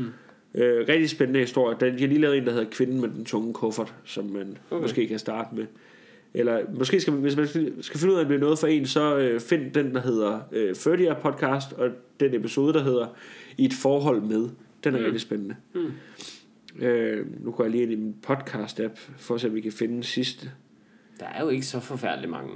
Øh, 0.55 0.87
rigtig 0.89 1.09
spændende 1.09 1.39
historie. 1.39 1.77
De 1.79 1.99
har 1.99 2.07
lige 2.07 2.21
lavet 2.21 2.37
en, 2.37 2.45
der 2.45 2.51
hedder 2.51 2.69
Kvinden 2.71 3.01
med 3.01 3.09
den 3.09 3.25
tunge 3.25 3.53
kuffert, 3.53 3.93
som 4.05 4.25
man 4.25 4.57
Okay. 4.71 4.81
måske 4.81 5.07
kan 5.07 5.19
starte 5.19 5.55
med. 5.55 5.65
Eller 6.33 6.59
måske 6.77 6.99
skal, 6.99 7.13
hvis 7.13 7.35
man 7.35 7.47
skal, 7.81 7.99
finde 7.99 8.13
ud 8.13 8.19
af, 8.19 8.23
at 8.23 8.29
det 8.29 8.35
er 8.35 8.39
noget 8.39 8.59
for 8.59 8.67
en, 8.67 8.85
så 8.85 9.17
øh, 9.17 9.39
find 9.39 9.71
den, 9.71 9.93
der 9.95 10.01
hedder 10.01 10.39
øh, 10.51 10.75
Ferdia 10.75 11.13
podcast, 11.13 11.73
og 11.73 11.89
den 12.19 12.33
episode, 12.35 12.73
der 12.73 12.83
hedder 12.83 13.07
I 13.57 13.65
et 13.65 13.73
forhold 13.73 14.21
med. 14.21 14.49
Den 14.83 14.95
er 14.95 14.99
mm. 14.99 15.03
rigtig 15.05 15.21
spændende. 15.21 15.55
Mm. 15.75 15.91
Øh, 16.85 17.43
nu 17.43 17.51
går 17.51 17.63
jeg 17.63 17.71
lige 17.71 17.83
ind 17.83 17.91
i 17.91 17.95
min 17.95 18.15
podcast-app, 18.27 18.99
for 19.17 19.35
at 19.35 19.41
se, 19.41 19.47
om 19.47 19.55
vi 19.55 19.61
kan 19.61 19.71
finde 19.71 19.93
den 19.93 20.03
sidste. 20.03 20.51
Der 21.19 21.25
er 21.25 21.43
jo 21.43 21.49
ikke 21.49 21.65
så 21.65 21.79
forfærdeligt 21.79 22.31
mange. 22.31 22.51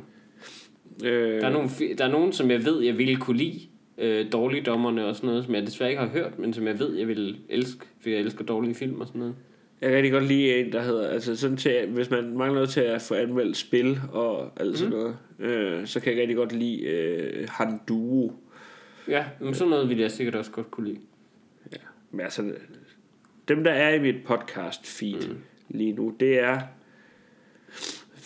Øh, 1.03 1.41
Der 1.41 1.47
er, 1.47 1.51
nogle, 1.51 1.69
der 1.97 2.05
er 2.05 2.11
nogen, 2.11 2.33
som 2.33 2.51
jeg 2.51 2.65
ved, 2.65 2.81
jeg 2.81 2.97
ville 2.97 3.15
kunne 3.15 3.37
lide. 3.37 3.59
Øh, 3.97 4.31
dårligdommerne 4.31 5.05
og 5.05 5.15
sådan 5.15 5.27
noget, 5.27 5.45
som 5.45 5.55
jeg 5.55 5.67
desværre 5.67 5.89
ikke 5.89 6.01
har 6.01 6.09
hørt, 6.09 6.39
men 6.39 6.53
som 6.53 6.67
jeg 6.67 6.79
ved, 6.79 6.95
jeg 6.95 7.07
vil 7.07 7.37
elske, 7.49 7.85
fordi 7.99 8.11
jeg 8.15 8.19
elsker 8.19 8.45
dårlige 8.45 8.75
film 8.75 9.01
og 9.01 9.07
sådan 9.07 9.19
noget. 9.19 9.35
Jeg 9.81 9.89
kan 9.89 9.95
rigtig 9.95 10.11
godt 10.11 10.23
lide 10.27 10.55
en, 10.55 10.71
der 10.71 10.81
hedder, 10.81 11.07
altså 11.07 11.35
sådan 11.35 11.57
til, 11.57 11.87
hvis 11.89 12.09
man 12.09 12.23
mangler 12.37 12.53
noget 12.53 12.69
til 12.69 12.79
at 12.81 13.01
få 13.01 13.13
anmeldt 13.13 13.57
spil 13.57 13.99
og 14.11 14.51
alt 14.61 14.77
sådan 14.77 14.93
noget, 14.93 15.17
øh, 15.39 15.87
så 15.87 15.99
kan 15.99 16.13
jeg 16.13 16.21
rigtig 16.21 16.37
godt 16.37 16.51
lide 16.51 16.81
øh, 16.83 17.47
Han 17.51 17.79
Duo. 17.87 18.31
Ja, 19.07 19.25
men 19.41 19.53
sådan 19.53 19.69
noget 19.69 19.89
ville 19.89 20.03
jeg 20.03 20.11
sikkert 20.11 20.35
også 20.35 20.51
godt 20.51 20.71
kunne 20.71 20.87
lide. 20.87 20.99
Men 22.11 22.21
altså, 22.21 22.53
dem 23.47 23.63
der 23.63 23.71
er 23.71 23.93
i 23.93 23.99
mit 23.99 24.15
podcast 24.25 24.87
feed 24.87 25.29
mm. 25.29 25.37
lige 25.69 25.91
nu, 25.91 26.15
det 26.19 26.39
er 26.39 26.59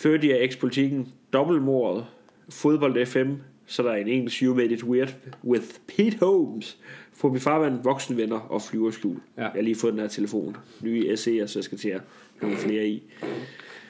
Født 0.02 0.24
af 0.24 0.44
ekspolitikken, 0.44 1.08
dobbeltmordet, 1.32 2.06
fodbold 2.48 3.06
FM, 3.06 3.32
så 3.66 3.82
der 3.82 3.90
er 3.90 3.96
en 3.96 4.08
engelsk 4.08 4.42
You 4.42 4.54
Made 4.54 4.70
It 4.70 4.84
Weird 4.84 5.14
with 5.44 5.64
Pete 5.86 6.18
Holmes, 6.20 6.78
Fobi 7.12 7.38
Farvand, 7.38 7.82
Voksenvenner 7.82 8.38
og 8.38 8.62
Flyverskjul. 8.62 9.16
Ja. 9.36 9.42
Jeg 9.42 9.50
har 9.50 9.60
lige 9.60 9.76
fået 9.76 9.92
den 9.92 10.00
her 10.00 10.08
telefon. 10.08 10.56
Nye 10.80 11.02
SC'er, 11.02 11.46
så 11.46 11.52
jeg 11.58 11.64
skal 11.64 11.78
til 11.78 11.88
at 11.88 12.00
nogle 12.42 12.56
flere 12.56 12.86
i. 12.86 13.02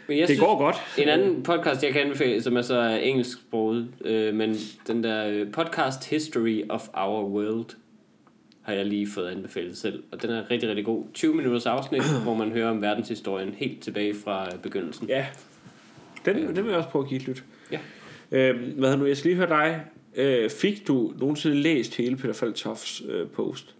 Men 0.08 0.18
jeg 0.18 0.28
Det 0.28 0.38
går 0.38 0.58
godt. 0.58 0.76
En 0.98 1.08
anden 1.08 1.42
podcast, 1.42 1.82
jeg 1.82 1.92
kan 1.92 2.02
anbefale, 2.02 2.42
som 2.42 2.56
er 2.56 2.62
så 2.62 3.00
engelsksproget, 3.02 3.88
øh, 4.04 4.34
men 4.34 4.54
den 4.86 5.04
der 5.04 5.28
øh, 5.28 5.52
podcast 5.52 6.10
History 6.10 6.62
of 6.68 6.88
Our 6.94 7.30
World, 7.30 7.76
har 8.62 8.72
jeg 8.72 8.86
lige 8.86 9.08
fået 9.10 9.28
anbefalet 9.28 9.76
selv. 9.76 10.02
Og 10.12 10.22
den 10.22 10.30
er 10.30 10.50
rigtig, 10.50 10.68
rigtig 10.68 10.84
god. 10.84 11.04
20 11.14 11.34
minutters 11.34 11.66
afsnit, 11.66 12.02
hvor 12.24 12.34
man 12.34 12.52
hører 12.52 12.70
om 12.70 12.82
verdenshistorien 12.82 13.54
helt 13.54 13.82
tilbage 13.82 14.14
fra 14.24 14.46
øh, 14.46 14.58
begyndelsen. 14.62 15.08
Ja. 15.08 15.26
Den, 16.24 16.36
den 16.36 16.56
vil 16.56 16.66
jeg 16.66 16.76
også 16.76 16.88
prøve 16.88 17.04
at 17.04 17.08
give 17.08 17.20
et 17.20 17.28
lyt. 17.28 17.44
Ja. 17.72 17.78
Øhm, 18.30 18.78
hvad 18.78 18.96
nu, 18.96 19.06
jeg 19.06 19.16
skal 19.16 19.30
lige 19.30 19.38
høre 19.38 19.48
dig. 19.48 19.84
Øh, 20.16 20.50
fik 20.50 20.88
du 20.88 21.12
nogensinde 21.20 21.56
læst 21.56 21.96
hele 21.96 22.16
Peter 22.16 22.34
Faltofs 22.34 23.02
øh, 23.08 23.26
post? 23.28 23.74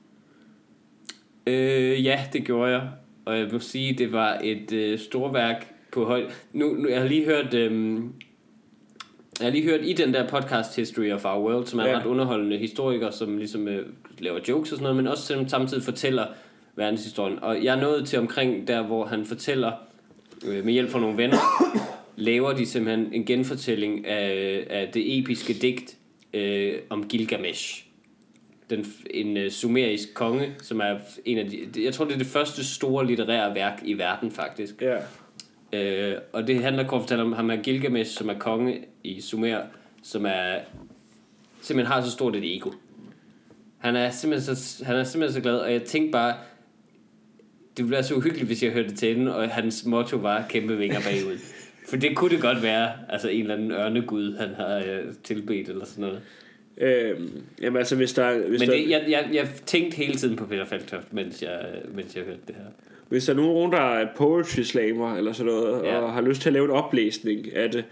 Øh, 1.47 2.05
ja, 2.05 2.25
det 2.33 2.45
gjorde 2.45 2.71
jeg. 2.71 2.89
Og 3.25 3.39
jeg 3.39 3.49
må 3.53 3.59
sige, 3.59 3.99
det 3.99 4.13
var 4.13 4.41
et 4.45 4.73
øh, 4.73 4.99
storværk 4.99 5.75
på 5.93 6.05
højt... 6.05 6.47
Nu, 6.53 6.75
nu, 6.75 6.89
jeg 6.89 7.01
har 7.01 7.09
lige 7.09 7.25
hørt... 7.25 7.55
Øh, 7.55 8.01
jeg 9.43 9.51
har 9.53 9.57
lige 9.57 9.65
hørt 9.71 9.81
i 9.83 9.93
den 9.93 10.15
der 10.15 10.29
podcast 10.29 10.77
History 10.77 11.13
of 11.13 11.25
Our 11.25 11.49
World, 11.51 11.67
som 11.67 11.79
er 11.79 11.85
en 11.85 11.91
Ja. 11.91 11.99
ret 11.99 12.07
underholdende 12.07 12.57
historiker, 12.57 13.11
som 13.11 13.39
ligesom 13.39 13.69
øh, 13.69 13.87
laver 14.19 14.39
jokes 14.49 14.73
og 14.73 14.77
sådan 14.77 14.83
noget, 14.83 14.97
men 14.97 15.07
også 15.07 15.45
samtidig 15.49 15.83
fortæller 15.83 16.27
verdenshistorien. 16.77 17.39
Og 17.43 17.65
jeg 17.65 17.77
er 17.77 17.81
nået 17.81 18.07
til 18.09 18.19
omkring 18.19 18.69
der, 18.69 18.83
hvor 18.83 19.05
han 19.05 19.25
fortæller, 19.25 19.73
øh, 20.47 20.65
med 20.65 20.73
hjælp 20.73 20.91
fra 20.91 21.01
nogle 21.01 21.17
venner, 21.17 21.37
laver 22.17 22.53
de 22.53 22.67
simpelthen 22.67 23.09
en 23.13 23.25
genfortælling 23.25 24.07
af, 24.07 24.67
af 24.71 24.89
det 24.95 25.19
episke 25.19 25.53
digt 25.53 25.97
øh, 26.35 26.75
om 26.91 27.09
Gilgamesh 27.09 27.85
den, 28.71 28.87
en 29.11 29.37
uh, 29.37 29.49
sumerisk 29.51 30.15
konge, 30.15 30.55
som 30.63 30.81
er 30.81 30.97
en 31.25 31.39
af 31.39 31.51
de, 31.51 31.85
jeg 31.85 31.95
tror 31.95 32.05
det 32.05 32.15
er 32.15 32.19
det 32.19 32.27
første 32.27 32.65
store 32.75 33.07
litterære 33.07 33.55
værk 33.55 33.83
i 33.85 33.99
verden 33.99 34.31
faktisk. 34.31 34.83
Ja. 34.83 34.97
Øh, 35.73 36.15
og 36.33 36.47
det 36.47 36.63
handler 36.63 36.87
kort 36.87 37.03
fortalt 37.03 37.21
om 37.21 37.33
ham 37.33 37.51
er 37.51 37.57
Gilgamesh, 37.57 38.19
som 38.19 38.29
er 38.29 38.39
konge 38.39 38.85
i 39.05 39.21
Sumer, 39.21 39.61
som 40.03 40.27
er 40.27 40.59
simpelthen 41.61 41.93
har 41.93 42.03
så 42.03 42.11
stort 42.11 42.37
et 42.37 42.57
ego. 42.57 42.71
Han 43.79 43.97
er 43.97 44.11
simpelthen 44.11 44.57
så, 44.57 44.85
han 44.85 44.97
er 44.97 45.05
simpelthen 45.05 45.35
så 45.35 45.43
glad, 45.43 45.59
og 45.59 45.73
jeg 45.73 45.83
tænkte 45.83 46.13
bare, 46.13 46.35
det 47.77 47.85
ville 47.85 47.91
være 47.91 48.05
så 48.05 48.15
uhyggeligt, 48.15 48.47
hvis 48.47 48.63
jeg 48.63 48.73
hørte 48.73 48.89
det 48.89 48.99
til 48.99 49.17
den, 49.17 49.29
og 49.29 49.51
hans 49.51 49.85
motto 49.85 50.17
var 50.17 50.47
kæmpe 50.49 50.79
vinger 50.79 51.01
bagud. 51.01 51.39
For 51.89 51.97
det 51.97 52.17
kunne 52.17 52.31
det 52.31 52.41
godt 52.41 52.63
være, 52.63 52.93
altså 53.09 53.29
en 53.29 53.41
eller 53.41 53.55
anden 53.55 53.73
ørnegud, 53.73 54.37
han 54.37 54.55
har 54.55 54.77
øh, 54.77 55.15
tilbedt 55.25 55.69
eller 55.69 55.85
sådan 55.85 56.05
noget. 56.05 56.21
Øhm, 56.77 57.43
jamen 57.63 57.77
altså, 57.77 57.97
hvis 57.97 58.13
der, 58.13 58.49
hvis, 58.49 58.61
Men 58.61 58.69
der, 58.69 58.75
det, 58.75 58.91
jeg, 58.91 59.05
jeg, 59.09 59.29
jeg 59.33 59.49
tænkte 59.67 59.97
hele 59.97 60.15
tiden 60.15 60.37
på 60.37 60.47
Peter 60.47 60.65
Falktoft, 60.65 61.13
mens 61.13 61.43
jeg, 61.43 61.67
mens 61.95 62.17
jeg 62.17 62.25
hørte 62.25 62.41
det 62.47 62.55
her. 62.55 62.65
Hvis 63.09 63.25
der 63.25 63.33
er 63.33 63.37
nogen, 63.37 63.73
der 63.73 63.79
er 63.81 64.07
poetry 64.17 64.61
slamer 64.61 65.17
eller 65.17 65.33
sådan 65.33 65.53
noget, 65.53 65.83
Ja. 65.85 65.99
og 65.99 66.13
har 66.13 66.21
lyst 66.21 66.43
til 66.43 66.49
at 66.49 66.53
lave 66.53 66.65
en 66.65 66.71
oplæsning 66.71 67.55
af 67.57 67.71
det, 67.71 67.85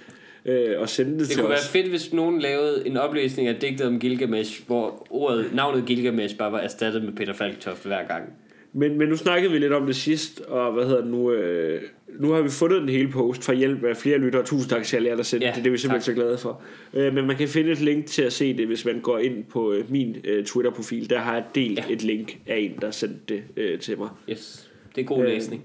øh, 0.44 0.80
og 0.80 0.88
sende 0.88 1.10
det, 1.12 1.20
Det 1.20 1.28
til 1.28 1.38
kunne 1.40 1.48
være 1.48 1.58
os. 1.58 1.68
fedt, 1.68 1.86
hvis 1.88 2.12
nogen 2.12 2.40
lavede 2.40 2.82
en 2.86 2.96
oplæsning 2.96 3.48
af 3.48 3.56
digtet 3.56 3.86
om 3.86 3.98
Gilgamesh, 3.98 4.66
hvor 4.66 5.06
ordet, 5.10 5.46
navnet 5.54 5.84
Gilgamesh 5.86 6.36
bare 6.36 6.52
var 6.52 6.58
erstattet 6.58 7.02
med 7.04 7.12
Peter 7.12 7.32
Falktoft 7.32 7.84
hver 7.86 8.06
gang. 8.08 8.24
Men, 8.72 8.98
men 8.98 9.08
nu 9.08 9.16
snakkede 9.16 9.52
vi 9.52 9.58
lidt 9.58 9.72
om 9.72 9.86
det 9.86 9.96
sidst, 9.96 10.40
og 10.40 10.72
hvad 10.72 10.84
hedder 10.84 11.00
det 11.00 11.10
nu? 11.10 11.32
Øh, 11.32 11.82
nu 12.18 12.30
har 12.32 12.40
vi 12.42 12.48
fundet 12.48 12.80
den 12.80 12.88
hele 12.88 13.08
post 13.10 13.44
for 13.44 13.52
hjælp 13.52 13.84
af 13.84 13.96
flere 13.96 14.18
lyttere. 14.18 14.42
Tusind 14.44 14.70
tak 14.70 14.84
til 14.84 14.96
alle 14.96 15.08
jer, 15.08 15.16
der 15.16 15.22
sendte 15.22 15.46
Ja, 15.46 15.52
det. 15.52 15.64
Det 15.64 15.70
er 15.70 15.72
vi 15.72 15.78
simpelthen 15.78 16.14
tak. 16.14 16.16
så 16.16 16.22
glade 16.22 16.38
for. 16.38 16.60
Øh, 16.94 17.14
men 17.14 17.26
man 17.26 17.36
kan 17.36 17.48
finde 17.48 17.70
et 17.72 17.80
link 17.80 18.06
til 18.06 18.22
at 18.22 18.32
se 18.32 18.56
det, 18.56 18.66
hvis 18.66 18.84
man 18.84 19.00
går 19.00 19.18
ind 19.18 19.44
på 19.44 19.72
øh, 19.72 19.90
min 19.92 20.16
øh, 20.24 20.44
Twitter-profil. 20.44 21.10
Der 21.10 21.18
har 21.18 21.34
jeg 21.34 21.44
delt 21.54 21.78
ja. 21.78 21.84
et 21.92 22.02
link 22.02 22.38
af 22.46 22.56
en, 22.56 22.72
der 22.80 22.90
sendte 22.90 23.20
det 23.28 23.42
øh, 23.56 23.78
til 23.78 23.98
mig. 23.98 24.08
Yes, 24.30 24.69
det 24.94 25.00
er 25.00 25.06
god 25.06 25.18
Øh, 25.22 25.24
læsning. 25.28 25.64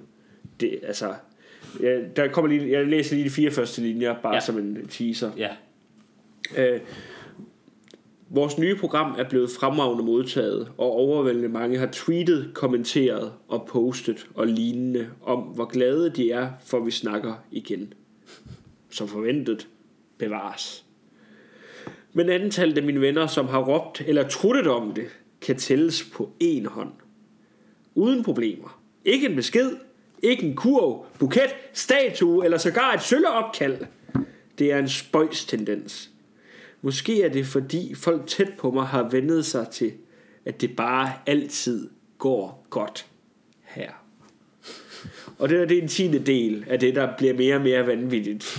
Det, 0.59 0.79
altså, 0.83 1.13
Ja, 1.81 1.99
der 2.15 2.27
kommer 2.27 2.49
lige, 2.49 2.71
jeg 2.71 2.87
læser 2.87 3.15
lige 3.15 3.25
de 3.25 3.29
fire 3.29 3.51
første 3.51 3.81
linjer, 3.81 4.15
bare 4.23 4.33
Ja. 4.33 4.39
som 4.39 4.57
en 4.57 4.87
teaser. 4.87 5.31
Ja. 5.37 5.49
Øh, 6.57 6.79
vores 8.29 8.57
nye 8.57 8.75
program 8.75 9.15
er 9.17 9.29
blevet 9.29 9.49
fremragende 9.59 10.03
modtaget, 10.03 10.71
og 10.77 10.91
overvældende 10.91 11.49
mange 11.49 11.77
har 11.77 11.89
tweetet, 11.91 12.51
kommenteret 12.53 13.31
og 13.47 13.65
postet 13.69 14.27
og 14.35 14.47
lignende 14.47 15.07
om, 15.23 15.39
hvor 15.39 15.65
glade 15.65 16.09
de 16.09 16.31
er, 16.31 16.49
for 16.65 16.79
vi 16.79 16.91
snakker 16.91 17.33
igen. 17.51 17.93
Som 18.89 19.07
forventet 19.07 19.67
bevares. 20.17 20.85
Men 22.13 22.29
antallet 22.29 22.77
af 22.77 22.83
mine 22.83 23.01
venner, 23.01 23.27
som 23.27 23.47
har 23.47 23.59
råbt 23.63 24.01
eller 24.07 24.27
truttet 24.27 24.67
om 24.67 24.93
det, 24.93 25.05
kan 25.41 25.55
tælles 25.57 26.03
på 26.13 26.29
én 26.43 26.67
hånd. 26.69 26.91
Uden 27.95 28.23
problemer. 28.23 28.81
Ikke 29.05 29.29
en 29.29 29.35
besked, 29.35 29.71
ikke 30.23 30.43
en 30.43 30.55
kurv, 30.55 31.05
buket, 31.19 31.55
statue 31.73 32.45
eller 32.45 32.57
sågar 32.57 32.93
et 32.93 33.01
sølleopkald. 33.01 33.77
Det 34.59 34.71
er 34.71 34.79
en 34.79 34.89
spøjs 34.89 35.45
tendens. 35.45 36.09
Måske 36.81 37.23
er 37.23 37.29
det 37.29 37.45
fordi 37.45 37.95
folk 37.95 38.27
tæt 38.27 38.53
på 38.57 38.71
mig 38.71 38.85
har 38.85 39.03
vendet 39.03 39.45
sig 39.45 39.67
til, 39.71 39.93
at 40.45 40.61
det 40.61 40.75
bare 40.75 41.13
altid 41.25 41.89
går 42.17 42.67
godt 42.69 43.05
her. 43.63 43.91
Og 45.37 45.49
det, 45.49 45.59
der, 45.59 45.65
det 45.65 45.77
er 45.77 45.81
en 45.81 45.87
tiende 45.87 46.19
del 46.19 46.65
af 46.67 46.79
det, 46.79 46.95
der 46.95 47.17
bliver 47.17 47.33
mere 47.33 47.55
og 47.55 47.61
mere 47.61 47.87
vanvittigt, 47.87 48.57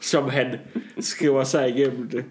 som 0.00 0.28
han 0.28 0.56
skriver 1.00 1.44
sig 1.44 1.68
igennem 1.68 2.08
det. 2.08 2.24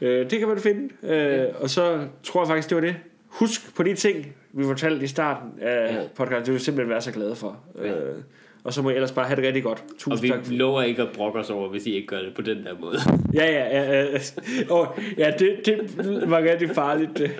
Øh, 0.00 0.30
det 0.30 0.38
kan 0.38 0.48
man 0.48 0.60
finde. 0.60 1.14
Øh, 1.14 1.48
og 1.60 1.70
så 1.70 2.06
tror 2.22 2.40
jeg 2.42 2.48
faktisk, 2.48 2.68
det 2.68 2.74
var 2.74 2.80
det. 2.80 2.96
Husk 3.26 3.74
på 3.74 3.82
de 3.82 3.94
ting, 3.94 4.36
vi 4.56 4.64
fortalte 4.64 5.04
i 5.04 5.06
starten 5.08 5.50
af 5.60 5.94
Ja. 5.94 6.00
podcasten. 6.14 6.40
Det 6.44 6.46
vil 6.46 6.54
vi 6.54 6.64
simpelthen 6.64 6.90
være 6.90 7.00
så 7.00 7.12
glade 7.12 7.36
for. 7.36 7.58
Øh, 7.78 7.92
og 8.64 8.72
så 8.72 8.82
må 8.82 8.90
I 8.90 8.94
ellers 8.94 9.12
bare 9.12 9.26
have 9.26 9.36
det 9.36 9.44
rigtig 9.44 9.62
godt. 9.62 9.84
Tusind 9.98 10.12
Og 10.12 10.22
vi 10.22 10.28
tak. 10.28 10.40
lover 10.58 10.82
ikke 10.82 11.02
at 11.02 11.08
brokke 11.14 11.38
os 11.38 11.50
over, 11.50 11.68
hvis 11.68 11.86
I 11.86 11.94
ikke 11.94 12.06
gør 12.06 12.18
det 12.22 12.34
på 12.34 12.42
den 12.42 12.64
der 12.64 12.78
måde. 12.80 12.96
Ja, 13.34 13.46
ja, 13.52 13.82
ja. 13.82 14.02
ja. 14.04 14.18
Og, 14.70 14.98
ja 15.18 15.32
det, 15.38 15.56
det 15.66 15.96
var 16.30 16.38
rigtig 16.42 16.70
farligt. 16.70 17.10
det. 17.18 17.30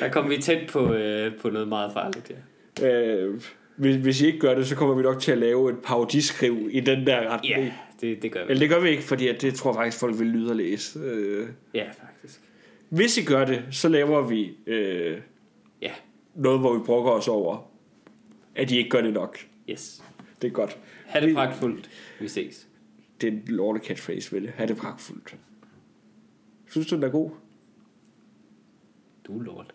Der 0.00 0.08
kom 0.08 0.30
vi 0.30 0.36
tæt 0.36 0.66
på, 0.72 0.92
øh, 0.94 1.32
på 1.36 1.50
noget 1.50 1.68
meget 1.68 1.92
farligt, 1.92 2.32
ja. 2.80 2.88
Øh, 2.88 3.40
hvis, 3.76 3.96
hvis 3.96 4.20
I 4.22 4.26
ikke 4.26 4.38
gør 4.38 4.54
det, 4.54 4.66
så 4.66 4.76
kommer 4.76 4.94
vi 4.94 5.02
nok 5.02 5.20
til 5.20 5.32
at 5.32 5.38
lave 5.38 5.70
et 5.70 5.76
parodiskriv 5.84 6.68
i 6.70 6.80
den 6.80 7.06
der 7.06 7.32
retning. 7.34 7.54
Ja, 7.56 7.70
det, 8.00 8.22
det 8.22 8.32
gør 8.32 8.40
vi. 8.44 8.50
Eller 8.50 8.60
det 8.60 8.70
gør 8.70 8.80
vi 8.80 8.88
ikke, 8.88 9.02
fordi 9.02 9.32
det 9.32 9.54
tror 9.54 9.70
jeg 9.70 9.76
faktisk, 9.76 10.00
folk 10.00 10.18
vil 10.18 10.26
lyde 10.26 10.50
og 10.50 10.56
læse. 10.56 10.98
Øh, 10.98 11.46
Ja, 11.74 11.84
faktisk. 11.84 12.40
hvis 12.88 13.18
I 13.18 13.24
gør 13.24 13.44
det, 13.44 13.62
så 13.70 13.88
laver 13.88 14.22
vi 14.22 14.52
øh, 14.66 15.12
Ja, 15.12 15.12
noget, 16.36 16.60
hvor 16.60 16.78
vi 16.78 16.84
brokker 16.84 17.10
os 17.10 17.28
over, 17.28 17.70
at 18.54 18.70
I 18.70 18.76
ikke 18.76 18.90
gør 18.90 19.00
det 19.00 19.12
nok. 19.12 19.38
yes. 19.68 20.04
Det 20.42 20.48
er 20.48 20.52
godt. 20.52 20.78
Ha' 21.06 21.20
det 21.20 21.34
pragtfuldt. 21.34 21.90
Vi 22.20 22.28
ses. 22.28 22.68
Det 23.20 23.26
er 23.28 23.32
en 23.32 23.42
lorte 23.46 23.80
catchphrase, 23.80 24.32
vel? 24.32 24.50
Ha' 24.50 24.66
det 24.66 24.76
pragtfuldt. 24.76 25.36
Synes 26.70 26.86
du, 26.86 26.94
den 26.94 27.04
er 27.04 27.08
god? 27.08 27.30
Du 29.26 29.38
er 29.38 29.42
lort. 29.42 29.74